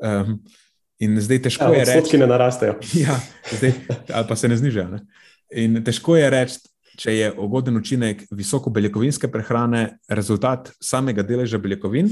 Um, 0.00 0.38
in 1.02 1.18
zdaj 1.20 1.42
težko 1.48 1.70
ja, 1.72 1.82
je 1.82 1.88
reči, 1.90 2.16
da 2.16 2.24
ne 2.24 2.30
narastejo. 2.30 2.78
Ja, 3.02 3.18
zdaj, 3.50 3.74
ali 4.12 4.28
pa 4.28 4.36
se 4.36 4.48
ne 4.48 4.60
znižajo. 4.60 4.88
Ne? 4.94 5.00
In 5.64 5.80
težko 5.84 6.16
je 6.16 6.30
reči, 6.30 6.60
če 6.98 7.14
je 7.14 7.30
ugoden 7.38 7.76
učinek 7.76 8.26
visoko 8.30 8.70
beljakovinske 8.70 9.28
prehrane 9.28 9.98
rezultat 10.08 10.72
samega 10.80 11.22
deleža 11.22 11.58
beljakovin, 11.58 12.10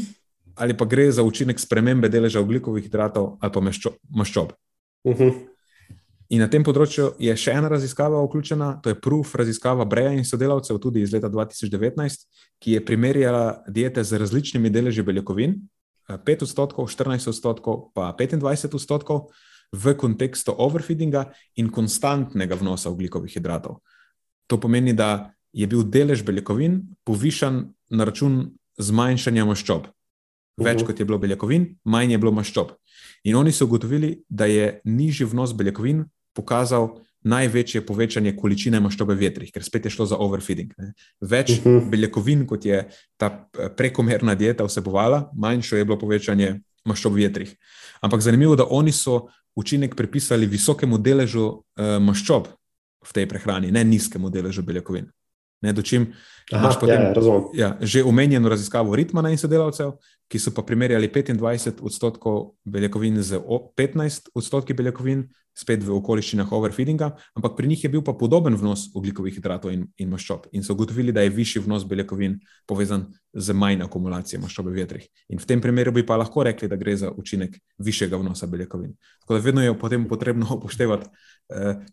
ali 0.58 0.76
pa 0.76 0.84
gre 0.84 1.10
za 1.12 1.22
učinek 1.22 1.60
spremembe 1.60 2.08
deleža 2.08 2.40
oglikovih 2.40 2.84
hidratov 2.84 3.36
ali 3.40 3.52
pa 3.52 3.60
maščob. 3.60 4.52
Uh 5.04 5.14
mhm. 5.14 5.22
-huh. 5.22 5.46
In 6.28 6.42
na 6.44 6.48
tem 6.52 6.64
področju 6.64 7.14
je 7.18 7.32
še 7.36 7.54
ena 7.56 7.70
raziskava 7.72 8.20
vključena, 8.26 8.82
to 8.84 8.92
je 8.92 9.00
Proof, 9.00 9.34
raziskava 9.34 9.86
Breja 9.88 10.12
in 10.12 10.24
sodelavcev, 10.24 10.76
tudi 10.78 11.00
iz 11.00 11.12
leta 11.12 11.30
2019, 11.32 12.26
ki 12.60 12.72
je 12.72 12.84
primerjala 12.84 13.62
diete 13.68 14.04
z 14.04 14.20
različnimi 14.20 14.70
deleži 14.70 15.02
beljakovin, 15.02 15.56
5 16.08 16.42
odstotkov, 16.42 16.90
14 16.92 17.28
odstotkov, 17.28 17.90
pa 17.96 18.12
25 18.18 18.76
odstotkov, 18.76 19.30
v 19.72 19.94
kontekstu 20.00 20.52
overfeedinga 20.52 21.26
in 21.60 21.68
konstantnega 21.72 22.56
vnosa 22.60 22.92
oglikovih 22.92 23.32
hidratov. 23.32 23.80
To 24.48 24.58
pomeni, 24.60 24.92
da 24.92 25.32
je 25.52 25.66
bil 25.66 25.84
delež 25.84 26.24
beljakovin 26.24 26.80
povišan 27.04 27.62
na 27.90 28.04
račun 28.04 28.40
zmanjšanja 28.78 29.46
maščob. 29.48 29.88
Več 30.58 30.82
kot 30.86 30.98
je 30.98 31.06
bilo 31.06 31.18
beljakovin, 31.22 31.68
manj 31.86 32.16
je 32.16 32.18
bilo 32.18 32.32
maščob. 32.34 32.72
In 33.30 33.36
oni 33.38 33.52
so 33.54 33.68
ugotovili, 33.68 34.18
da 34.28 34.48
je 34.50 34.80
nižji 34.84 35.28
vnos 35.30 35.54
beljakovin 35.54 36.04
pokazal 36.34 36.96
največje 37.28 37.82
povečanje 37.86 38.32
količine 38.38 38.80
maščobe 38.80 39.14
v 39.14 39.26
vetrih, 39.26 39.50
ker 39.54 39.64
spet 39.66 39.88
je 39.88 39.92
šlo 39.94 40.06
za 40.06 40.18
overfeeding. 40.22 40.70
Ne. 40.78 40.92
Več 41.20 41.58
uh 41.58 41.66
mhm. 41.66 41.78
-huh. 41.78 41.90
beljakovin, 41.90 42.46
kot 42.46 42.64
je 42.64 42.86
ta 43.16 43.48
eh, 43.58 43.68
prekomerna 43.76 44.34
dieta 44.34 44.64
vsebovala, 44.64 45.30
manjšo 45.34 45.76
je 45.76 45.84
bilo 45.84 45.98
povečanje 45.98 46.60
maščob 46.84 47.12
v 47.12 47.26
vetrih. 47.26 47.56
Ampak 48.00 48.20
zanimivo 48.20 48.52
je, 48.52 48.56
da 48.56 48.66
oni 48.70 48.92
so 48.92 49.28
učinek 49.56 49.96
pripisali 49.96 50.46
visokemu 50.46 50.98
deležu 50.98 51.42
uh, 51.42 51.98
maščob 52.00 52.46
v 53.04 53.12
tej 53.12 53.28
prehrani, 53.30 53.72
ne 53.72 53.84
nizkemu 53.84 54.30
deležu 54.30 54.62
beljakovin. 54.62 55.08
Ne, 55.62 55.72
dočim, 55.74 56.12
Aha, 56.54 56.70
potem, 56.78 57.10
ja, 57.10 57.38
ja, 57.52 57.68
že 57.82 58.04
omenjeno 58.06 58.46
raziskavo 58.48 58.94
Ritmana 58.94 59.32
in 59.34 59.40
sodelavcev, 59.40 59.96
ki 60.30 60.38
so 60.38 60.52
pa 60.54 60.62
primerjali 60.62 61.10
25 61.10 61.82
odstotkov 61.82 62.54
beljakovin 62.62 63.18
z 63.18 63.42
15 63.74 64.30
odstotki 64.38 64.76
beljakovin, 64.78 65.26
spet 65.58 65.82
v 65.82 65.96
okoliščinah 65.98 66.52
overfeedinga, 66.54 67.08
ampak 67.34 67.56
pri 67.58 67.70
njih 67.72 67.84
je 67.84 67.90
bil 67.90 68.02
pa 68.06 68.14
podoben 68.14 68.54
vnos 68.54 68.86
oglikovih 68.94 69.34
hidratov 69.34 69.72
in, 69.74 69.88
in 69.98 70.10
maščob. 70.12 70.46
In 70.54 70.62
so 70.62 70.76
ugotovili, 70.76 71.12
da 71.14 71.24
je 71.24 71.32
višji 71.34 71.64
vnos 71.64 71.86
beljakovin 71.88 72.36
povezan 72.68 73.08
z 73.34 73.56
manj 73.58 73.82
akumulacijo 73.82 74.40
maščobe 74.44 74.70
v 74.70 74.84
vetrih. 74.84 75.08
In 75.34 75.42
v 75.42 75.48
tem 75.50 75.62
primeru 75.64 75.92
bi 75.96 76.06
pa 76.06 76.16
lahko 76.20 76.46
rekli, 76.46 76.70
da 76.70 76.78
gre 76.78 76.94
za 76.96 77.10
učinek 77.10 77.58
višjega 77.82 78.20
vnosa 78.20 78.46
beljakovin. 78.46 78.94
Tako 79.24 79.34
da 79.34 79.44
vedno 79.48 79.64
je 79.64 79.74
potem 79.78 80.06
potrebno 80.08 80.46
upoštevati 80.60 81.10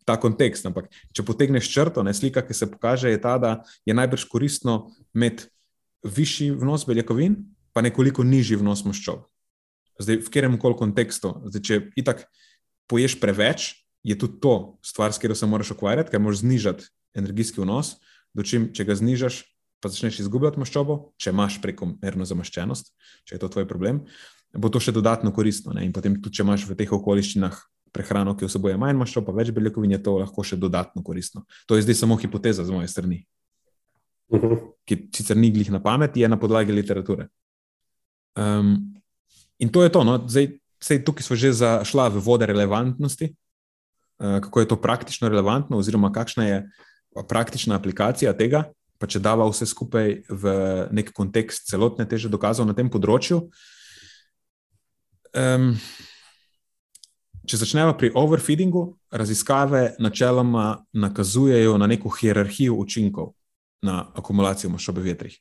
ta 0.05 0.17
kontekst. 0.19 0.65
Ampak 0.67 0.89
če 1.15 1.25
potegneš 1.25 1.69
črto, 1.71 2.03
ne 2.03 2.13
slika, 2.13 2.43
ki 2.45 2.53
se 2.53 2.67
pokaže, 2.69 3.11
je 3.13 3.21
ta, 3.21 3.37
da 3.41 3.51
je 3.87 3.95
najbrž 3.95 4.27
koristno 4.31 4.91
imeti 5.15 5.47
višji 6.05 6.51
vnos 6.51 6.85
beljakovin, 6.85 7.37
pa 7.73 7.83
nekoliko 7.83 8.23
nižji 8.23 8.59
vnos 8.61 8.85
maščob. 8.85 9.25
Zdaj, 9.99 10.19
v 10.27 10.31
katerem 10.31 10.59
koli 10.59 10.77
kontekstu, 10.79 11.31
zdaj, 11.47 11.63
če 11.63 11.79
itak 11.99 12.25
poješ 12.91 13.17
preveč, 13.21 13.71
je 14.05 14.13
tudi 14.19 14.37
to 14.43 14.77
stvar, 14.85 15.09
s 15.15 15.17
katero 15.17 15.35
se 15.35 15.47
moraš 15.49 15.73
ukvarjati, 15.73 16.11
ker 16.13 16.21
moraš 16.21 16.43
znižati 16.43 16.91
energijski 17.17 17.63
vnos. 17.63 17.95
Dočim, 18.35 18.67
če 18.75 18.85
ga 18.85 18.97
znižaš, 18.99 19.39
pa 19.81 19.89
začneš 19.89 20.19
izgubljati 20.25 20.59
maščobo, 20.61 21.15
če 21.17 21.31
imaš 21.31 21.57
prekomerno 21.63 22.27
zamaščenost, 22.27 22.91
če 23.25 23.37
je 23.37 23.41
to 23.41 23.49
tvoj 23.55 23.65
problem, 23.69 24.03
bo 24.51 24.69
to 24.69 24.81
še 24.83 24.93
dodatno 24.95 25.31
koristno. 25.35 25.73
Ne? 25.73 25.87
In 25.87 25.95
potem, 25.95 26.19
tudi 26.21 26.37
če 26.37 26.45
imaš 26.45 26.67
v 26.67 26.77
teh 26.77 26.91
okoliščinah 26.91 27.55
prehrano, 27.95 28.35
ki 28.35 28.49
vseboje 28.49 28.75
manj 28.81 28.99
maščob, 28.99 29.25
pa 29.27 29.35
več 29.35 29.53
beljakovin, 29.55 29.95
je 29.95 30.01
to 30.03 30.17
lahko 30.19 30.43
še 30.43 30.59
dodatno 30.59 31.03
koristno. 31.03 31.45
To 31.69 31.79
je 31.79 31.85
zdaj 31.87 32.01
samo 32.03 32.19
hipoteza 32.19 32.65
z 32.67 32.75
moje 32.75 32.91
strani, 32.91 33.23
uh 34.29 34.41
-huh. 34.41 34.59
ki 34.85 35.07
sicer 35.15 35.37
ni 35.37 35.51
glih 35.51 35.71
na 35.71 35.79
pamet, 35.79 36.17
je 36.17 36.27
na 36.27 36.37
podlagi 36.37 36.71
literature. 36.71 37.27
Um, 38.35 38.93
in 39.59 39.69
to 39.69 39.83
je 39.83 39.89
to. 39.89 40.03
No? 40.03 40.19
Zdaj, 40.27 40.59
Sej, 40.85 41.01
tukaj 41.01 41.25
smo 41.25 41.33
že 41.33 41.55
zašla 41.55 42.13
v 42.13 42.21
vode 42.21 42.45
relevantnosti, 42.45 43.33
eh, 43.33 44.39
kako 44.43 44.59
je 44.59 44.67
to 44.67 44.77
praktično 44.77 45.29
relevantno, 45.29 45.77
oziroma 45.77 46.11
kakšna 46.11 46.43
je 46.45 46.57
praktična 47.27 47.75
aplikacija 47.75 48.33
tega. 48.33 48.71
pa 48.95 49.11
če 49.11 49.19
dava 49.19 49.43
vse 49.51 49.65
skupaj 49.67 50.23
v 50.31 50.43
nek 50.95 51.11
kontekst 51.11 51.67
celotne 51.67 52.07
teže 52.07 52.31
dokazov 52.31 52.63
na 52.63 52.71
tem 52.71 52.87
področju. 52.87 53.51
Um, 55.35 55.75
če 57.45 57.57
začnemo 57.61 57.93
pri 57.97 58.11
overfeedingu, 58.15 58.85
raziskave 59.11 59.95
načeloma 59.99 60.85
nakazujejo 60.93 61.77
na 61.77 61.87
neko 61.87 62.09
hierarhijo 62.09 62.75
učinkov 62.75 63.33
na 63.85 64.01
akumulacijo 64.15 64.69
maščobe 64.73 65.01
v 65.01 65.13
vetrih. 65.13 65.35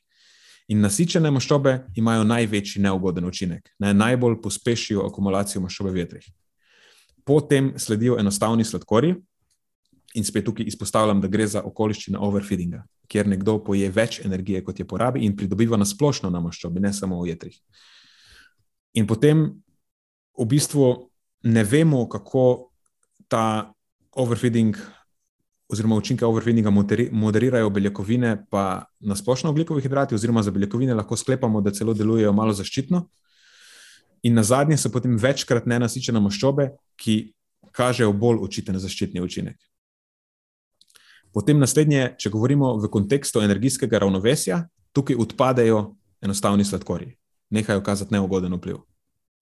In 0.73 0.81
nasičene 0.81 1.29
maščobe 1.33 1.75
imajo 1.97 2.23
največji 2.25 2.81
neugoden 2.81 3.25
učinek, 3.25 3.69
naj 3.79 3.93
najbolj 3.93 4.39
pospešijo 4.41 5.05
akumulacijo 5.05 5.61
maščobe 5.61 5.93
v 5.93 6.01
vetrih. 6.03 6.27
Potem 7.25 7.73
sledijo 7.81 8.19
enostavni 8.21 8.65
sladkorji, 8.65 9.15
in 10.15 10.23
spet 10.23 10.45
tukaj 10.45 10.65
izpostavljam, 10.69 11.21
da 11.21 11.27
gre 11.27 11.47
za 11.47 11.61
okoliščine 11.67 12.19
overfeedinga, 12.21 12.85
kjer 13.11 13.27
nekdo 13.27 13.57
poje 13.63 13.89
več 13.91 14.21
energije, 14.23 14.63
kot 14.63 14.79
je 14.79 14.87
porabi, 14.87 15.25
in 15.25 15.35
pridobiva 15.35 15.77
na 15.77 15.85
splošno 15.85 16.31
na 16.31 16.39
maščobi, 16.41 16.81
ne 16.81 16.93
samo 16.93 17.19
v 17.21 17.33
jetrih. 17.33 17.57
In 18.95 19.07
potem 19.07 19.43
v 20.39 20.47
bistvu 20.47 21.09
ne 21.45 21.63
vemo, 21.63 22.09
kako 22.09 22.71
ta 23.27 23.73
overfeeding. 24.11 24.77
Oziroma, 25.69 25.95
učinke 25.97 26.25
overfeedinga 26.25 26.69
moderirajo 27.11 27.69
beljakovine, 27.73 28.45
pa 28.49 28.85
na 28.99 29.15
splošno 29.15 29.49
ugljikovi 29.49 29.81
hidrati, 29.81 30.15
oziroma 30.15 30.43
za 30.43 30.51
beljakovine 30.51 30.93
lahko 30.93 31.17
sklepamo, 31.17 31.61
da 31.61 31.71
celo 31.73 31.93
delujejo 31.93 32.33
malo 32.33 32.53
zaščitno. 32.53 33.01
In 34.23 34.37
na 34.37 34.43
zadnje 34.43 34.77
so 34.77 34.91
potem 34.93 35.17
večkrat 35.17 35.65
nenasičene 35.65 36.21
maščobe, 36.21 36.69
ki 37.01 37.33
kažejo 37.73 38.13
bolj 38.13 38.43
očiten 38.45 38.77
zaščitni 38.79 39.21
učinek. 39.25 39.57
Potem 41.33 41.57
naslednje, 41.59 42.13
če 42.21 42.29
govorimo 42.29 42.75
v 42.77 42.89
kontekstu 42.93 43.41
energijskega 43.41 43.99
ravnovesja, 44.05 44.67
tukaj 44.93 45.17
odpadejo 45.19 45.95
enostavni 46.21 46.65
sladkorji, 46.65 47.15
nehajo 47.49 47.81
kazati 47.81 48.13
neugoden 48.13 48.53
vpliv. 48.53 48.85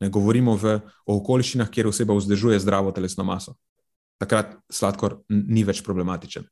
Ne 0.04 0.12
govorimo 0.12 0.58
v, 0.60 0.78
o 1.08 1.18
okoliščinah, 1.22 1.72
kjer 1.72 1.88
oseba 1.88 2.16
vzdržuje 2.18 2.60
zdravo 2.60 2.92
telesno 2.92 3.24
maso. 3.24 3.56
Takrat 4.20 4.58
sladkor 4.72 5.22
ni 5.32 5.64
več 5.64 5.80
problematičen. 5.86 6.46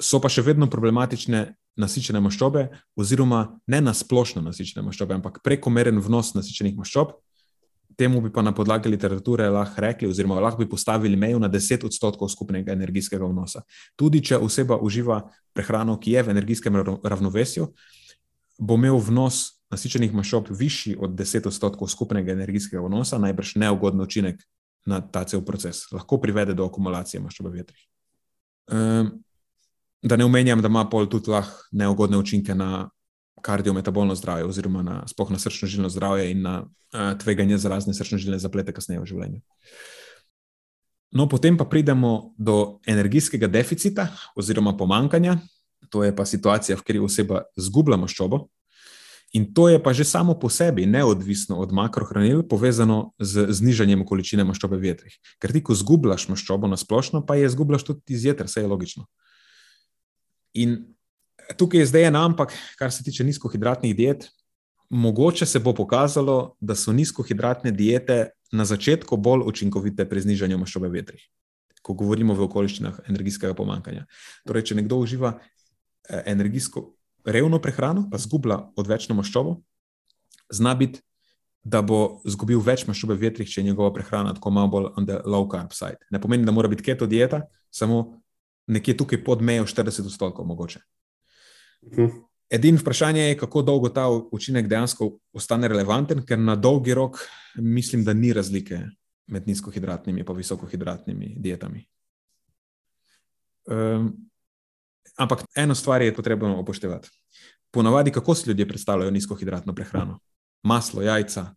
So 0.00 0.18
pa 0.18 0.30
še 0.32 0.42
vedno 0.42 0.66
problematične 0.72 1.44
nasičene 1.80 2.20
maščobe, 2.24 2.66
oziroma 2.98 3.44
ne 3.70 3.80
na 3.84 3.94
splošno 3.94 4.42
nasičene 4.42 4.82
maščobe, 4.86 5.16
ampak 5.20 5.38
prekomeren 5.44 6.00
vnos 6.02 6.32
nasičenih 6.34 6.74
maščob, 6.80 7.14
temu 8.00 8.22
bi 8.24 8.32
pa 8.32 8.42
na 8.42 8.54
podlagi 8.56 8.88
literature 8.88 9.48
lahko 9.52 9.82
rekli, 9.84 10.08
oziroma 10.08 10.40
lahko 10.40 10.64
bi 10.64 10.68
postavili 10.68 11.20
mejo 11.20 11.38
na 11.38 11.50
10 11.52 11.84
odstotkov 11.84 12.30
skupnega 12.32 12.72
energijskega 12.72 13.28
vnosa. 13.28 13.62
Tudi 13.96 14.22
če 14.24 14.40
oseba 14.40 14.78
uživa 14.80 15.20
prehrano, 15.52 15.98
ki 16.00 16.16
je 16.16 16.22
v 16.24 16.32
energijskem 16.32 16.80
ravnovesju, 17.04 17.68
bo 18.58 18.80
imel 18.80 18.96
vnos 19.04 19.59
nasičenih 19.70 20.14
maščob 20.14 20.50
višji 20.50 20.96
od 20.98 21.14
10 21.18 21.46
odstotkov 21.46 21.88
skupnega 21.88 22.32
energijskega 22.32 22.82
vnosa, 22.82 23.18
najbrž 23.22 23.54
neugoden 23.62 24.00
učinek 24.00 24.42
na 24.86 25.00
ta 25.00 25.24
cel 25.24 25.44
proces. 25.46 25.84
Lahko 25.92 26.18
privede 26.20 26.54
do 26.54 26.66
akumulacije 26.66 27.20
maščob 27.22 27.50
v 27.50 27.60
vetrih. 27.60 27.84
Um, 28.70 29.12
da 30.02 30.16
ne 30.16 30.24
omenjam, 30.24 30.62
da 30.62 30.68
ima 30.68 30.86
pol 30.90 31.06
tudi 31.10 31.30
lahko 31.30 31.68
neugodne 31.72 32.18
učinke 32.18 32.54
na 32.54 32.88
kardiometabolno 33.42 34.14
zdravje, 34.14 34.44
oziroma 34.44 34.82
na, 34.82 35.04
na 35.30 35.38
srčno-žilno 35.38 35.88
zdravje 35.88 36.30
in 36.30 36.42
na 36.42 36.62
uh, 36.62 37.18
tveganje 37.18 37.58
za 37.58 37.68
razne 37.68 37.94
srčno-žilne 37.94 38.38
zaplete 38.38 38.72
kasneje 38.72 39.00
v 39.00 39.06
življenju. 39.06 39.40
No, 41.10 41.26
potem 41.28 41.56
pa 41.58 41.64
pridemo 41.64 42.34
do 42.38 42.78
energijskega 42.86 43.48
deficita 43.50 44.08
oziroma 44.36 44.76
pomankanja. 44.76 45.38
To 45.90 46.04
je 46.04 46.14
pa 46.14 46.24
situacija, 46.24 46.76
v 46.76 46.84
kateri 46.84 47.00
oseba 47.02 47.42
zgublja 47.58 47.98
maščobo. 47.98 48.44
In 49.32 49.46
to 49.54 49.68
je 49.70 49.78
pa 49.78 49.94
že 49.94 50.04
samo 50.04 50.34
po 50.34 50.50
sebi 50.50 50.86
neodvisno 50.86 51.60
od 51.62 51.70
makrohranil, 51.72 52.42
povezano 52.42 53.14
z 53.18 53.46
znižanjem 53.54 54.02
količine 54.02 54.42
maščobe 54.42 54.74
v 54.74 54.90
vetrih. 54.90 55.14
Ker 55.38 55.54
ti, 55.54 55.62
ko 55.62 55.74
zgubljaš 55.74 56.26
maščobo 56.32 56.66
na 56.66 56.74
splošno, 56.74 57.22
pa 57.22 57.38
je 57.38 57.50
zgubljaš 57.50 57.86
tudi 57.86 58.18
iz 58.18 58.26
jeter, 58.26 58.50
vse 58.50 58.66
je 58.66 58.70
logično. 58.70 59.06
In 60.58 60.82
tukaj 61.54 61.80
je 61.80 61.86
zdaj 61.86 62.10
en 62.10 62.18
ampak, 62.18 62.54
kar 62.78 62.90
se 62.90 63.06
tiče 63.06 63.24
nizkohidratnih 63.24 63.94
diet. 63.94 64.26
Mogoče 64.90 65.46
se 65.46 65.62
bo 65.62 65.70
pokazalo, 65.78 66.56
da 66.58 66.74
so 66.74 66.90
nizkohidratne 66.90 67.70
diete 67.70 68.34
na 68.50 68.66
začetku 68.66 69.14
bolj 69.16 69.46
učinkovite 69.46 70.08
pri 70.10 70.26
znižanju 70.26 70.58
maščobe 70.58 70.90
v 70.90 70.98
vetrih, 70.98 71.22
ko 71.86 71.94
govorimo 71.94 72.34
v 72.34 72.50
okoliščinah 72.50 73.04
energijskega 73.06 73.54
pomankanja. 73.54 74.08
Torej, 74.42 74.66
če 74.66 74.82
nekdo 74.82 74.98
uživa 74.98 75.36
eh, 75.38 76.24
energijsko 76.34 76.88
revno 77.24 77.60
prehrano, 77.62 78.06
pa 78.10 78.18
zgublja 78.18 78.58
odvečno 78.76 79.14
maščobo, 79.14 79.58
zna 80.50 80.74
biti, 80.74 81.00
da 81.62 81.82
bo 81.84 82.20
izgubil 82.24 82.62
več 82.64 82.86
maščobe 82.88 83.14
v 83.18 83.26
vetrih, 83.26 83.48
če 83.48 83.60
je 83.60 83.68
njegova 83.68 83.92
prehrana 83.92 84.32
tako 84.36 84.52
malo 84.56 84.70
bolj 84.72 84.88
on 84.96 85.06
the 85.06 85.20
low 85.28 85.44
carb 85.50 85.74
side. 85.76 86.00
Ne 86.10 86.20
pomeni, 86.20 86.46
da 86.48 86.54
mora 86.56 86.70
biti 86.72 86.86
keto 86.86 87.06
dieta, 87.06 87.42
samo 87.70 88.22
nekje 88.70 88.96
tukaj 88.96 89.20
pod 89.24 89.42
mejo 89.44 89.66
40 89.68 90.08
odstotkov 90.08 90.46
mogoče. 90.48 90.80
Mhm. 91.86 92.18
Edino 92.50 92.80
vprašanje 92.80 93.20
je, 93.22 93.36
kako 93.38 93.62
dolgo 93.62 93.88
ta 93.94 94.08
učinek 94.10 94.66
dejansko 94.66 95.12
ostane 95.32 95.68
relevanten, 95.68 96.24
ker 96.26 96.38
na 96.38 96.56
dolgi 96.56 96.94
rok 96.94 97.20
mislim, 97.54 98.04
da 98.04 98.12
ni 98.12 98.32
razlike 98.32 98.80
med 99.30 99.46
nizkohidratnimi 99.46 100.20
in 100.20 100.36
visokohidratnimi 100.36 101.36
dietami. 101.38 101.84
Um, 103.70 104.29
ampak 105.16 105.44
eno 105.56 105.74
stvar 105.74 106.02
je 106.02 106.14
potrebno 106.14 106.60
upoštevati. 106.60 107.08
Ponavadi, 107.70 108.10
kako 108.10 108.34
si 108.34 108.48
ljudje 108.50 108.68
predstavljajo 108.68 109.10
nizkohidratno 109.10 109.74
prehrano? 109.74 110.18
Maslo, 110.62 111.02
jajca. 111.02 111.54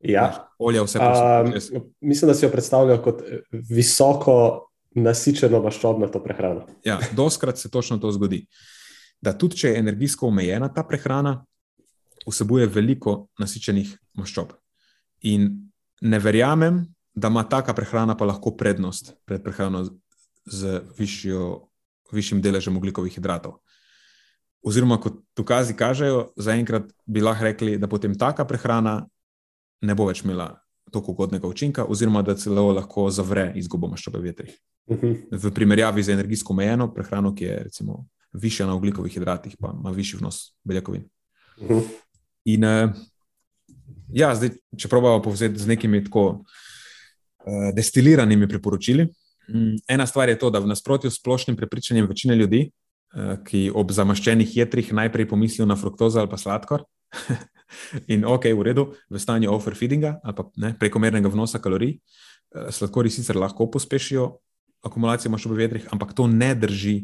Ja. 0.00 0.48
Olje, 0.58 0.82
vse 0.82 0.98
to. 0.98 1.42
Um, 1.44 1.52
mislim, 2.00 2.28
da 2.28 2.34
si 2.34 2.44
jo 2.44 2.50
predstavljajo 2.50 3.02
kot 3.02 3.22
visoko 3.50 4.68
nasičeno 4.94 5.60
maščobno 5.62 6.08
prehrano. 6.24 6.66
Ja, 6.84 6.98
doskrat 7.16 7.58
se 7.58 7.70
točno 7.70 7.98
to 7.98 8.12
zgodi. 8.12 8.46
Da 9.20 9.34
tudi 9.38 9.56
če 9.56 9.72
je 9.72 9.78
energijsko 9.78 10.28
omejena 10.28 10.70
ta 10.74 10.84
prehrana, 10.86 11.40
vsebuje 12.28 12.66
veliko 12.66 13.26
nasičenih 13.38 13.90
maščob. 14.18 14.52
In 15.26 15.50
ne 16.00 16.18
verjamem, 16.22 16.84
da 17.14 17.28
ima 17.28 17.42
taka 17.48 17.74
prehrana 17.74 18.16
pa 18.16 18.28
lahko 18.28 18.54
prednost 18.56 19.12
pred 19.26 19.42
prehrano 19.42 19.84
z 20.46 20.80
višjo, 20.98 21.67
višjim 22.12 22.42
deležem 22.42 22.76
ugljikovih 22.76 23.14
hidratov. 23.14 23.58
Oziroma, 24.62 24.98
kot 25.00 25.20
dokazi 25.36 25.76
kažejo, 25.76 26.32
zaenkrat 26.36 26.90
bi 27.06 27.22
lahko 27.22 27.44
rekli, 27.44 27.76
da 27.78 27.88
potem 27.88 28.16
taka 28.18 28.44
prehrana 28.44 29.06
ne 29.82 29.94
bo 29.94 30.08
več 30.08 30.24
imela 30.24 30.56
tako 30.92 31.12
ugodnega 31.12 31.48
učinka, 31.48 31.84
oziroma 31.84 32.22
da 32.22 32.34
celo 32.34 32.72
lahko 32.72 33.10
zavre 33.10 33.52
izgubo 33.56 33.88
maščobe 33.92 34.18
v 34.18 34.30
vetrih. 34.30 34.56
Uh 34.88 34.96
mhm. 34.96 35.06
-huh. 35.06 35.42
V 35.44 35.54
primerjavi 35.54 36.02
z 36.02 36.08
energijsko 36.08 36.52
omejeno 36.52 36.94
prehrano, 36.94 37.34
ki 37.34 37.44
je 37.44 37.62
recimo 37.64 38.06
više 38.32 38.66
na 38.66 38.74
ugljikovih 38.74 39.12
hidratih, 39.12 39.56
pa 39.60 39.74
ima 39.80 39.90
višji 39.90 40.18
vnos 40.18 40.54
beljakovin. 40.64 41.04
Uh 41.56 41.70
mhm. 41.70 41.74
-huh. 41.74 41.84
In 42.44 42.64
uh, 42.64 42.90
ja, 44.12 44.34
zdaj, 44.34 44.50
če 44.76 44.88
probujemo 44.88 45.22
povzeti 45.22 45.58
z 45.58 45.66
nekimi 45.66 46.04
tako 46.04 46.26
uh, 46.28 47.74
destiliranimi 47.74 48.48
priporočili. 48.48 49.08
Um, 49.48 49.76
ena 49.88 50.06
stvar 50.06 50.28
je 50.28 50.38
to, 50.38 50.50
da 50.50 50.60
v 50.60 50.70
nasprotju 50.70 51.10
s 51.10 51.20
splošnim 51.20 51.56
prepričanjem 51.56 52.06
večine 52.06 52.36
ljudi, 52.36 52.70
uh, 52.70 53.36
ki 53.44 53.68
ob 53.74 53.92
zamaščenih 53.92 54.56
jedrih 54.56 54.92
najprej 54.92 55.28
pomislijo 55.28 55.66
na 55.66 55.76
fruktozo 55.76 56.20
ali 56.20 56.30
pa 56.30 56.36
sladkor. 56.36 56.84
In 58.12 58.24
ok, 58.24 58.50
v 58.56 58.64
redu, 58.64 58.88
v 59.10 59.20
stanju 59.20 59.52
overfeedinga 59.52 60.20
ali 60.22 60.34
pa 60.34 60.48
ne, 60.56 60.72
prekomernega 60.78 61.28
vnosa 61.28 61.60
kalorij, 61.60 61.98
sladkorji 62.70 63.10
sicer 63.12 63.36
lahko 63.36 63.66
pospešijo 63.70 64.28
akumulacijo 64.84 65.32
maščobe 65.32 65.56
v 65.58 65.64
jedrih, 65.66 65.88
ampak 65.92 66.14
to 66.16 66.26
ne 66.30 66.54
drži 66.54 66.96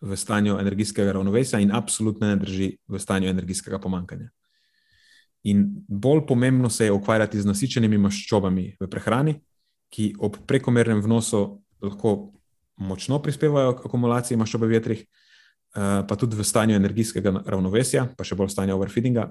v 0.00 0.16
stanju 0.16 0.58
energijskega 0.60 1.12
ravnovesja 1.16 1.60
in 1.60 1.72
absolutno 1.74 2.28
ne 2.28 2.36
drži 2.38 2.68
v 2.86 3.00
stanju 3.00 3.30
energijskega 3.30 3.80
pomankanja. 3.82 4.28
In 5.48 5.64
bolj 5.88 6.26
pomembno 6.26 6.70
se 6.70 6.84
je 6.84 6.92
ukvarjati 6.92 7.40
z 7.40 7.46
nasičenimi 7.46 7.98
maščobami 7.98 8.66
v 8.80 8.90
prehrani, 8.90 9.38
ki 9.90 10.12
ob 10.20 10.36
prekomernem 10.46 11.00
vnosu 11.02 11.62
lahko 11.82 12.32
močno 12.76 13.18
prispevajo 13.22 13.76
k 13.76 13.86
akumulaciji 13.86 14.38
maščobe 14.38 14.66
v 14.66 14.78
vetrih, 14.78 15.00
eh, 15.02 16.02
pa 16.08 16.16
tudi 16.16 16.36
v 16.36 16.46
stanju 16.46 16.76
energijskega 16.78 17.42
ravnovesja, 17.46 18.08
pa 18.16 18.24
še 18.24 18.38
bolj 18.38 18.50
v 18.50 18.56
stanju 18.56 18.76
overfeedinga, 18.76 19.28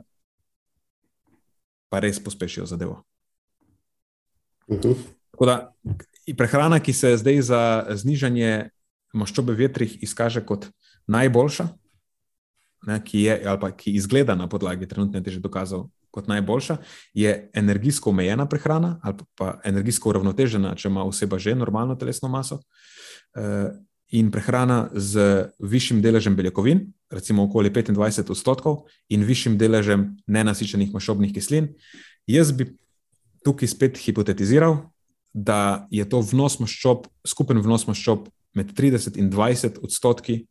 pa 1.89 1.99
res 2.03 2.19
pospešijo 2.19 2.65
zadevo. 2.65 3.03
Uh 4.67 4.75
mhm. 4.75 4.91
-huh. 4.91 4.97
Tako 5.31 5.45
da 5.45 5.73
prehrana, 6.37 6.79
ki 6.79 6.93
se 6.93 7.17
zdaj 7.17 7.41
za 7.41 7.85
znižanje 7.93 8.69
maščobe 9.13 9.53
v 9.53 9.67
vetrih 9.67 10.03
izkaže 10.03 10.41
kot 10.45 10.67
najboljša, 11.07 11.67
ne, 12.87 13.03
ki, 13.03 13.21
je, 13.21 13.35
pa, 13.61 13.71
ki 13.71 13.91
izgleda 13.91 14.35
na 14.35 14.47
podlagi 14.47 14.87
trenutne 14.87 15.23
teže 15.23 15.39
dokazov 15.39 15.89
kot 16.11 16.27
najboljša, 16.27 16.77
je 17.13 17.33
energijsko 17.53 18.09
omejena 18.09 18.45
prehrana 18.45 18.99
ali 19.03 19.25
pa 19.35 19.59
energijsko 19.63 20.09
uravnotežena, 20.09 20.75
če 20.75 20.87
ima 20.87 21.03
oseba 21.03 21.39
že 21.39 21.55
normalno 21.55 21.95
telesno 21.95 22.29
maso. 22.29 22.61
Uh, 23.35 23.75
In 24.15 24.29
prehrana 24.31 24.87
z 24.95 25.49
višjim 25.59 25.99
deležem 26.01 26.35
beljakovin, 26.35 26.85
recimo 27.11 27.43
okoli 27.43 27.69
25 27.69 28.31
odstotkov 28.31 28.85
in 29.11 29.25
višjim 29.27 29.57
deležem 29.59 30.13
nenasičenih 30.31 30.93
maščobnih 30.93 31.33
kislin. 31.35 31.73
Jaz 32.27 32.53
bi 32.55 32.69
tukaj 33.43 33.67
spet 33.67 33.99
hipotetiziral, 33.99 34.79
da 35.33 35.87
je 35.91 36.07
to 36.07 36.21
vnos 36.23 36.55
maščob, 36.61 37.09
skupen 37.27 37.59
vnos 37.59 37.83
maščob 37.87 38.29
med 38.55 38.71
30 38.79 39.19
in 39.19 39.27
20 39.31 39.83
odstotki 39.83 40.45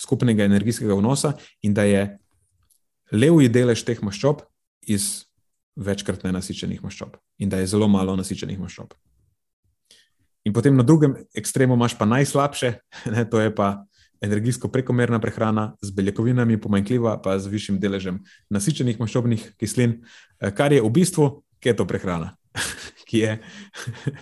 skupnega 0.00 0.48
energijskega 0.48 0.96
vnosa, 0.96 1.36
in 1.62 1.76
da 1.76 1.84
je 1.84 2.06
levji 3.12 3.52
delež 3.52 3.84
teh 3.84 4.00
maščob 4.00 4.46
iz 4.86 5.24
večkrat 5.76 6.22
nenasičenih 6.24 6.82
maščob, 6.84 7.16
in 7.38 7.50
da 7.50 7.58
je 7.58 7.70
zelo 7.70 7.88
malo 7.88 8.14
nasičenih 8.16 8.58
maščob. 8.60 8.94
In 10.44 10.52
potem 10.52 10.76
na 10.76 10.84
drugem 10.84 11.16
ekstremu 11.34 11.74
imaš 11.74 11.96
pa 11.98 12.06
najslabše, 12.06 12.74
ne, 13.14 13.24
to 13.30 13.40
je 13.40 13.54
pa 13.54 13.84
energijsko 14.24 14.68
prekomerna 14.68 15.20
prehrana, 15.20 15.74
z 15.82 15.90
beljakovinami 15.90 16.60
pomanjkljiva, 16.60 17.18
pa 17.22 17.38
z 17.38 17.50
višjim 17.52 17.80
deležem 17.80 18.22
nasičenih 18.50 19.00
maščobnih 19.00 19.50
kislin, 19.60 19.98
eh, 20.40 20.54
kar 20.54 20.72
je 20.72 20.82
v 20.82 20.90
bistvu 20.90 21.30
keto 21.60 21.86
prehrana, 21.86 22.36
ki 23.08 23.24
je 23.24 23.38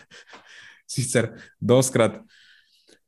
sicer 0.94 1.34
doskrat 1.60 2.22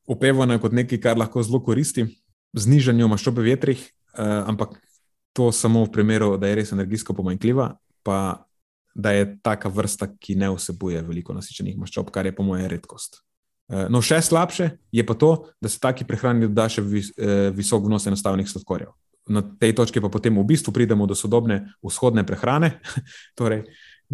upevana 0.07 0.59
kot 0.61 0.73
nekaj, 0.77 1.01
kar 1.01 1.19
lahko 1.19 1.43
zelo 1.43 1.63
koristi 1.65 2.07
znižanju 2.55 3.09
maščobe 3.11 3.43
v 3.43 3.55
vetrih, 3.55 3.81
eh, 4.15 4.43
ampak 4.47 4.79
to 5.35 5.51
samo 5.53 5.83
v 5.85 5.91
primeru, 5.93 6.37
da 6.39 6.49
je 6.49 6.61
res 6.63 6.73
energijsko 6.73 7.15
pomanjkljiva, 7.15 7.73
pa 8.07 8.19
da 8.95 9.11
je 9.11 9.27
taka 9.43 9.69
vrsta, 9.69 10.07
ki 10.21 10.37
ne 10.39 10.53
vsebuje 10.55 11.03
veliko 11.03 11.35
nasičenih 11.35 11.77
maščob, 11.79 12.13
kar 12.15 12.27
je 12.27 12.35
po 12.35 12.47
mojem 12.47 12.71
redkost. 12.71 13.19
Eh, 13.69 13.89
no, 13.91 13.99
še 14.05 14.21
slabše 14.23 14.69
je 14.95 15.05
pa 15.07 15.17
to, 15.19 15.33
da 15.61 15.73
se 15.73 15.81
taki 15.83 16.07
prehrani 16.07 16.47
doda 16.47 16.69
še 16.71 16.85
vis, 16.85 17.11
eh, 17.19 17.51
visok 17.51 17.89
vnos 17.89 18.07
enostavnih 18.07 18.47
sladkorjev. 18.47 18.93
Na 19.35 19.41
tej 19.43 19.73
točki 19.75 20.01
pa 20.05 20.13
potem 20.13 20.37
v 20.37 20.45
bistvu 20.45 20.73
pridemo 20.73 21.07
do 21.09 21.17
sodobne 21.17 21.75
vzhodne 21.83 22.27
prehrane, 22.29 22.79
torej 23.39 23.65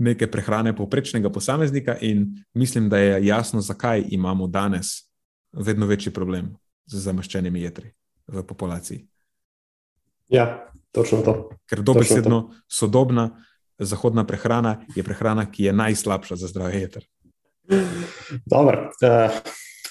neke 0.00 0.30
prehrane 0.30 0.72
povprečnega 0.72 1.28
posameznika, 1.34 1.98
in 2.00 2.44
mislim, 2.54 2.88
da 2.88 2.98
je 2.98 3.26
jasno, 3.26 3.60
zakaj 3.60 4.06
imamo 4.14 4.46
danes 4.46 5.10
vedno 5.52 5.86
večji 5.86 6.12
problem 6.14 6.54
z 6.86 7.02
zamaščenimi 7.04 7.60
jedri 7.60 7.92
v 8.30 8.46
populaciji. 8.46 9.02
Ja, 10.30 10.69
točno 10.92 11.22
to. 11.22 11.50
Ker 11.70 11.82
dobesedno 11.82 12.50
sodobna 12.68 13.30
zahodna 13.78 14.26
prehrana 14.26 14.80
je 14.96 15.02
prehrana, 15.02 15.46
ki 15.50 15.64
je 15.64 15.72
najslabša 15.72 16.36
za 16.36 16.46
zdravje 16.46 16.80
jeter. 16.80 17.06
Dobro. 18.46 18.90
Uh, 19.02 19.30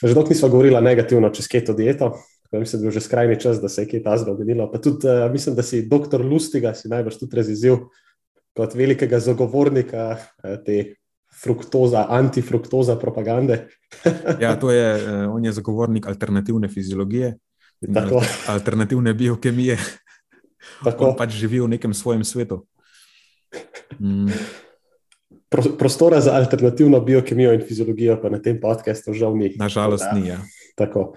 že 0.04 0.14
dolgo 0.14 0.30
nismo 0.30 0.50
govorili 0.50 0.82
negativno 0.82 1.30
čez 1.30 1.48
keto 1.48 1.74
dieto. 1.74 2.14
Mislim, 2.52 2.82
da 2.82 2.88
je 2.88 2.92
že 2.92 3.02
skrajni 3.02 3.40
čas, 3.40 3.62
da 3.62 3.70
se 3.70 3.82
je 3.82 3.88
kaj 3.88 4.04
ta 4.04 4.18
zgodilo. 4.18 4.72
Pa 4.72 4.82
tudi 4.82 5.08
uh, 5.08 5.32
mislim, 5.32 5.56
da 5.56 5.64
si 5.64 5.88
doktor 5.88 6.26
Lustiga 6.26 6.74
si 6.74 6.90
najbrž 6.90 7.20
tudi 7.20 7.38
razizil 7.38 7.78
kot 8.58 8.76
velikega 8.76 9.20
zagovornika 9.20 10.18
uh, 10.18 10.56
te 10.66 10.96
fruktoza, 11.42 12.06
antifruktoza 12.10 12.96
propagande. 12.96 13.68
ja, 14.44 14.56
to 14.60 14.72
je, 14.72 14.96
uh, 14.96 15.36
on 15.36 15.46
je 15.46 15.52
zagovornik 15.52 16.08
alternativne 16.08 16.68
fiziologije, 16.68 17.38
alternativne 18.48 19.14
biokemije. 19.14 19.78
Tako. 20.84 21.12
On 21.12 21.16
pač 21.18 21.36
živi 21.36 21.60
v 21.60 21.76
nekem 21.76 21.94
svojem 21.94 22.24
svetu. 22.24 22.64
Mm. 24.00 24.32
Pro, 25.50 25.64
prostora 25.80 26.22
za 26.22 26.38
alternativno 26.38 27.02
biokemijo 27.02 27.54
in 27.58 27.66
fiziologijo, 27.66 28.20
pa 28.22 28.30
na 28.30 28.38
tem 28.38 28.60
podkastu 28.62 29.14
žal 29.18 29.34
ni. 29.38 29.56
Nažalost, 29.58 30.06
ni. 30.14 30.30
Ja. 30.30 30.40
Uh, 30.80 31.10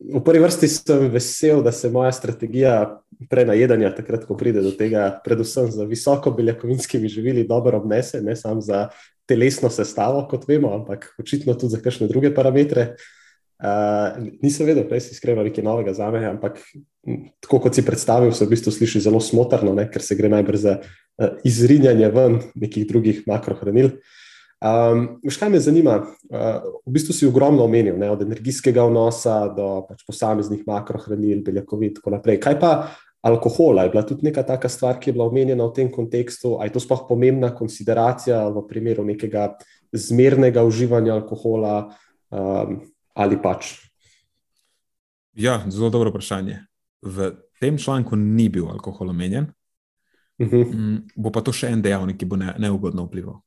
v 0.00 0.22
prvi 0.24 0.42
vrsti 0.42 0.68
sem 0.68 1.06
vesel, 1.12 1.62
da 1.62 1.72
se 1.72 1.92
moja 1.92 2.12
strategija 2.12 2.98
prenajedanja, 3.30 3.92
takrat, 3.94 4.24
ko 4.26 4.34
pride 4.34 4.64
do 4.64 4.72
tega, 4.74 5.12
predvsem 5.24 5.70
za 5.70 5.84
visoko 5.86 6.32
beljakovinskimi 6.34 7.08
živili, 7.08 7.46
dobro 7.46 7.78
obnese, 7.78 8.22
ne 8.24 8.34
samo 8.36 8.64
za 8.64 8.88
telesno 9.28 9.70
sestavo, 9.70 10.24
kot 10.26 10.48
vemo, 10.48 10.72
ampak 10.74 11.12
očitno 11.20 11.54
tudi 11.54 11.76
za 11.76 11.84
kakšne 11.84 12.08
druge 12.10 12.32
parametre. 12.34 12.96
Uh, 12.96 13.21
nisem 14.42 14.66
vedel, 14.66 14.88
da 14.88 14.94
je 14.98 15.04
iskreno 15.14 15.42
nekaj 15.42 15.64
novega 15.64 15.92
za 15.94 16.10
me, 16.10 16.24
ampak 16.26 16.58
tako 17.40 17.60
kot 17.62 17.74
si 17.74 17.84
predstavil, 17.86 18.32
se 18.34 18.46
v 18.46 18.54
bistvu 18.54 18.72
sliši 18.74 19.04
zelo 19.06 19.20
smotrno, 19.20 19.74
ne, 19.74 19.86
ker 19.90 20.02
se 20.02 20.16
gre 20.18 20.30
najbrž 20.32 20.58
za 20.64 20.74
uh, 20.80 21.38
izrinjanje 21.46 22.10
ven 22.14 22.40
nekih 22.54 22.86
drugih 22.88 23.22
makrohranil. 23.26 23.96
Um, 24.62 25.18
kaj 25.26 25.50
me 25.50 25.58
zanima? 25.62 25.96
Uh, 26.30 26.82
v 26.86 26.94
bistvu 26.98 27.14
si 27.14 27.26
ogromno 27.26 27.64
omenil, 27.66 27.96
ne, 27.98 28.10
od 28.10 28.22
energijskega 28.22 28.84
vnosa 28.86 29.46
do 29.54 29.70
pač, 29.88 30.04
posameznih 30.06 30.62
makrohranil, 30.66 31.42
beljakovin 31.46 31.90
in 31.90 31.96
tako 31.98 32.14
naprej. 32.14 32.38
Kaj 32.42 32.58
pa 32.62 32.72
alkohola? 33.22 33.86
Je 33.86 33.94
bila 33.94 34.06
tudi 34.06 34.26
neka 34.26 34.42
taka 34.46 34.70
stvar, 34.70 34.98
ki 34.98 35.10
je 35.10 35.16
bila 35.18 35.26
omenjena 35.30 35.66
v 35.66 35.74
tem 35.78 35.90
kontekstu? 35.90 36.56
Ali 36.58 36.70
je 36.70 36.78
to 36.78 36.82
sploh 36.82 37.06
pomembna 37.08 37.50
konsideracija 37.54 38.46
v 38.54 38.62
primeru 38.70 39.06
nekega 39.06 39.52
zmernega 39.94 40.66
uživanja 40.66 41.14
alkohola? 41.18 41.94
Um, 42.30 42.91
ali 43.14 43.38
pač? 43.42 43.76
Ja, 45.32 45.62
zelo 45.68 45.90
dobro 45.90 46.10
vprašanje. 46.10 46.58
V 47.02 47.30
tem 47.60 47.78
članku 47.78 48.16
ni 48.16 48.48
bil 48.48 48.68
alkohol 48.68 49.10
omenjen, 49.10 49.52
uh 50.38 50.46
mhm. 50.46 50.62
-huh. 50.62 51.00
bo 51.16 51.30
pa 51.30 51.40
to 51.40 51.52
še 51.52 51.68
en 51.68 51.82
dejavnik, 51.82 52.18
ki 52.18 52.26
bo 52.26 52.36
ne, 52.36 52.54
neugodno 52.58 53.04
vplival. 53.04 53.40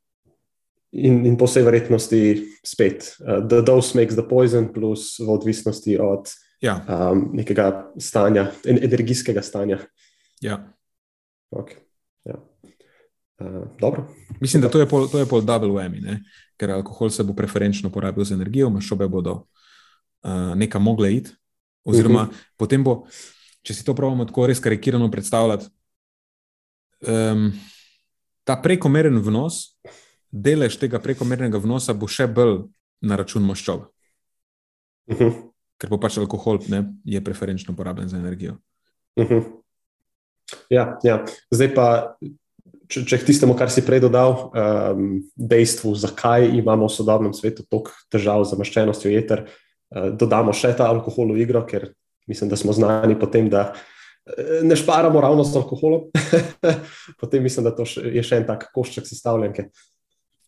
In, 0.91 1.25
in 1.25 1.37
po 1.37 1.45
vsej 1.45 1.63
verjetnosti 1.63 2.47
spet, 2.63 3.17
uh, 3.19 3.47
the 3.47 3.61
dose 3.61 3.97
makes 3.97 4.15
the 4.15 4.23
poison, 4.23 4.73
plus 4.73 5.19
v 5.19 5.29
odvisnosti 5.29 5.97
od 5.99 6.31
ja. 6.61 6.85
um, 7.11 7.29
nekega 7.33 7.91
stanja, 7.99 8.51
energijskega 8.65 9.41
stanja. 9.41 9.79
Ja. 10.41 10.73
Okay. 11.51 11.84
Uh, 13.39 14.05
Mislim, 14.39 14.61
da 14.61 14.69
to 14.69 14.79
je 14.79 14.87
pol, 14.87 15.09
to 15.11 15.19
je 15.19 15.25
pol 15.27 15.41
double 15.41 15.69
whammy, 15.69 16.19
ker 16.57 16.71
alkohol 16.71 17.09
se 17.09 17.23
bo 17.23 17.33
preferenčno 17.35 17.91
porabil 17.91 18.23
za 18.23 18.35
energijo, 18.35 18.69
maščobe 18.71 19.07
bodo 19.11 19.33
uh, 20.23 20.55
nekam 20.55 20.83
mogle 20.83 21.11
iti. 21.13 21.35
Oziroma, 21.85 22.21
uh 22.21 22.27
mhm. 22.27 22.35
-huh. 22.35 22.53
potem 22.57 22.83
bo, 22.83 23.05
če 23.61 23.73
si 23.73 23.85
to 23.85 23.93
pravimo 23.95 24.25
tako 24.25 24.47
res 24.47 24.59
karikirano 24.59 25.11
predstavljati, 25.11 25.65
um, 27.07 27.51
ta 28.43 28.55
prekomeren 28.61 29.19
vnos, 29.19 29.77
delež 30.31 30.77
tega 30.77 30.99
prekomernega 30.99 31.57
vnosa 31.57 31.93
bo 31.93 32.07
še 32.07 32.27
bolj 32.27 32.63
na 33.01 33.15
račun 33.15 33.43
maščob. 33.43 33.81
Uh 35.07 35.15
mhm. 35.15 35.23
-huh. 35.23 35.51
Ker 35.77 35.89
bo 35.89 35.97
pač 35.99 36.17
alkohol 36.17 36.59
ne, 36.67 36.93
je 37.03 37.23
preferenčno 37.23 37.75
porabljen 37.75 38.09
za 38.09 38.17
energijo. 38.17 38.57
Uh 39.15 39.23
mhm. 39.23 39.33
-huh. 39.33 39.43
ja, 40.69 40.99
ja, 41.03 41.25
zdaj 41.51 41.73
pa. 41.75 42.15
Če, 42.91 43.01
če 43.07 43.19
k 43.21 43.27
tistemu, 43.27 43.55
kar 43.57 43.71
si 43.73 43.83
prej 43.85 44.03
dodal, 44.05 44.49
um, 44.51 45.19
dejstvu, 45.33 45.93
zakaj 45.97 46.47
imamo 46.59 46.89
v 46.89 46.93
sodobnem 46.93 47.33
svetu 47.33 47.65
toliko 47.65 47.93
težav 48.13 48.43
z 48.45 48.53
zamaščenostjo 48.53 49.13
jeter, 49.13 49.45
uh, 49.47 50.11
dodamo 50.13 50.53
še 50.53 50.75
ta 50.77 50.89
alkohol 50.91 51.33
v 51.33 51.45
igro, 51.45 51.63
ker 51.65 51.89
mislim, 52.27 52.49
da 52.49 52.55
smo 52.55 52.73
znani 52.73 53.19
po 53.19 53.29
tem, 53.31 53.49
da 53.49 53.73
eh, 54.25 54.61
ne 54.63 54.75
šparamo 54.75 55.21
ravno 55.21 55.43
z 55.43 55.55
alkoholom. 55.55 56.09
Potem 57.21 57.43
mislim, 57.43 57.63
da 57.63 57.75
to 57.75 57.85
je 57.85 58.23
še 58.23 58.41
en 58.41 58.47
tak 58.47 58.69
košček 58.73 59.07
sestavljanke. 59.07 59.69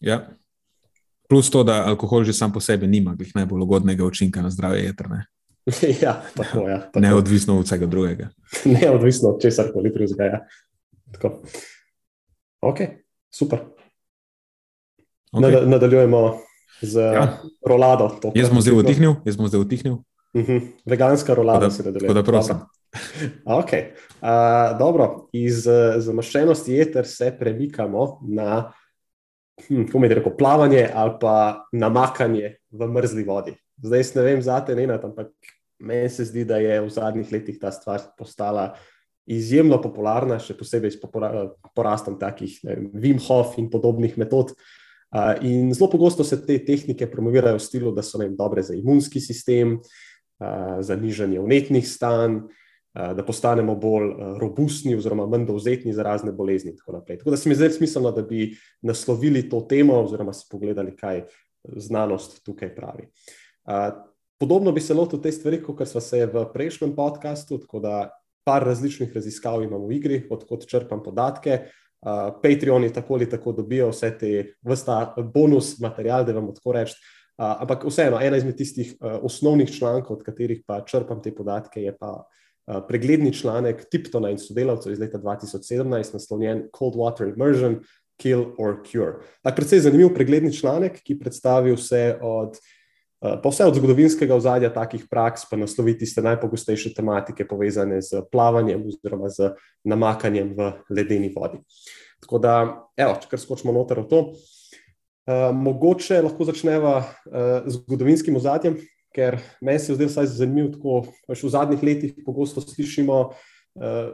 Ja. 0.01 0.21
Plus 1.29 1.49
to, 1.51 1.63
da 1.67 1.83
alkohol 1.89 2.23
že 2.23 2.33
sam 2.33 2.53
po 2.53 2.63
sebi 2.63 2.87
nima 2.87 3.17
najbolj 3.35 3.61
ugodnega 3.61 4.05
učinka 4.05 4.41
na 4.41 4.49
zdravje 4.49 4.85
jedrne. 4.85 5.25
Ja, 6.03 6.21
tako, 6.35 6.69
ja, 6.69 6.79
tako. 6.79 6.99
Neodvisno 6.99 7.59
od 7.59 7.65
vsega 7.65 7.85
drugega. 7.85 8.29
Neodvisno 8.81 9.35
od 9.35 9.41
česar 9.41 9.71
koli 9.73 9.91
drugega. 9.91 10.23
Ja. 10.23 10.39
Ok, 12.67 12.79
super. 13.31 13.59
Okay. 15.31 15.67
Nadaljujemo 15.67 16.39
z 16.81 16.99
ja. 16.99 17.37
rolado. 17.65 18.11
Jaz 18.35 18.49
sem 18.49 18.61
zdaj 18.61 18.79
vdihnil, 18.83 19.15
jaz 19.25 19.35
sem 19.37 19.47
zdaj 19.47 19.63
vdihnil. 19.63 19.93
Uh 20.33 20.41
mhm. 20.41 20.51
-huh. 20.51 20.67
Veganska 20.85 21.33
rolada 21.33 21.69
se 21.69 21.83
nadaljuje. 21.83 22.07
Tako 22.07 22.13
da 22.13 22.23
prosim. 22.23 22.55
Okay. 23.45 23.83
Uh, 24.21 24.77
dobro, 24.79 25.27
iz 25.33 25.67
uh, 25.67 25.97
zamaščenosti 25.97 26.73
jeter 26.73 27.07
se 27.07 27.35
premikamo 27.39 28.19
na 28.27 28.71
hm, 29.67 30.03
rekel, 30.03 30.37
plavanje 30.37 30.89
ali 30.93 31.11
pa 31.21 31.65
namakanje 31.71 32.55
v 32.71 32.87
mrzli 32.87 33.23
vodi. 33.23 33.55
Zdaj 33.83 34.03
ne 34.15 34.21
vem, 34.21 34.41
zate 34.41 34.75
ne 34.75 34.99
ampak 35.03 35.27
meni 35.79 36.09
se 36.09 36.25
zdi, 36.25 36.45
da 36.45 36.57
je 36.57 36.81
v 36.81 36.89
zadnjih 36.89 37.31
letih 37.31 37.59
ta 37.59 37.71
stvar 37.71 38.01
postala 38.17 38.73
izjemno 39.27 39.81
popularna, 39.83 40.39
še 40.39 40.55
posebej 40.57 40.95
s 40.95 40.99
porastom 41.75 42.15
takih 42.19 42.59
Wim 42.95 43.19
Hof 43.27 43.57
in 43.59 43.69
podobnih 43.69 44.17
metod. 44.17 44.55
Uh, 44.55 44.75
In 45.41 45.73
zelo 45.73 45.89
pogosto 45.89 46.23
se 46.23 46.45
te 46.45 46.57
tehnike 46.59 47.07
promovirajo 47.07 47.55
v 47.55 47.63
stilu, 47.63 47.91
da 47.95 48.03
so 48.03 48.19
nam 48.19 48.35
dobre 48.35 48.63
za 48.63 48.75
imunski 48.75 49.21
sistem, 49.23 49.79
za 50.79 50.95
nižanje 50.95 51.39
vnetnih 51.39 51.87
stanj, 51.87 52.41
da 52.93 53.23
postanemo 53.23 53.75
bolj 53.75 54.11
robustni, 54.41 54.95
oziroma 54.97 55.27
manj 55.29 55.45
dovzetni 55.47 55.93
za 55.93 56.03
razne 56.03 56.31
bolezni. 56.31 56.75
Tako, 56.75 57.01
tako 57.07 57.31
da 57.31 57.37
se 57.37 57.49
mi 57.49 57.55
zdaj 57.55 57.77
smiselno, 57.77 58.11
da 58.11 58.21
bi 58.21 58.57
naslovili 58.81 59.49
to 59.49 59.61
temo, 59.69 60.01
oziroma 60.03 60.33
si 60.33 60.47
pogledali, 60.51 60.95
kaj 60.95 61.23
znanost 61.63 62.43
tukaj 62.43 62.75
pravi. 62.75 63.07
Podobno 64.39 64.71
bi 64.71 64.81
se 64.81 64.93
lotil 64.93 65.21
te 65.21 65.31
stvari, 65.31 65.61
kot 65.63 65.87
smo 65.87 66.01
se 66.01 66.25
v 66.25 66.45
prejšnjem 66.53 66.95
podkastu, 66.95 67.61
tako 67.63 67.79
da 67.79 68.09
par 68.47 68.63
različnih 68.63 69.11
raziskav 69.15 69.59
imam 69.63 69.83
v 69.89 69.97
igri, 69.99 70.21
odkot 70.31 70.63
črpam 70.69 71.03
podatke. 71.03 71.59
Uh, 71.97 72.29
Patreoni 72.39 72.91
tako 72.93 73.17
ali 73.17 73.27
tako 73.29 73.51
dobijo 73.57 73.89
vse 73.91 74.11
te 74.19 74.29
vrsta 74.63 75.15
bonus 75.33 75.79
material, 75.83 76.23
da 76.25 76.37
vam 76.37 76.47
lahko 76.53 76.75
rečem. 76.77 77.01
Uh, 77.37 77.51
ampak 77.65 77.83
vseeno, 77.89 78.21
ena 78.23 78.37
izmed 78.39 78.55
tistih 78.57 78.93
uh, 78.95 79.17
osnovnih 79.27 79.69
člankov, 79.73 80.19
od 80.19 80.23
katerih 80.25 80.63
pa 80.65 80.79
črpam 80.85 81.19
te 81.21 81.33
podatke, 81.35 81.81
je 81.83 81.93
pa 81.97 82.13
uh, 82.21 82.79
pregledni 82.87 83.33
članek 83.33 83.83
Tiptona 83.91 84.31
in 84.31 84.39
sodelavcev 84.41 84.93
iz 84.93 85.01
leta 85.01 85.19
2017, 85.19 86.15
naslovljen 86.15 86.67
Cold 86.77 86.95
Water 86.95 87.27
Immersion, 87.33 87.81
Kill 88.17 88.53
or 88.57 88.79
Cure. 88.85 89.19
Tak 89.45 89.57
predvsej 89.57 89.83
zanimiv 89.89 90.13
pregledni 90.15 90.53
članek, 90.53 91.01
ki 91.03 91.19
predstavi 91.19 91.75
vse 91.75 92.05
od 92.21 92.55
uh, 92.55 92.73
pa 93.19 93.49
vse 93.49 93.65
od 93.65 93.75
zgodovinskega 93.75 94.35
ozadja 94.35 94.69
takih 94.73 95.07
praks, 95.09 95.47
pa 95.49 95.57
nasloviti 95.57 96.05
tiste 96.05 96.21
najpogostejše 96.21 96.93
tematike, 96.93 97.47
povezane 97.49 98.01
z 98.01 98.21
plavanjem 98.31 98.83
oziroma 98.85 99.29
z 99.33 99.53
namakanjem 99.87 100.53
v 100.57 100.71
ledeni 100.93 101.31
vodi. 101.33 101.57
Tako 102.21 102.41
da, 102.41 102.53
evo, 102.97 103.17
če 103.21 103.31
kar 103.31 103.41
skočimo 103.41 103.73
noter 103.73 104.03
v 104.03 104.07
to. 104.11 104.21
Uh, 105.27 105.49
mogoče 105.51 106.21
lahko 106.23 106.45
začneva 106.47 107.01
uh, 107.01 107.65
z 107.65 107.73
zgodovinskim 107.81 108.37
ozadjem, 108.37 108.77
ker 109.11 109.41
meni 109.65 109.81
se 109.81 109.91
je 109.91 109.97
zdelo 109.97 110.25
zanimivo, 110.29 111.01
da 111.27 111.35
v 111.35 111.51
zadnjih 111.51 111.83
letih 111.83 112.13
pogosto 112.25 112.61
slišimo 112.61 113.17
uh, 113.27 114.11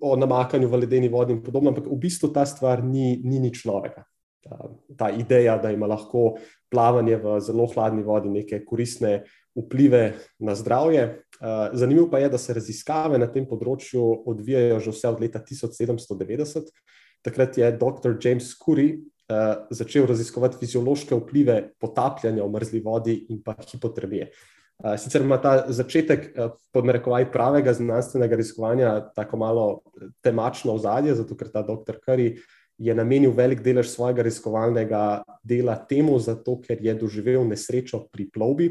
o 0.00 0.16
namakanju 0.16 0.68
v 0.68 0.80
ledeni 0.82 1.12
vodi 1.12 1.36
in 1.36 1.44
podobno, 1.44 1.70
ampak 1.70 1.86
v 1.86 2.00
bistvu 2.00 2.32
ta 2.34 2.46
stvar 2.48 2.82
ni, 2.82 3.20
ni 3.22 3.38
nič 3.44 3.62
novega 3.68 4.08
ta, 4.44 4.70
ta 4.96 5.10
ideja, 5.10 5.58
da 5.58 5.70
ima 5.70 5.86
lahko 5.86 6.38
plavanje 6.70 7.16
v 7.16 7.38
zelo 7.40 7.66
hladni 7.66 8.02
vodi 8.02 8.30
neke 8.32 8.60
koristne 8.64 9.22
vplive 9.56 10.12
na 10.38 10.54
zdravje. 10.54 11.02
Eh, 11.40 11.70
zanimivo 11.72 12.10
pa 12.10 12.18
je, 12.18 12.28
da 12.28 12.38
se 12.38 12.54
raziskave 12.54 13.18
na 13.18 13.26
tem 13.32 13.46
področju 13.48 14.02
odvijajo 14.26 14.80
že 14.80 14.94
vse 14.94 15.12
od 15.12 15.22
leta 15.22 15.42
1790. 15.42 16.70
Takrat 17.24 17.58
je 17.58 17.70
dr. 17.74 18.14
James 18.22 18.52
Curry 18.62 18.92
uh, 18.94 19.66
začel 19.74 20.04
raziskovati 20.06 20.56
fiziološke 20.60 21.16
vplive 21.18 21.56
potapljanja 21.82 22.44
v 22.44 22.52
mrzli 22.54 22.80
vodi 22.84 23.16
in 23.34 23.40
pa 23.42 23.56
hipotermije. 23.58 24.28
Uh, 24.78 24.94
sicer 25.02 25.24
ima 25.26 25.40
ta 25.42 25.64
začetek 25.66 26.28
uh, 26.30 26.52
podnarekovaj 26.70 27.26
pravega 27.34 27.74
znanstvenega 27.74 28.38
raziskovanja 28.38 28.92
tako 29.18 29.40
malo 29.42 29.66
temačno 30.22 30.78
ozadje, 30.78 31.16
zato 31.18 31.34
ker 31.34 31.50
ta 31.50 31.64
dr. 31.66 31.98
Curry 32.06 32.36
uh, 32.36 32.46
je 32.78 32.94
namenil 32.94 33.34
velik 33.34 33.60
delež 33.62 33.90
svojega 33.90 34.22
raziskovalnega 34.22 35.22
dela 35.42 35.74
temu, 35.76 36.18
zato 36.18 36.60
ker 36.62 36.78
je 36.80 36.94
doživel 36.94 37.42
nesrečo 37.48 38.04
pri 38.12 38.28
plovbi, 38.30 38.70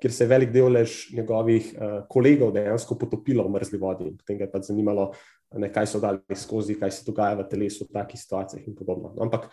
ker 0.00 0.12
se 0.12 0.24
je 0.24 0.28
velik 0.28 0.52
delež 0.52 0.96
njegovih 1.16 1.72
uh, 1.72 1.94
kolegov 2.08 2.52
dejansko 2.52 2.98
potopilo 3.00 3.46
v 3.46 3.54
mrzli 3.56 3.80
vodi. 3.80 4.12
Potem 4.20 4.36
ga 4.36 4.44
je 4.44 4.52
pa 4.52 4.60
zanimalo, 4.60 5.10
ne, 5.56 5.72
kaj 5.72 5.88
so 5.88 6.00
dali 6.02 6.20
skozi, 6.36 6.76
kaj 6.76 6.92
se 6.92 7.06
dogaja 7.06 7.38
v 7.40 7.48
telesu 7.48 7.88
v 7.88 7.96
takih 7.96 8.20
situacijah 8.20 8.68
in 8.68 8.76
podobno. 8.76 9.14
No, 9.16 9.24
ampak 9.24 9.48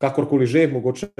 kakorkoli 0.00 0.48
že, 0.48 0.66
mogoče 0.72 1.12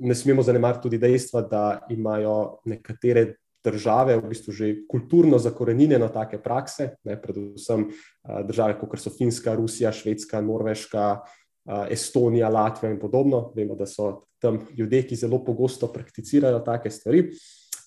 ne 0.00 0.14
smemo 0.14 0.42
zanemariti 0.42 0.88
tudi 0.88 0.98
dejstva, 0.98 1.44
da 1.44 1.64
imajo 1.90 2.62
nekatere. 2.64 3.34
Države, 3.66 4.14
v 4.14 4.28
bistvu 4.30 4.52
že 4.54 4.66
kulturno 4.86 5.40
zakorenjene 5.42 5.98
take 6.14 6.38
prakse, 6.38 6.84
ne, 7.02 7.16
predvsem 7.18 7.88
uh, 7.90 8.44
države, 8.46 8.76
kot 8.78 8.94
so 9.02 9.10
Finska, 9.10 9.56
Rusija, 9.58 9.90
Švedska, 9.90 10.38
Norveška, 10.38 11.06
uh, 11.18 11.45
Estonija, 11.90 12.48
Latvija 12.48 12.92
in 12.92 12.98
podobno. 13.00 13.52
Vemo, 13.56 13.74
da 13.74 13.86
so 13.86 14.26
tam 14.42 14.60
ljudje, 14.76 15.02
ki 15.08 15.16
zelo 15.16 15.44
pogosto 15.44 15.88
prakticirajo 15.92 16.60
take 16.66 16.90
stvari. 16.90 17.30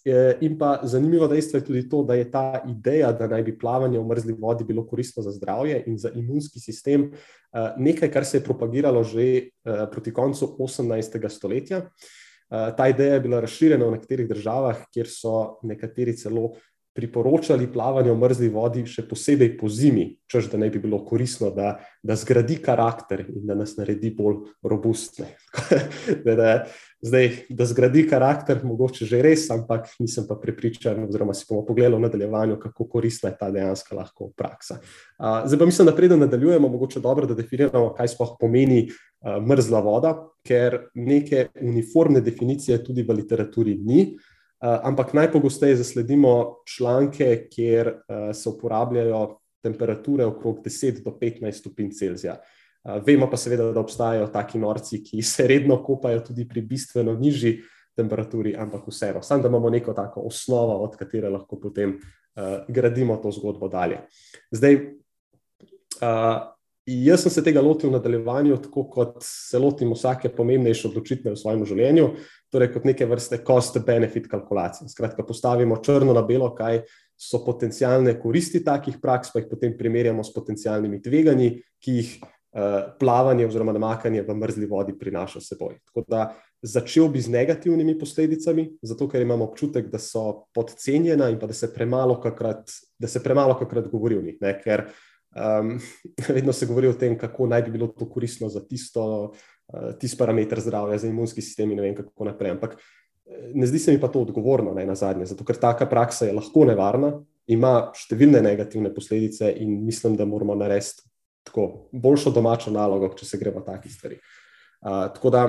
E, 0.06 0.38
in 0.42 0.58
pa 0.58 0.80
zanimivo 0.84 1.28
dejstvo 1.28 1.60
je 1.60 1.66
tudi 1.66 1.84
to, 1.90 2.04
da 2.04 2.16
je 2.16 2.32
ta 2.32 2.64
ideja, 2.68 3.12
da 3.12 3.28
naj 3.28 3.44
bi 3.44 3.58
plavanje 3.58 4.00
v 4.00 4.08
mrzli 4.08 4.34
vodi 4.40 4.64
bilo 4.64 4.86
koristno 4.88 5.24
za 5.24 5.32
zdravje 5.32 5.84
in 5.88 5.98
za 5.98 6.12
imunski 6.16 6.60
sistem, 6.60 7.12
nekaj, 7.78 8.12
kar 8.12 8.26
se 8.26 8.38
je 8.38 8.44
propagiralo 8.44 9.04
že 9.04 9.50
proti 9.92 10.14
koncu 10.14 10.56
18. 10.60 11.30
stoletja. 11.30 11.82
Ta 12.50 12.88
ideja 12.88 13.14
je 13.14 13.20
bila 13.20 13.40
razširjena 13.40 13.86
v 13.86 13.92
nekaterih 13.92 14.30
državah, 14.30 14.86
kjer 14.94 15.08
so 15.10 15.60
nekateri 15.64 16.16
celo 16.18 16.56
priporočali 17.00 17.70
plavanje 17.72 18.12
v 18.12 18.20
mrzli 18.20 18.50
vodi, 18.52 18.84
še 18.84 19.06
posebej 19.08 19.54
po 19.56 19.70
zimi, 19.72 20.10
čež 20.28 20.50
da 20.52 20.60
ne 20.60 20.68
bi 20.70 20.82
bilo 20.84 21.00
koristno, 21.08 21.48
da, 21.56 21.78
da 22.04 22.18
zgradi 22.20 22.58
karakter 22.60 23.24
in 23.24 23.46
da 23.48 23.56
nas 23.56 23.78
naredi 23.80 24.12
bolj 24.16 24.42
robustne. 24.68 25.30
da, 26.26 26.36
da, 26.36 26.50
zdaj, 27.00 27.30
da 27.56 27.68
zgradi 27.70 28.04
karakter, 28.10 28.60
mogoče 28.68 29.08
že 29.08 29.22
res, 29.24 29.46
ampak 29.56 29.88
nisem 30.04 30.28
pa 30.28 30.36
prepričan, 30.42 31.06
oziroma 31.08 31.36
si 31.38 31.48
bomo 31.48 31.64
pogledali 31.68 31.96
v 31.96 32.08
nadaljevanju, 32.10 32.60
kako 32.60 32.90
koristna 32.92 33.32
je 33.32 33.38
ta 33.40 33.48
dejansko 33.56 33.96
lahko 33.96 34.32
praksa. 34.36 34.82
Uh, 35.16 35.46
zdaj 35.48 35.62
pa 35.62 35.70
mislim, 35.70 35.88
da 35.88 35.96
preden 35.96 36.20
nadaljujemo, 36.26 36.68
mogoče 36.68 37.00
dobro, 37.00 37.30
da 37.30 37.38
definiramo, 37.40 37.94
kaj 37.96 38.12
sploh 38.12 38.36
pomeni 38.42 38.90
uh, 38.90 39.40
mrzla 39.40 39.80
voda, 39.88 40.18
ker 40.44 40.90
neke 41.00 41.48
uniformne 41.64 42.20
definicije 42.26 42.84
tudi 42.84 43.08
v 43.08 43.22
literaturi 43.24 43.78
ni. 43.80 44.02
Eh, 44.10 44.39
ampak 44.60 45.14
najpogosteje 45.14 45.76
zasledimo 45.76 46.56
članke, 46.68 47.48
kjer 47.52 47.88
uh, 47.88 48.36
se 48.36 48.50
uporabljajo 48.50 49.40
temperature 49.64 50.26
okrog 50.26 50.60
10 50.66 51.04
do 51.04 51.12
15 51.22 51.52
stopinj 51.52 51.92
Celzija. 51.92 52.38
Uh, 52.84 53.04
vemo 53.06 53.30
pa 53.32 53.38
seveda, 53.38 53.72
da 53.72 53.80
obstajajo 53.80 54.28
taki 54.28 54.60
norci, 54.60 55.04
ki 55.04 55.22
se 55.22 55.48
redno 55.48 55.84
kopajo 55.84 56.20
tudi 56.20 56.48
pri 56.48 56.62
bistveno 56.62 57.14
nižji 57.14 57.62
temperaturi, 57.96 58.56
ampak 58.56 58.88
vseeno, 58.88 59.22
samo 59.22 59.44
da 59.44 59.50
imamo 59.50 59.70
neko 59.70 59.94
tako 59.94 60.22
osnovo, 60.28 60.84
od 60.84 60.96
katere 60.98 61.30
lahko 61.30 61.60
potem 61.60 61.96
uh, 61.96 62.44
gradimo 62.68 63.18
to 63.18 63.32
zgodbo 63.32 63.68
dalje. 63.68 64.00
Zdaj, 64.52 64.76
uh, 64.76 66.59
Jaz 66.90 67.22
sem 67.22 67.32
se 67.32 67.44
tega 67.46 67.62
lotil 67.62 67.92
v 67.92 67.98
nadaljevanju, 67.98 68.56
tako 68.64 68.86
kot 68.90 69.20
se 69.26 69.60
lotim 69.62 69.92
vsake 69.94 70.32
pomembnejše 70.34 70.88
odločitve 70.90 71.36
v 71.36 71.38
svojem 71.38 71.62
življenju, 71.70 72.08
torej 72.50 72.72
kot 72.74 72.88
neke 72.88 73.06
vrste 73.06 73.38
cost-benefit 73.46 74.30
kalkulacije. 74.32 74.90
Skratka, 74.90 75.26
postavimo 75.28 75.78
črno 75.86 76.16
na 76.18 76.24
belo, 76.26 76.50
kaj 76.58 76.82
so 77.20 77.44
potencijalne 77.46 78.16
koristi 78.22 78.64
takih 78.66 78.98
praks, 79.04 79.30
pa 79.34 79.44
jih 79.44 79.50
potem 79.52 79.76
primerjamo 79.78 80.24
s 80.26 80.34
potencijalnimi 80.34 81.02
tveganji, 81.04 81.50
ki 81.84 81.96
jih 82.00 82.14
uh, 82.24 82.96
plavanje 83.00 83.46
oziroma 83.46 83.76
namakanje 83.76 84.24
v 84.26 84.38
mrzli 84.40 84.70
vodi 84.72 84.96
prinaša 84.98 85.44
seboj. 85.46 85.78
Tako 85.92 86.06
da 86.10 86.24
začel 86.66 87.12
bi 87.12 87.22
z 87.22 87.32
negativnimi 87.36 88.00
posledicami, 88.00 88.66
zato 88.82 89.08
ker 89.12 89.22
imamo 89.22 89.46
občutek, 89.52 89.92
da 89.92 90.02
so 90.02 90.48
podcenjena 90.56 91.30
in 91.30 91.38
pa 91.40 91.48
da 91.48 91.54
se 91.54 91.70
premalo 91.74 92.18
kakrat, 92.24 92.72
da 93.00 93.08
se 93.08 93.22
premalo 93.24 93.60
kakrat 93.60 93.92
govori 93.92 94.18
o 94.18 94.26
njih. 94.26 94.42
Ne? 94.42 94.56
Ker 94.64 94.88
Um, 95.36 95.80
vedno 96.36 96.54
se 96.54 96.66
govori 96.66 96.88
o 96.88 96.94
tem, 96.94 97.18
kako 97.18 97.48
naj 97.48 97.64
bi 97.64 97.72
bilo 97.72 97.88
to 97.88 98.10
koristno 98.10 98.50
za 98.50 98.64
tisto, 98.68 99.04
uh, 99.68 99.92
tisti 100.00 100.18
parameter 100.18 100.60
zdravja, 100.60 100.98
za 100.98 101.08
imunski 101.08 101.42
sistem 101.42 101.72
in 101.72 101.78
ne 101.78 101.86
vem, 101.86 101.96
kako 101.96 102.26
naprej. 102.26 102.56
Ampak 102.58 102.74
eh, 102.74 103.52
ne 103.54 103.68
zdi 103.68 103.80
se 103.80 103.94
mi 103.94 104.02
pa 104.02 104.08
to 104.08 104.22
odgovorno, 104.26 104.74
naj 104.74 104.86
na 104.86 104.96
zadnje, 104.96 105.30
zato 105.30 105.46
ker 105.46 105.60
taka 105.62 105.86
praksa 105.86 106.26
je 106.26 106.34
lahko 106.34 106.66
nevarna, 106.66 107.14
ima 107.50 107.92
številne 107.94 108.42
negativne 108.42 108.94
posledice 108.94 109.52
in 109.62 109.80
mislim, 109.86 110.18
da 110.18 110.26
moramo 110.26 110.56
narediti 110.58 111.06
tako 111.46 111.90
boljšo 111.92 112.34
domačo 112.34 112.74
nalogo, 112.74 113.10
če 113.18 113.26
se 113.26 113.38
gremo 113.42 113.62
takih 113.66 113.94
stvari. 113.94 114.20
Uh, 114.82 115.08
tako 115.14 115.30
da 115.34 115.44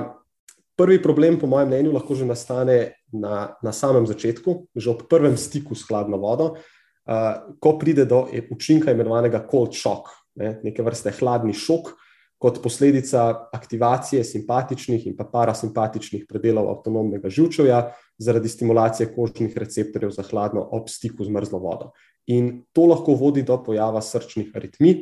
prvi 0.77 1.01
problem, 1.01 1.39
po 1.39 1.49
mojem 1.49 1.69
mnenju, 1.69 1.93
lahko 1.93 2.15
že 2.17 2.25
nastane 2.25 2.77
na, 3.13 3.57
na 3.61 3.73
samem 3.73 4.05
začetku, 4.09 4.73
že 4.75 4.93
ob 4.93 5.05
prvem 5.09 5.37
stiku 5.37 5.75
s 5.77 5.85
hladno 5.89 6.17
vodo 6.21 6.55
ko 7.59 7.77
pride 7.79 8.05
do 8.05 8.25
učinka 8.51 8.91
imenovanega 8.91 9.41
cold 9.51 9.75
shock, 9.75 10.11
ne, 10.35 10.59
neke 10.63 10.83
vrste 10.83 11.11
hladni 11.19 11.53
šok, 11.53 11.91
kot 12.41 12.57
posledica 12.63 13.49
aktivacije 13.53 14.23
simpatičnih 14.25 15.05
in 15.07 15.15
pa 15.17 15.27
parasimpatičnih 15.29 16.23
predelov 16.29 16.71
avtonomnega 16.71 17.29
živčevja 17.29 17.81
zaradi 18.17 18.49
stimulacije 18.49 19.11
kožnih 19.13 19.57
receptorjev 19.57 20.09
za 20.15 20.25
hladno 20.25 20.63
ob 20.71 20.89
stiku 20.89 21.25
z 21.25 21.29
mrzlo 21.29 21.59
vodo. 21.59 21.91
In 22.33 22.63
to 22.73 22.87
lahko 22.89 23.13
vodi 23.17 23.43
do 23.45 23.59
pojava 23.63 24.01
srčnih 24.01 24.55
aritmij, 24.57 24.95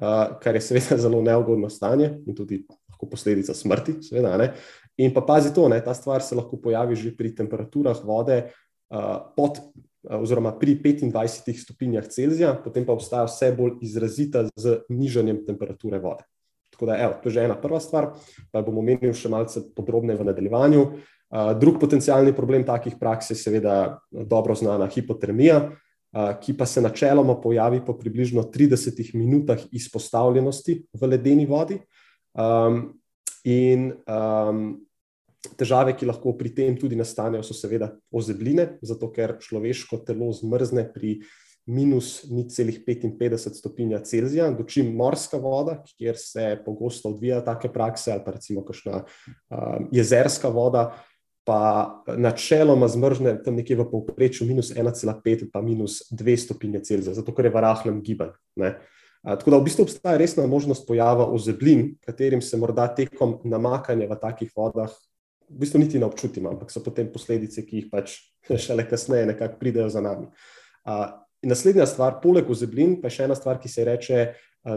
uh, 0.00 0.38
kar 0.42 0.54
je 0.54 0.62
seveda 0.62 0.98
zelo 1.06 1.22
neugodno 1.22 1.70
stanje 1.70 2.12
in 2.26 2.34
tudi 2.34 2.62
lahko 2.90 3.10
posledica 3.10 3.54
smrti. 3.54 3.98
Seveda, 4.02 4.36
ne. 4.38 4.52
in 4.96 5.10
pa 5.14 5.24
pazi 5.26 5.50
to, 5.54 5.66
ne, 5.68 5.80
ta 5.82 5.94
stvar 5.94 6.22
se 6.22 6.38
lahko 6.38 6.60
pojavi 6.62 6.96
že 6.96 7.16
pri 7.16 7.34
temperaturah 7.34 8.04
vode 8.04 8.38
uh, 8.44 9.34
pod 9.36 9.58
oziroma 10.10 10.52
pri 10.58 10.76
25 10.82 11.62
stopinjah 11.62 12.06
Celzija, 12.08 12.54
potem 12.64 12.86
pa 12.86 12.92
obstaja 12.92 13.24
vse 13.28 13.52
bolj 13.56 13.78
izrazita 13.84 14.46
z 14.56 14.80
nižanjem 14.88 15.44
temperature 15.46 15.98
vode. 15.98 16.26
Tako 16.74 16.86
da, 16.90 16.98
evo, 16.98 17.14
to 17.22 17.30
je 17.30 17.38
že 17.38 17.44
ena 17.46 17.54
prva 17.54 17.80
stvar, 17.80 18.10
pa 18.50 18.62
bomo 18.62 18.82
omenili 18.82 19.14
še 19.14 19.30
malce 19.30 19.62
podrobneje 19.76 20.18
v 20.18 20.28
nadaljevanju. 20.30 20.82
Uh, 20.84 21.52
drug 21.58 21.78
potencijalni 21.80 22.34
problem 22.34 22.66
takih 22.66 22.98
praks 23.00 23.30
je 23.30 23.38
seveda 23.38 23.98
dobro 24.10 24.54
znana 24.54 24.86
hipotermija, 24.90 25.70
ki 26.14 26.52
pa 26.54 26.66
se 26.66 26.80
načeloma 26.80 27.34
pojavi 27.42 27.80
po 27.84 27.96
približno 27.98 28.44
30 28.54 29.14
minutah 29.18 29.58
izpostavljenosti 29.72 30.76
v 30.94 31.06
ledeni 31.10 31.46
vodi. 31.46 31.80
Um, 32.34 33.00
in 33.44 33.92
um, 34.06 34.86
Težave, 35.58 35.92
ki 35.96 36.08
lahko 36.08 36.32
pri 36.38 36.52
tem 36.54 36.76
tudi 36.78 36.96
nastanejo, 36.96 37.44
so 37.44 37.56
seveda 37.56 37.92
ozebline, 38.14 38.78
zato 38.82 39.10
ker 39.12 39.36
človeško 39.42 40.00
telo 40.06 40.30
zmrzne 40.32 40.86
pri 40.94 41.18
minus 41.66 42.24
0,55 42.28 43.54
stopinja 43.56 44.02
Celzija, 44.04 44.50
dočim 44.52 44.90
morska 44.96 45.40
voda, 45.40 45.78
kjer 45.96 46.16
se 46.20 46.58
pogosto 46.64 47.08
odvijajo 47.14 47.44
take 47.46 47.72
prakse, 47.72 48.12
ali 48.12 48.24
pa 48.24 48.34
recimo 48.36 48.64
kakšna 48.64 49.04
uh, 49.04 49.86
jezerska 49.92 50.48
voda, 50.52 50.90
pa 51.44 52.02
načeloma 52.16 52.88
zmrzne 52.88 53.36
tam 53.44 53.56
nekje 53.60 53.76
v 53.76 53.88
povprečju 53.90 54.46
minus 54.48 54.72
1,5 54.72 55.50
pa 55.52 55.60
minus 55.62 56.02
2 56.12 56.36
stopinje 56.40 56.80
Celzija, 56.84 57.14
zato 57.14 57.34
ker 57.36 57.48
je 57.48 57.52
v 57.52 57.64
rahlem 57.64 58.00
gibanju. 58.04 58.36
Tako 59.24 59.50
da 59.50 59.58
v 59.58 59.64
bistvu 59.64 59.84
obstaja 59.84 60.20
resna 60.20 60.46
možnost 60.46 60.86
pojava 60.88 61.26
ozeblin, 61.32 61.94
katerim 62.04 62.42
se 62.44 62.56
morda 62.60 62.88
tekom 62.92 63.38
namakanja 63.44 64.08
v 64.08 64.18
takih 64.20 64.52
vodah 64.56 64.92
v 65.54 65.62
bistvu 65.62 65.80
niti 65.80 65.98
ne 65.98 66.08
občutimo, 66.08 66.50
ampak 66.50 66.72
so 66.74 66.82
potem 66.82 67.10
posledice, 67.12 67.62
ki 67.66 67.82
jih 67.82 67.90
pač 67.92 68.18
šele 68.66 68.86
kasneje 68.88 69.30
nekako 69.32 69.60
pridejo 69.60 69.90
za 69.92 70.02
nami. 70.04 70.26
In 71.44 71.52
naslednja 71.52 71.86
stvar, 71.86 72.18
poleg 72.22 72.50
ozeblin, 72.50 72.98
pa 73.00 73.10
je 73.10 73.18
še 73.18 73.28
ena 73.28 73.36
stvar, 73.38 73.60
ki 73.62 73.70
se 73.70 73.84
reče 73.86 74.24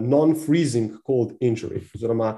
non-freezing 0.03 0.99
cold 1.07 1.37
injury, 1.39 1.81
oziroma 1.95 2.35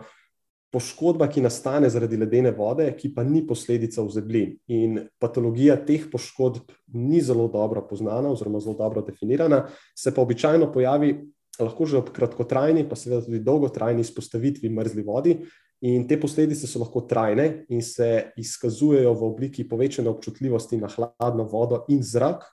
poškodba, 0.70 1.26
ki 1.34 1.42
nastane 1.42 1.90
zaradi 1.90 2.18
ledene 2.22 2.52
vode, 2.54 2.86
ki 2.94 3.10
pa 3.16 3.24
ni 3.26 3.42
posledica 3.48 4.04
ozeblin. 4.06 4.54
In 4.70 5.00
patologija 5.22 5.80
teh 5.82 6.06
poškodb 6.12 6.70
ni 6.94 7.24
zelo 7.26 7.48
dobro 7.50 7.82
poznana, 7.90 8.30
oziroma 8.30 8.62
zelo 8.62 8.78
dobro 8.78 9.02
definirana, 9.06 9.64
se 9.98 10.14
pa 10.14 10.22
običajno 10.22 10.70
pojavi 10.74 11.16
lahko 11.60 11.86
že 11.86 11.98
ob 12.00 12.14
kratkotrajni, 12.16 12.86
pa 12.88 12.96
seveda 12.96 13.26
tudi 13.26 13.42
dolgotrajni 13.44 14.06
izpostavitvi 14.06 14.70
mrzli 14.72 15.04
vodi. 15.04 15.36
In 15.88 16.08
te 16.08 16.18
posledice 16.20 16.68
so 16.68 16.82
lahko 16.82 17.06
trajne 17.08 17.66
in 17.72 17.82
se 17.82 18.32
izkazujejo 18.38 19.14
v 19.16 19.28
obliki 19.30 19.64
povečane 19.64 20.10
občutljivosti 20.12 20.78
na 20.78 20.90
hladno 20.92 21.46
vodo 21.48 21.86
in 21.88 22.04
zrak, 22.04 22.44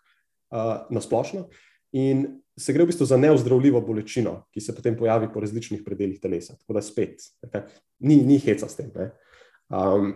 uh, 0.55 0.87
na 0.91 1.01
splošno. 1.03 1.49
In 1.99 2.27
se 2.59 2.73
gre 2.73 2.85
v 2.85 2.93
bistvu 2.93 3.07
za 3.07 3.19
neozdravljivo 3.19 3.81
bolečino, 3.85 4.45
ki 4.55 4.63
se 4.63 4.75
potem 4.75 4.97
pojavi 4.97 5.29
po 5.33 5.43
različnih 5.43 5.83
predeljih 5.85 6.21
telesa. 6.23 6.55
Tako 6.57 6.79
da 6.79 6.83
spet, 6.83 7.27
nekak, 7.43 7.73
ni, 7.99 8.21
ni 8.23 8.39
heca 8.39 8.69
s 8.69 8.79
tem. 8.79 8.93
Um, 9.69 10.13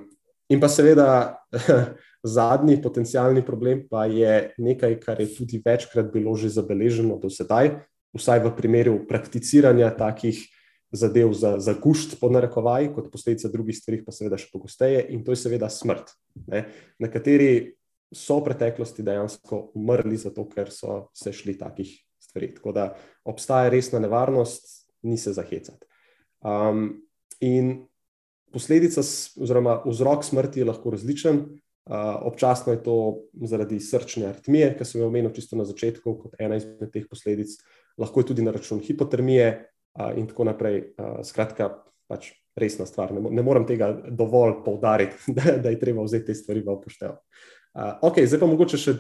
in 0.49 0.63
pa 0.63 0.71
seveda 0.71 1.09
zadnji 2.37 2.79
potencijalni 2.83 3.43
problem 3.47 3.85
pa 3.91 4.07
je 4.07 4.55
nekaj, 4.59 4.97
kar 5.03 5.21
je 5.21 5.33
tudi 5.35 5.61
večkrat 5.65 6.13
bilo 6.13 6.37
že 6.37 6.53
zabeleženo 6.55 7.19
do 7.19 7.31
sedaj, 7.31 7.75
vsaj 8.17 8.43
v 8.47 8.55
primeru 8.57 8.97
prakticiranja 9.09 9.91
takih 9.99 10.41
zadev 10.93 11.33
za, 11.33 11.55
za 11.59 11.75
gušt, 11.79 12.17
po 12.21 12.31
narekovaj, 12.31 12.91
kot 12.95 13.11
posledica 13.13 13.49
drugih 13.49 13.77
stvari, 13.79 14.01
pa 14.05 14.15
seveda 14.15 14.39
še 14.41 14.51
pogosteje, 14.53 15.05
in 15.15 15.23
to 15.25 15.35
je 15.35 15.43
seveda 15.45 15.71
smrt. 15.71 16.15
Ne? 16.51 16.65
Nekateri 17.03 17.77
so 18.11 18.41
v 18.41 18.49
preteklosti 18.49 19.05
dejansko 19.07 19.71
umrli 19.79 20.19
zato, 20.19 20.47
ker 20.51 20.73
so 20.75 21.05
se 21.15 21.33
šli 21.35 21.55
takih 21.59 21.93
stvari. 22.23 22.51
Tako 22.57 22.75
da 22.75 22.89
obstaja 23.25 23.71
resna 23.71 24.03
nevarnost, 24.03 24.67
ni 25.07 25.19
se 25.19 25.33
zahecati. 25.33 25.87
Um, 26.43 27.01
in 27.41 27.87
posledica, 28.53 29.05
oziroma 29.41 29.81
vzrok 29.87 30.27
smrti 30.27 30.61
je 30.61 30.69
lahko 30.69 30.97
različen. 30.97 31.45
Uh, 31.91 32.21
občasno 32.29 32.75
je 32.75 32.83
to 32.85 32.97
zaradi 33.49 33.81
srčne 33.81 34.29
artmije, 34.29 34.75
ki 34.79 34.85
sem 34.87 35.01
jo 35.01 35.09
omenil 35.09 35.33
čisto 35.35 35.57
na 35.59 35.65
začetku, 35.67 36.13
kot 36.21 36.37
ena 36.39 36.59
izmed 36.61 36.91
teh 36.93 37.07
posledic, 37.11 37.57
lahko 37.99 38.21
je 38.21 38.29
tudi 38.31 38.45
na 38.47 38.53
račun 38.55 38.83
hipotermije, 38.85 39.71
in 40.17 40.27
tako 40.31 40.45
naprej. 40.47 40.83
Skratka, 41.27 41.71
pač 42.11 42.33
resna 42.59 42.87
stvar. 42.87 43.13
Ne, 43.15 43.23
ne 43.31 43.43
morem 43.43 43.67
tega 43.67 43.93
dovolj 44.11 44.61
poudariti, 44.65 45.17
da, 45.37 45.57
da 45.63 45.73
je 45.73 45.81
treba 45.81 46.05
vzeti 46.07 46.31
te 46.31 46.35
stvari 46.35 46.63
v 46.67 46.75
upoštev. 46.75 47.19
Ok, 48.03 48.23
zdaj 48.27 48.41
pa 48.43 48.49
mogoče 48.51 48.81
še 48.81 48.97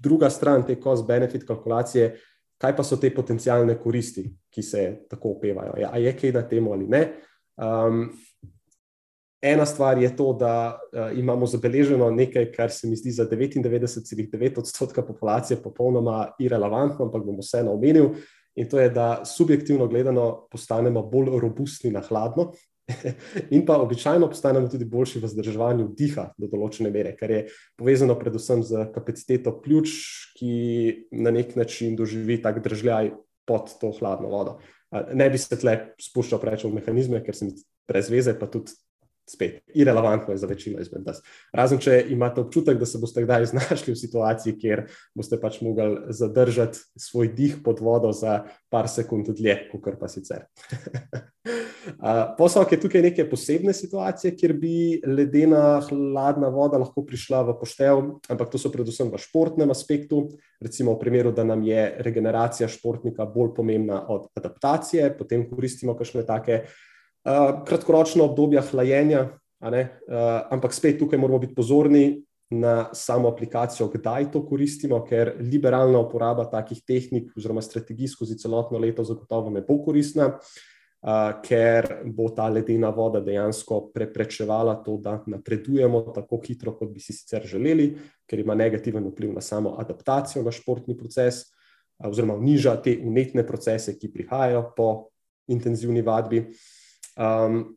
druga 0.00 0.30
stran 0.32 0.64
te 0.66 0.78
cost-benefit 0.80 1.44
kalkulacije. 1.48 2.14
Kaj 2.60 2.76
pa 2.76 2.84
so 2.86 2.96
te 2.96 3.10
potencijalne 3.12 3.74
koristi, 3.82 4.24
ki 4.50 4.62
se 4.62 4.84
tako 5.10 5.34
opevajo? 5.36 5.74
Ja, 5.80 5.90
je 6.00 6.12
kaj 6.16 6.32
na 6.32 6.44
tem 6.48 6.68
ali 6.70 6.86
ne? 6.88 7.02
Um, 7.60 8.06
ena 9.44 9.66
stvar 9.66 9.98
je 10.00 10.08
to, 10.16 10.30
da 10.38 10.54
uh, 10.72 11.10
imamo 11.18 11.46
zabeleženo 11.50 12.08
nekaj, 12.14 12.46
kar 12.54 12.72
se 12.72 12.88
mi 12.88 12.96
zdi 12.96 13.10
za 13.12 13.26
99,9 13.28 14.58
odstotka 14.62 15.02
populacije 15.02 15.58
popolnoma 15.62 16.30
irrelevantno, 16.38 17.04
ampak 17.04 17.26
bom 17.26 17.42
vseeno 17.42 17.74
omenil. 17.74 18.14
In 18.54 18.68
to 18.70 18.78
je, 18.78 18.90
da 18.90 19.24
subjektivno 19.24 19.88
gledano 19.90 20.46
postanemo 20.50 21.02
bolj 21.02 21.32
robustni 21.42 21.90
na 21.90 22.00
hladno. 22.00 22.52
In 23.56 23.64
pa 23.66 23.78
običajno 23.80 24.28
postanemo 24.28 24.68
tudi 24.68 24.84
boljši 24.84 25.22
v 25.22 25.30
zdrževanju 25.32 25.88
diha 25.96 26.28
do 26.38 26.50
določene 26.52 26.92
mere, 26.92 27.14
kar 27.16 27.32
je 27.32 27.40
povezano 27.80 28.16
predvsem 28.20 28.62
z 28.62 28.86
kapaciteto 28.94 29.56
pljuč, 29.64 29.94
ki 30.36 30.52
na 31.24 31.32
nek 31.32 31.56
način 31.56 31.96
doživi 31.96 32.42
tak 32.44 32.60
držljaj 32.64 33.14
pod 33.48 33.72
to 33.80 33.92
hladno 33.98 34.28
vodo. 34.28 34.58
Ne 35.16 35.30
bi 35.30 35.40
se 35.40 35.56
tle 35.58 35.74
spuščal 36.00 36.40
preveč 36.42 36.66
v 36.68 36.74
mehanizme, 36.76 37.22
ker 37.24 37.36
sem 37.36 37.50
brez 37.88 38.10
veze, 38.12 38.36
pa 38.38 38.46
tudi 38.46 38.76
spet 39.30 39.62
irrelevantno 39.74 40.34
je 40.34 40.38
za 40.38 40.46
večino 40.46 40.80
izmed 40.80 41.06
nas. 41.06 41.22
Razen, 41.52 41.78
če 41.78 42.04
imate 42.10 42.40
občutek, 42.40 42.78
da 42.78 42.86
se 42.86 42.98
boste 42.98 43.24
kdaj 43.24 43.46
znašli 43.52 43.94
v 43.94 44.00
situaciji, 44.00 44.58
kjer 44.60 44.86
boste 45.14 45.40
pač 45.40 45.60
mogli 45.64 46.12
zadržati 46.14 46.78
svoj 46.96 47.32
dih 47.36 47.58
pod 47.64 47.80
vodo 47.80 48.12
za 48.12 48.42
par 48.70 48.88
sekund 48.88 49.30
dlje, 49.32 49.58
kot 49.72 50.00
pa 50.00 50.08
sicer. 50.08 50.48
Posel 52.38 52.64
je 52.70 52.78
tukaj 52.80 53.02
neke 53.04 53.26
posebne 53.28 53.72
situacije, 53.76 54.32
kjer 54.36 54.54
bi 54.56 54.76
ledena, 55.06 55.80
hladna 55.84 56.48
voda 56.52 56.80
lahko 56.80 57.04
prišla 57.04 57.42
v 57.44 57.56
poštev, 57.60 58.00
ampak 58.32 58.52
to 58.52 58.60
so 58.60 58.72
predvsem 58.72 59.10
v 59.12 59.20
športnem 59.20 59.70
aspektu. 59.74 60.24
Recimo 60.64 60.94
v 60.94 61.02
primeru, 61.02 61.32
da 61.32 61.44
nam 61.44 61.62
je 61.66 61.84
regeneracija 62.06 62.68
športnika 62.72 63.26
bolj 63.28 63.52
pomembna 63.56 64.00
od 64.08 64.30
adaptacije, 64.38 65.12
potem 65.18 65.44
koristimo 65.50 65.96
kakšne 65.98 66.24
take 66.24 66.64
kratkoročno 67.66 68.24
obdobje 68.24 68.60
hlajenja, 68.70 69.24
uh, 69.60 69.72
ampak 70.50 70.74
spet 70.76 70.98
tukaj 70.98 71.18
moramo 71.18 71.38
biti 71.38 71.54
pozorni 71.54 72.24
na 72.50 72.90
samo 72.92 73.28
aplikacijo, 73.32 73.88
kdaj 73.88 74.28
to 74.32 74.44
koristimo, 74.46 75.00
ker 75.08 75.32
liberalna 75.40 75.98
uporaba 76.04 76.44
takih 76.50 76.82
tehnik 76.86 77.32
oziroma 77.36 77.62
strategij 77.64 78.12
skozi 78.12 78.36
celotno 78.38 78.78
leto 78.78 79.04
zagotovo 79.04 79.50
ne 79.50 79.64
bo 79.64 79.80
koristna. 79.84 80.34
Uh, 81.04 81.34
ker 81.44 81.84
bo 82.16 82.30
ta 82.32 82.46
ledena 82.48 82.88
voda 82.88 83.20
dejansko 83.20 83.90
preprečevala 83.92 84.78
to, 84.86 84.94
da 84.96 85.18
napredujemo 85.28 86.00
tako 86.16 86.38
hitro, 86.46 86.72
kot 86.78 86.94
bi 86.94 87.00
si 87.00 87.12
sicer 87.12 87.44
želeli, 87.44 87.90
ker 88.24 88.40
ima 88.40 88.54
negativen 88.56 89.04
vpliv 89.10 89.34
na 89.34 89.42
samo 89.44 89.74
adaptacijo 89.82 90.40
na 90.42 90.52
športni 90.52 90.96
proces, 90.96 91.42
uh, 91.42 91.64
oziroma 92.08 92.36
niža 92.40 92.76
te 92.82 92.96
unetne 93.04 93.46
procese, 93.46 93.98
ki 93.98 94.12
prihajajo 94.12 94.64
po 94.76 94.88
intenzivni 95.48 96.02
vadbi. 96.02 96.44
Um, 97.16 97.76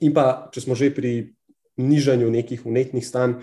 in 0.00 0.14
pa, 0.14 0.48
če 0.52 0.66
smo 0.66 0.76
že 0.76 0.90
pri 0.94 1.32
nižanju 1.76 2.30
nekih 2.32 2.66
unetnih 2.66 3.04
stanj, 3.04 3.40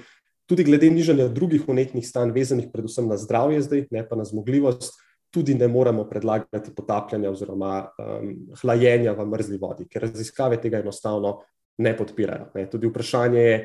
tudi 0.50 0.66
glede 0.68 0.90
nižanja 0.92 1.30
drugih 1.34 1.70
unetnih 1.70 2.06
stanj, 2.06 2.34
vezanih 2.36 2.70
predvsem 2.74 3.08
na 3.08 3.18
zdravje, 3.18 3.62
zdaj, 3.66 3.88
ne 3.92 4.04
pa 4.08 4.18
na 4.20 4.26
zmogljivost, 4.28 4.98
tudi 5.34 5.56
ne 5.58 5.68
moremo 5.68 6.06
predlagati 6.10 6.76
potapljanja 6.76 7.32
oziroma 7.32 7.88
um, 7.98 8.34
hlajenja 8.62 9.16
v 9.18 9.26
mrzli 9.26 9.58
vodi, 9.58 9.88
ker 9.90 10.06
raziskave 10.06 10.60
tega 10.62 10.84
enostavno 10.84 11.40
ne 11.82 11.96
podpirajo. 11.98 12.52
Ne. 12.54 12.68
Tudi 12.70 12.90
vprašanje 12.90 13.42
je, 13.42 13.56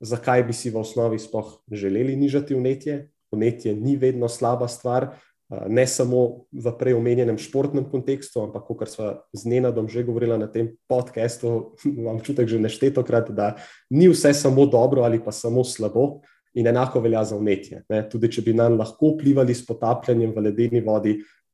zakaj 0.00 0.46
bi 0.48 0.56
si 0.56 0.72
v 0.72 0.80
osnovi 0.80 1.18
sploh 1.20 1.58
želeli 1.68 2.16
nižati 2.16 2.56
unetje. 2.56 3.08
Unetje 3.30 3.74
ni 3.76 3.96
vedno 4.00 4.28
slaba 4.28 4.68
stvar, 4.72 5.10
ne 5.48 5.86
samo 5.86 6.44
v 6.52 6.72
prej 6.78 6.94
omenjenem 6.98 7.38
športnem 7.40 7.86
kontekstu, 7.88 8.44
ampak 8.44 8.68
kot 8.68 8.90
smo 8.92 9.06
z 9.32 9.48
Nenadom 9.48 9.88
že 9.88 10.04
govorili 10.04 10.36
na 10.36 10.46
tem 10.46 10.76
podkastu, 10.88 11.72
imam 12.00 12.20
čutek 12.20 12.48
že 12.48 12.60
neštetokrat, 12.60 13.32
da 13.32 13.56
ni 13.90 14.08
vse 14.08 14.34
samo 14.34 14.66
dobro 14.66 15.02
ali 15.02 15.20
pa 15.24 15.32
samo 15.32 15.64
slabo. 15.64 16.20
In 16.58 16.66
enako 16.66 17.00
velja 17.04 17.20
za 17.24 17.36
umetje. 17.36 17.84
Tudi 18.10 18.32
če 18.32 18.42
bi 18.42 18.54
nam 18.56 18.78
lahko 18.80 19.12
vplivali 19.12 19.54
s 19.54 19.62
potapljanjem 19.68 20.32
v 20.34 20.42
ledeni 20.42 20.80
vodi, 20.80 21.12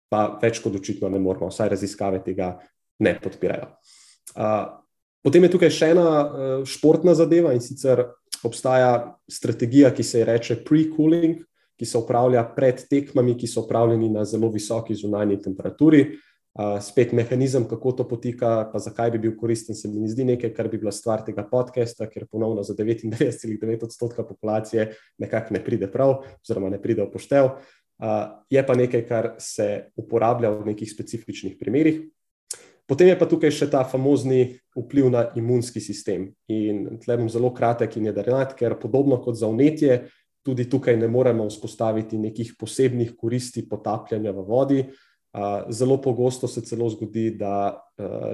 pa 0.08 0.38
več 0.40 0.62
kot 0.62 0.78
očitno 0.78 1.10
ne 1.10 1.18
moramo, 1.20 1.50
vsaj 1.50 1.74
raziskave 1.74 2.22
tega 2.24 2.54
ne 3.02 3.12
podpirajo. 3.20 3.74
Potem 5.20 5.44
je 5.44 5.50
tukaj 5.50 5.72
še 5.74 5.90
ena 5.92 6.06
športna 6.64 7.12
zadeva 7.18 7.52
in 7.52 7.60
sicer 7.60 8.04
obstaja 8.46 9.18
strategija, 9.28 9.90
ki 9.92 10.06
se 10.06 10.22
ji 10.22 10.28
reče 10.30 10.56
pre-cooling, 10.64 11.42
ki 11.78 11.86
se 11.86 11.98
upravlja 11.98 12.44
pred 12.56 12.84
tekmami, 12.90 13.36
ki 13.38 13.48
so 13.50 13.64
upravljeni 13.64 14.08
na 14.12 14.24
zelo 14.24 14.48
visoki 14.52 14.94
zunanji 14.94 15.40
temperaturi. 15.42 16.04
Uh, 16.54 16.76
spet 16.78 17.10
mehanizem, 17.12 17.64
kako 17.66 17.92
to 17.98 18.04
poteka, 18.06 18.68
pa 18.70 18.78
zakaj 18.78 19.10
bi 19.10 19.18
bil 19.24 19.32
koristen, 19.34 19.74
se 19.74 19.88
mi 19.90 20.06
zdi 20.06 20.22
nekaj, 20.28 20.52
kar 20.54 20.68
bi 20.70 20.78
bila 20.78 20.92
stvar 20.94 21.24
tega 21.26 21.42
podcasta, 21.50 22.06
ker 22.06 22.28
ponovno 22.30 22.62
za 22.62 22.76
99,9 22.78 23.82
odstotka 23.88 24.22
populacije 24.22 24.92
nekako 25.18 25.54
ne 25.54 25.64
pride 25.64 25.90
prav, 25.90 26.20
oziroma 26.44 26.70
ne 26.70 26.78
pride 26.82 27.02
v 27.02 27.10
poštev. 27.10 27.50
Uh, 27.98 28.38
je 28.50 28.62
pa 28.66 28.78
nekaj, 28.78 29.02
kar 29.08 29.32
se 29.42 29.90
uporablja 29.98 30.54
v 30.54 30.70
nekih 30.70 30.90
specifičnih 30.90 31.58
primerih. 31.58 32.04
Potem 32.86 33.08
je 33.08 33.18
pa 33.18 33.26
tukaj 33.26 33.50
še 33.54 33.66
ta 33.72 33.80
famozni 33.88 34.58
vpliv 34.76 35.08
na 35.10 35.24
imunski 35.34 35.80
sistem. 35.80 36.28
In 36.52 37.00
tle 37.00 37.16
bom 37.16 37.30
zelo 37.32 37.48
kratek 37.54 37.96
in 37.96 38.10
jedrnat, 38.10 38.52
ker 38.58 38.76
podobno 38.78 39.18
kot 39.24 39.40
za 39.40 39.48
unetje, 39.48 40.04
tudi 40.44 40.68
tukaj 40.70 40.96
ne 41.00 41.08
moremo 41.08 41.48
vzpostaviti 41.48 42.18
nekih 42.20 42.54
posebnih 42.60 43.14
koristi 43.16 43.64
potapljanja 43.68 44.32
v 44.32 44.44
vodi. 44.46 44.84
Zelo 45.68 45.96
pogosto 45.98 46.48
se 46.48 46.62
celo 46.62 46.86
zgodi, 46.92 47.30
da 47.34 47.80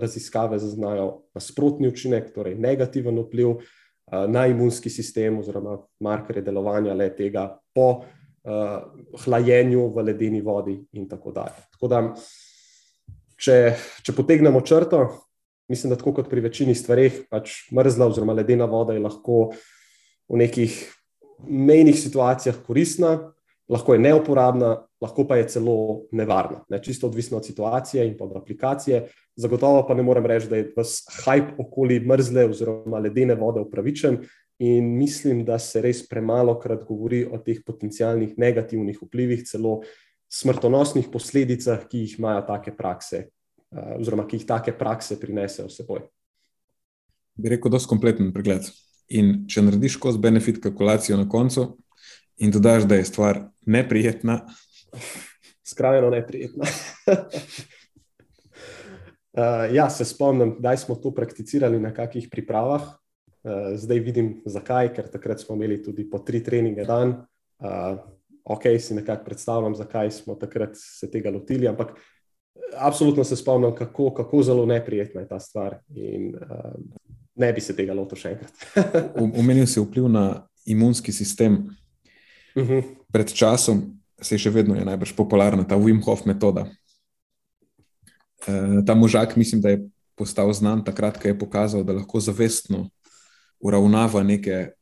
raziskave 0.02 0.58
zaznajo 0.58 1.22
nasprotni 1.34 1.88
učinek, 1.88 2.34
torej 2.34 2.58
negativen 2.60 3.18
vpliv 3.22 3.62
na 4.10 4.46
imunski 4.50 4.90
sistem 4.90 5.38
oziroma 5.38 5.78
markerje 6.00 6.42
delovanja 6.42 6.94
le 6.94 7.08
tega 7.16 7.46
po 7.74 8.02
hlajenju 9.24 9.88
v 9.94 10.04
ledeni 10.10 10.40
vodi 10.42 10.76
in 10.92 11.08
tako 11.08 11.32
dalje. 11.32 11.64
Tako 11.76 11.88
da, 11.88 12.04
če, 13.40 13.58
če 14.02 14.16
potegnemo 14.16 14.60
črto, 14.60 15.04
mislim, 15.70 15.94
da 15.94 16.00
tako 16.00 16.18
kot 16.18 16.28
pri 16.28 16.42
večini 16.44 16.74
stvareh, 16.74 17.22
pač 17.30 17.70
mrzla 17.72 18.10
oziroma 18.10 18.34
ledena 18.36 18.66
voda 18.68 18.96
je 18.96 19.04
lahko 19.04 19.52
v 20.28 20.40
nekih 20.42 20.74
mejnih 21.48 21.98
situacijah 21.98 22.56
koristna, 22.66 23.32
lahko 23.70 23.94
je 23.94 24.02
neuporabna, 24.02 24.74
lahko 25.00 25.24
pa 25.28 25.36
je 25.36 25.48
celo 25.48 26.02
nevarna. 26.12 26.64
Ne? 26.68 26.82
Čisto 26.82 27.06
odvisno 27.06 27.38
od 27.38 27.46
situacije 27.46 28.06
in 28.06 28.16
od 28.20 28.36
aplikacije. 28.36 29.06
Zagotovo 29.36 29.86
pa 29.88 29.94
ne 29.94 30.02
morem 30.02 30.26
reči, 30.26 30.48
da 30.48 30.56
je 30.56 30.72
vas 30.76 31.00
hype 31.24 31.54
okoli 31.58 32.00
mrzle 32.00 32.44
oziroma 32.50 32.98
ledene 32.98 33.34
vode 33.34 33.60
upravičen. 33.60 34.18
In 34.58 34.90
mislim, 34.98 35.44
da 35.44 35.58
se 35.58 35.80
res 35.80 36.02
premalo 36.08 36.58
krat 36.60 36.82
govori 36.84 37.24
o 37.24 37.38
teh 37.38 37.62
potencijalnih 37.66 38.34
negativnih 38.38 38.98
vplivih, 39.02 39.46
celo 39.48 39.80
smrtonosnih 40.28 41.08
posledicah, 41.12 41.86
ki 41.88 42.04
jih 42.04 42.18
imajo 42.18 42.42
take 42.46 42.74
prakse, 42.76 43.22
eh, 43.72 43.94
oziroma 43.96 44.26
ki 44.28 44.36
jih 44.36 44.46
take 44.46 44.76
prakse 44.76 45.16
prinesejo 45.20 45.68
s 45.68 45.80
seboj. 45.80 46.04
Bi 47.40 47.48
rekel, 47.48 47.70
da 47.70 47.80
je 47.80 47.86
to 47.86 47.88
kompleten 47.88 48.32
pregled. 48.32 48.68
In 49.10 49.44
če 49.50 49.62
narediš 49.66 49.96
skozi 49.98 50.18
benefit 50.22 50.60
kalkulacijo 50.62 51.16
na 51.18 51.28
koncu 51.28 51.76
in 52.38 52.50
dodaš, 52.50 52.86
da 52.88 52.96
je 52.96 53.04
stvar 53.04 53.40
neprijetna, 53.66 54.40
Skrajno 55.70 56.10
neprijetno. 56.10 56.64
uh, 57.06 57.14
ja, 59.78 59.90
se 59.90 60.04
spomnim, 60.04 60.56
da 60.58 60.76
smo 60.76 60.94
to 60.94 61.14
prakticirali 61.14 61.80
na 61.80 61.94
kakih 61.94 62.28
pripravah. 62.30 62.82
Uh, 62.82 62.90
zdaj 63.74 63.98
vidim, 63.98 64.40
zakaj, 64.44 64.92
ker 64.94 65.08
takrat 65.08 65.40
smo 65.40 65.54
imeli 65.56 65.82
tudi 65.82 66.08
po 66.10 66.18
tri 66.18 66.42
treninge 66.44 66.84
dan. 66.84 67.14
Uh, 67.60 67.98
ok, 68.44 68.66
si 68.80 68.94
nekako 68.94 69.24
predstavljam, 69.24 69.74
zakaj 69.74 70.10
smo 70.10 70.34
takrat 70.34 70.70
se 70.74 71.10
tega 71.10 71.30
lotili, 71.30 71.68
ampak 71.68 71.94
absolutno 72.76 73.24
se 73.24 73.36
spomnim, 73.36 73.74
kako, 73.74 74.14
kako 74.14 74.42
zelo 74.42 74.66
neprijetna 74.66 75.20
je 75.20 75.28
ta 75.28 75.40
stvar. 75.40 75.78
In, 75.94 76.34
uh, 76.34 76.74
ne 77.40 77.52
bi 77.56 77.62
se 77.64 77.76
tega 77.76 77.96
lotil 77.96 78.20
še 78.20 78.34
enkrat. 78.34 78.66
Umenil 79.40 79.66
si 79.70 79.80
vpliv 79.80 80.10
na 80.12 80.24
imunski 80.68 81.12
sistem. 81.12 81.62
Uh 82.54 82.62
mhm. 82.62 82.72
-huh. 82.72 82.96
Pred 83.12 83.32
časom 83.32 84.00
se 84.22 84.38
še 84.38 84.50
vedno 84.50 84.76
je 84.76 84.84
najbolj 84.84 85.14
popularna 85.16 85.64
ta 85.64 85.76
Wim 85.76 86.02
Hof 86.04 86.26
metoda. 86.26 86.66
E, 88.46 88.84
ta 88.86 88.94
možak, 88.94 89.36
mislim, 89.36 89.60
da 89.60 89.70
je 89.70 89.88
postal 90.14 90.52
znan 90.52 90.84
takrat, 90.84 91.18
ko 91.20 91.28
je 91.28 91.38
pokazal, 91.38 91.84
da 91.84 91.96
lahko 91.96 92.20
zavestno 92.20 92.88
uravnava 93.60 94.22
neke 94.22 94.50
e, 94.50 94.72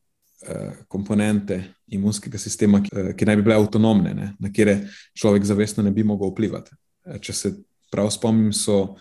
komponente 0.89 1.63
imunskega 1.87 2.39
sistema, 2.39 2.83
ki, 2.83 2.91
e, 2.93 3.15
ki 3.17 3.27
naj 3.27 3.37
bi 3.37 3.47
bile 3.47 3.59
avtonomne, 3.59 4.15
ne, 4.15 4.33
na 4.39 4.53
kere 4.55 4.81
človek 5.19 5.47
zavestno 5.47 5.83
ne 5.87 5.95
bi 5.95 6.07
mogel 6.07 6.33
vplivati. 6.33 6.75
E, 7.07 7.19
če 7.23 7.33
se 7.35 7.55
prav 7.93 8.11
spomnim, 8.15 8.53
so 8.53 8.97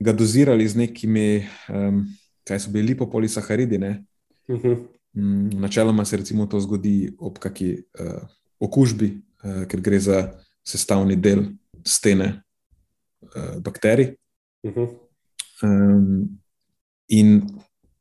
ga 0.00 0.12
dozirali 0.12 0.68
z 0.68 0.84
nekimi, 0.84 1.28
e, 1.44 1.92
kaj 2.48 2.60
so 2.64 2.70
bili 2.70 2.86
lipopolisaharidi. 2.92 3.76
Uh 3.76 4.56
mhm. 4.56 4.68
-huh. 4.68 4.86
Načeloma 5.60 6.04
se 6.04 6.24
to 6.50 6.60
zgodi 6.60 7.12
ob 7.18 7.38
kakšni 7.38 7.82
uh, 8.00 8.22
okužbi 8.60 9.20
uh, 9.44 9.66
ker 9.66 9.80
gre 9.80 10.00
za 10.00 10.32
sestavni 10.64 11.16
del 11.16 11.44
stene 11.86 12.42
uh, 13.20 13.60
bakterij. 13.62 14.14
Uh 14.62 14.72
-huh. 14.72 14.88
um, 15.62 16.38
in 17.08 17.42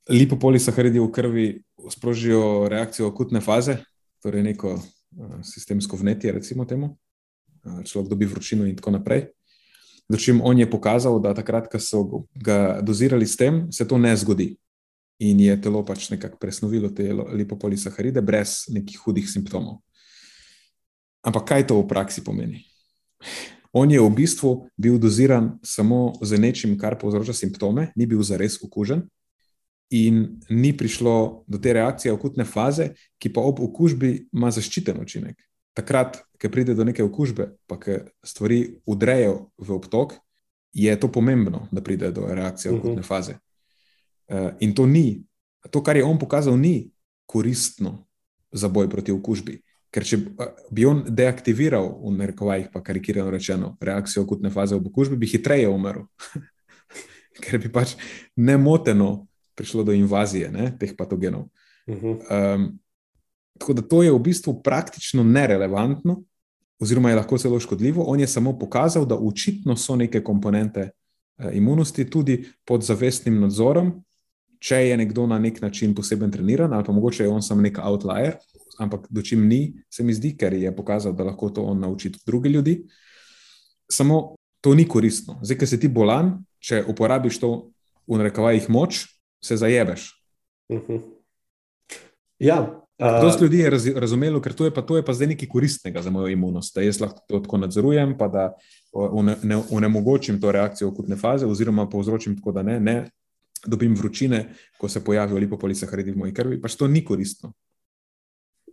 lipopolisaharidi 0.09 0.99
v 0.99 1.11
krvi 1.11 1.63
sprožijo 1.89 2.67
reakcijo 2.69 3.07
akutne 3.07 3.41
faze, 3.41 3.77
torej 4.23 4.43
neko 4.43 4.73
uh, 4.73 5.41
sistemsko 5.43 5.97
vnetje, 5.97 6.31
recimo 6.31 6.65
temu, 6.65 6.97
uh, 7.63 7.83
človek 7.83 8.09
dobi 8.09 8.25
vročino 8.25 8.65
in 8.65 8.75
tako 8.75 8.91
naprej. 8.91 9.27
Dočim 10.09 10.39
on 10.43 10.59
je 10.59 10.69
pokazal, 10.69 11.19
da 11.19 11.33
takrat, 11.35 11.67
ko 11.71 11.79
so 11.79 12.23
ga 12.35 12.79
dozirali 12.81 13.27
s 13.27 13.35
tem, 13.35 13.67
se 13.71 13.87
to 13.87 13.97
ne 13.97 14.15
zgodi. 14.15 14.55
In 15.19 15.39
je 15.41 15.55
telo 15.61 15.81
pač 15.83 16.09
nekako 16.13 16.37
presnovilo 16.37 16.89
te 16.93 17.09
lipopolisaharide 17.11 18.21
brez 18.21 18.69
nekih 18.69 19.01
hudih 19.03 19.27
simptomov. 19.29 19.81
Ampak 21.25 21.47
kaj 21.49 21.67
to 21.67 21.81
v 21.81 21.87
praksi 21.89 22.23
pomeni? 22.23 22.63
On 23.73 23.89
je 23.91 23.99
v 23.99 24.09
bistvu 24.13 24.69
bil 24.77 24.95
doziran 25.01 25.57
samo 25.63 26.15
z 26.21 26.39
nečim, 26.39 26.77
kar 26.79 26.95
povzroča 26.95 27.33
simptome, 27.33 27.91
ni 27.95 28.05
bil 28.05 28.23
zares 28.23 28.61
okužen, 28.63 29.03
in 29.89 30.39
ni 30.49 30.71
prišlo 30.77 31.43
do 31.47 31.57
te 31.57 31.73
reakcije 31.73 32.13
akutne 32.13 32.45
faze, 32.45 32.93
ki 33.19 33.33
pa 33.33 33.41
ob 33.41 33.59
okužbi 33.63 34.27
ima 34.33 34.51
zaščiten 34.51 34.99
učinek. 35.01 35.35
Takrat, 35.77 36.23
ko 36.41 36.49
pride 36.49 36.73
do 36.73 36.85
neke 36.87 37.03
okužbe, 37.05 37.51
pa 37.69 37.77
ko 37.77 37.99
stvari 38.25 38.81
udrejo 38.89 39.51
v 39.61 39.75
obtok, 39.77 40.17
je 40.73 40.93
to 40.99 41.09
pomembno, 41.11 41.67
da 41.71 41.81
pride 41.81 42.11
do 42.11 42.25
reakcije 42.25 42.71
mhm. 42.71 42.79
akutne 42.79 43.03
faze. 43.03 43.37
Eh, 44.27 44.51
in 44.59 44.73
to 44.75 44.85
ni, 44.85 45.23
to, 45.71 45.83
kar 45.83 45.97
je 45.97 46.03
on 46.03 46.19
pokazal, 46.19 46.57
ni 46.57 46.91
koristno 47.25 48.07
za 48.51 48.67
boj 48.67 48.89
proti 48.89 49.11
okužbi. 49.11 49.61
Ker 49.91 50.03
če 50.03 50.19
bi 50.71 50.85
on 50.85 51.05
deaktiviral, 51.07 51.87
v 52.03 52.11
narekovajih, 52.17 52.67
pa 52.73 52.81
karikirano 52.83 53.31
rečeno, 53.31 53.77
reakcijo 53.81 54.25
akutne 54.25 54.51
faze 54.51 54.75
v 54.75 54.89
okužbi, 54.89 55.15
bi 55.15 55.29
hitreje 55.29 55.69
umrl. 55.71 56.03
Ker 57.43 57.61
bi 57.61 57.71
pač 57.71 57.95
nemoteno 58.35 59.27
prišlo 59.57 59.87
do 59.87 59.95
invazije 59.95 60.51
ne, 60.51 60.71
teh 60.79 60.93
patogenov. 60.97 61.47
Uh 61.87 61.95
-huh. 61.95 62.55
um, 62.55 62.79
tako 63.57 63.73
da 63.73 63.81
to 63.81 64.03
je 64.03 64.11
v 64.11 64.19
bistvu 64.19 64.61
praktično 64.63 65.23
nerelevantno, 65.23 66.21
oziroma 66.79 67.09
je 67.09 67.15
lahko 67.15 67.37
celo 67.37 67.59
škodljivo. 67.59 68.03
On 68.03 68.19
je 68.19 68.27
samo 68.27 68.57
pokazal, 68.59 69.05
da 69.05 69.17
očitno 69.17 69.75
so 69.77 69.95
neke 69.95 70.23
komponente 70.23 70.89
uh, 70.89 71.49
imunosti 71.53 72.09
tudi 72.09 72.43
pod 72.65 72.83
zavestnim 72.83 73.39
nadzorom, 73.41 73.93
če 74.59 74.77
je 74.87 74.97
nekdo 74.97 75.27
na 75.27 75.39
nek 75.39 75.61
način 75.61 75.95
poseben 75.95 76.31
treniran, 76.31 76.73
ali 76.73 76.85
pa 76.85 76.91
mogoče 76.91 77.23
je 77.23 77.29
on 77.29 77.41
samo 77.41 77.61
nek 77.61 77.79
outlier, 77.83 78.37
ampak 78.79 79.07
dočim 79.09 79.47
ni, 79.47 79.73
se 79.89 80.03
mi 80.03 80.13
zdi, 80.13 80.35
ker 80.37 80.53
je 80.53 80.75
pokazal, 80.75 81.13
da 81.13 81.23
lahko 81.23 81.49
to 81.49 81.63
on 81.63 81.79
nauči 81.79 82.11
tudi 82.11 82.23
druge 82.25 82.49
ljudi. 82.49 82.83
Samo 83.91 84.35
to 84.61 84.75
ni 84.75 84.87
koristno. 84.87 85.39
Zdaj, 85.43 85.57
ker 85.57 85.69
si 85.69 85.79
ti 85.79 85.89
bolan, 85.89 86.37
če 86.59 86.83
uporabiš 86.89 87.39
to 87.39 87.51
v 88.07 88.17
narekovajih 88.19 88.69
moč, 88.69 89.05
se 89.43 89.57
zajebeš. 89.57 90.09
Uh 90.69 90.77
mhm. 90.77 90.93
-huh. 90.93 91.01
Ja. 92.39 92.86
Dosti 92.97 93.43
uh, 93.43 93.45
ljudi 93.45 93.59
je 93.59 93.69
raz, 93.69 93.87
razumelo, 93.95 94.41
ker 94.41 94.53
to 94.57 94.65
je, 94.65 94.73
pa, 94.73 94.81
to 94.81 94.97
je 94.97 95.03
pa 95.05 95.13
zdaj 95.13 95.27
nekaj 95.35 95.49
koristnega 95.49 96.01
za 96.01 96.09
mojo 96.09 96.31
imunost, 96.33 96.75
da 96.75 96.81
jaz 96.81 96.97
lahko 97.01 97.21
to 97.27 97.39
tako 97.45 97.57
nadzorujem, 97.61 98.15
pa 98.17 98.27
da 98.27 98.47
onemogočim 99.71 100.41
to 100.41 100.51
reakcijo 100.51 100.89
akutne 100.89 101.15
faze, 101.15 101.45
oziroma 101.45 101.85
povzročim 101.89 102.37
tako, 102.39 102.51
da 102.51 102.63
ne, 102.63 102.79
ne 102.79 102.97
dobim 103.65 103.95
vročine, 103.95 104.53
ko 104.77 104.89
se 104.89 105.03
pojavijo 105.03 105.37
lipopolisaharidi 105.37 106.11
v 106.11 106.17
moji 106.17 106.33
krvi. 106.33 106.61
Pač 106.61 106.75
to 106.75 106.87
ni 106.87 107.05
koristno. 107.05 107.53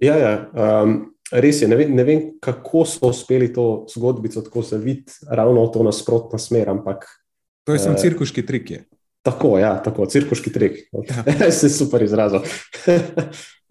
Ja, 0.01 0.16
ja. 0.18 0.33
Um, 0.53 1.14
res 1.33 1.62
je. 1.62 1.68
Ne 1.68 1.77
vem, 1.79 1.95
ne 1.95 2.05
vem, 2.05 2.25
kako 2.43 2.85
so 2.89 3.11
uspeli 3.12 3.53
to 3.53 3.87
zgodbico 3.93 4.43
tako 4.43 4.62
zaviti 4.66 5.12
ravno 5.31 5.66
v 5.66 5.72
to 5.72 5.85
nasprotno 5.87 6.39
smer. 6.39 6.70
Ampak, 6.70 7.07
to 7.64 7.77
je 7.77 7.83
samo 7.83 7.97
uh, 7.97 8.01
cirkuški 8.01 8.47
trik. 8.47 8.70
Je. 8.70 8.85
Tako, 9.25 9.59
ja, 9.59 9.77
tako, 9.83 10.07
cirkuški 10.07 10.53
trik. 10.53 10.81
Ja. 10.93 11.51
se 11.61 11.68
super 11.68 12.03
izrazil. 12.03 12.45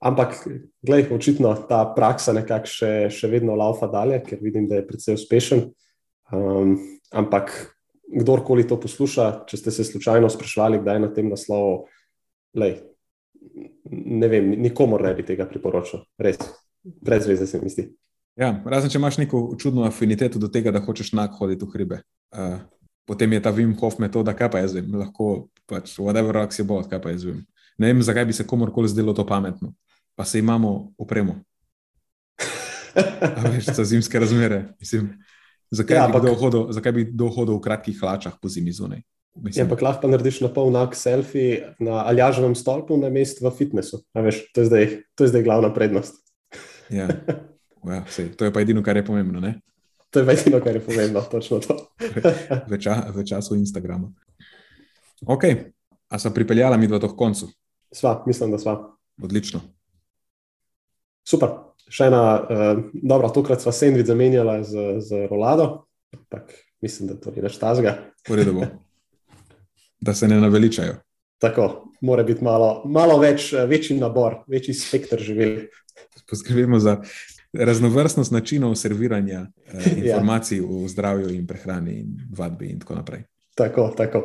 ampak, 0.00 0.40
gledaj, 0.82 1.12
očitno 1.14 1.52
ta 1.68 1.82
praksa 1.96 2.32
nekako 2.36 2.70
še, 2.70 2.92
še 3.12 3.28
vedno 3.30 3.56
laufa 3.58 3.88
dalje, 3.92 4.22
ker 4.26 4.40
vidim, 4.42 4.68
da 4.68 4.80
je 4.80 4.86
precej 4.88 5.18
uspešen. 5.20 5.66
Um, 6.32 6.76
ampak, 7.12 7.52
kdorkoli 8.10 8.66
to 8.66 8.78
posluša, 8.80 9.46
če 9.50 9.60
ste 9.60 9.74
se 9.74 9.86
slučajno 9.86 10.30
sprašvali, 10.32 10.80
kdaj 10.82 10.96
je 10.96 11.04
na 11.04 11.10
tem 11.14 11.28
naslovu, 11.30 11.84
lej, 12.58 12.78
ne 13.90 14.28
vem, 14.30 14.50
nikomor 14.62 15.04
ne 15.04 15.14
bi 15.14 15.24
tega 15.26 15.46
priporočil, 15.48 16.04
res, 16.18 16.40
brez 16.82 17.28
veze 17.28 17.46
se 17.46 17.60
mi 17.62 17.70
zdi. 17.70 17.86
Ja, 18.40 18.54
razen 18.64 18.90
če 18.90 18.98
imaš 18.98 19.18
neko 19.20 19.42
čudno 19.60 19.84
afiniteto 19.84 20.40
do 20.40 20.48
tega, 20.48 20.72
da 20.72 20.82
hočeš 20.82 21.12
nak 21.18 21.34
hoditi 21.38 21.66
v 21.66 21.74
hribe. 21.74 22.00
Uh, 22.32 22.60
potem 23.08 23.32
je 23.36 23.42
ta 23.42 23.52
Wim 23.52 23.74
Hof 23.80 23.98
metoda, 24.02 24.34
kaj 24.36 24.52
pa 24.54 24.62
jaz 24.62 24.74
vem, 24.76 24.86
lahko 24.96 25.50
pač 25.68 25.96
whatever 25.98 26.34
rock 26.34 26.54
si 26.56 26.64
bo, 26.66 26.80
kaj 26.86 27.02
pa 27.02 27.12
jaz 27.14 27.26
vem. 27.26 27.42
Ne 27.80 27.90
vem, 27.90 28.02
zakaj 28.06 28.28
bi 28.28 28.36
se 28.36 28.46
komorkoli 28.46 28.90
zdelo 28.90 29.14
to 29.16 29.26
pametno, 29.26 29.74
pa 30.20 30.24
se 30.24 30.38
imamo 30.38 30.92
opremo. 30.98 31.34
Veš, 33.52 33.64
za 33.64 33.84
zimske 33.84 34.18
razmere. 34.20 34.64
Mislim, 34.80 35.14
zakaj, 35.70 35.96
ja, 35.96 36.20
bi 36.20 36.34
hodil, 36.36 36.66
zakaj 36.76 36.92
bi 36.92 37.04
kdo 37.08 37.30
hodil 37.32 37.56
v 37.56 37.62
kratkih 37.64 37.96
hlačah 37.96 38.34
po 38.42 38.48
zimi 38.52 38.68
zunaj? 38.72 39.00
Ja, 39.54 39.64
ampak 39.64 39.80
lahko 39.80 40.10
narediš 40.12 40.42
na 40.44 40.50
pol 40.52 40.68
nak 40.74 40.92
selfie 40.92 41.72
na 41.80 42.02
aljažovem 42.04 42.52
stolpu 42.52 43.00
na 43.00 43.08
mestu 43.08 43.46
v 43.48 43.54
fitnessu. 43.56 44.02
Veš, 44.12 44.42
to, 44.52 44.60
je 44.60 44.68
zdaj, 44.68 44.86
to 45.16 45.24
je 45.24 45.32
zdaj 45.32 45.46
glavna 45.48 45.72
prednost. 45.72 46.20
Ja. 46.92 47.08
Ja, 47.80 48.02
sej, 48.12 48.34
to 48.36 48.44
je 48.44 48.52
pa 48.52 48.60
edino, 48.60 48.82
kar 48.84 48.98
je 49.00 49.06
pomembno. 49.06 49.40
Ne? 49.40 49.54
To 50.12 50.20
je 50.20 50.26
pa 50.28 50.34
edino, 50.36 50.58
kar 50.60 50.76
je 50.76 50.82
pomembno, 50.84 51.22
točno 51.32 51.62
to. 51.64 51.78
v, 52.68 52.76
ča, 52.76 53.08
v 53.08 53.24
času 53.24 53.56
Instagrama. 53.56 54.12
Ok, 55.24 55.48
a 56.12 56.20
so 56.20 56.28
pripeljala 56.36 56.76
mi 56.76 56.92
do 56.92 57.00
teh 57.00 57.16
koncu? 57.16 57.48
Sva, 57.88 58.18
mislim, 58.28 58.52
da 58.52 58.60
sva. 58.60 58.76
Odlično. 59.16 59.64
Super. 61.26 61.56
Še 61.90 62.06
ena, 62.06 62.22
uh, 62.38 62.82
dobro, 62.94 63.32
tokrat 63.34 63.62
sva 63.62 63.72
sendvič 63.74 64.06
zamenjala 64.06 64.60
z, 64.62 65.00
z 65.02 65.24
rolado, 65.30 65.88
ampak 66.14 66.52
mislim, 66.84 67.10
da 67.10 67.18
to 67.18 67.32
ni 67.34 67.42
več 67.42 67.58
tazga. 67.58 67.96
Bo. 68.28 68.68
Da 70.00 70.14
se 70.14 70.28
ne 70.30 70.38
naveličajo. 70.40 71.00
Tako, 71.40 71.66
mora 72.04 72.22
biti 72.22 72.44
malo, 72.44 72.82
malo 72.84 73.18
več, 73.18 73.50
večji 73.52 73.98
nabor, 73.98 74.42
večji 74.48 74.74
spektr 74.76 75.18
živeli. 75.24 75.66
Poskrbimo 76.30 76.78
za 76.78 77.00
raznovrstnost 77.52 78.32
načinov 78.32 78.74
serviranja 78.74 79.46
eh, 79.66 79.72
ja. 79.86 79.92
informacij 79.96 80.58
ja. 80.58 80.64
v 80.64 80.88
zdravju 80.88 81.34
in 81.34 81.46
prehrani 81.46 81.98
in 82.00 82.16
vadbi 82.36 82.70
in 82.70 82.80
tako 82.80 83.00
naprej. 83.00 83.24
Tako, 83.54 83.90
tako. 83.96 84.24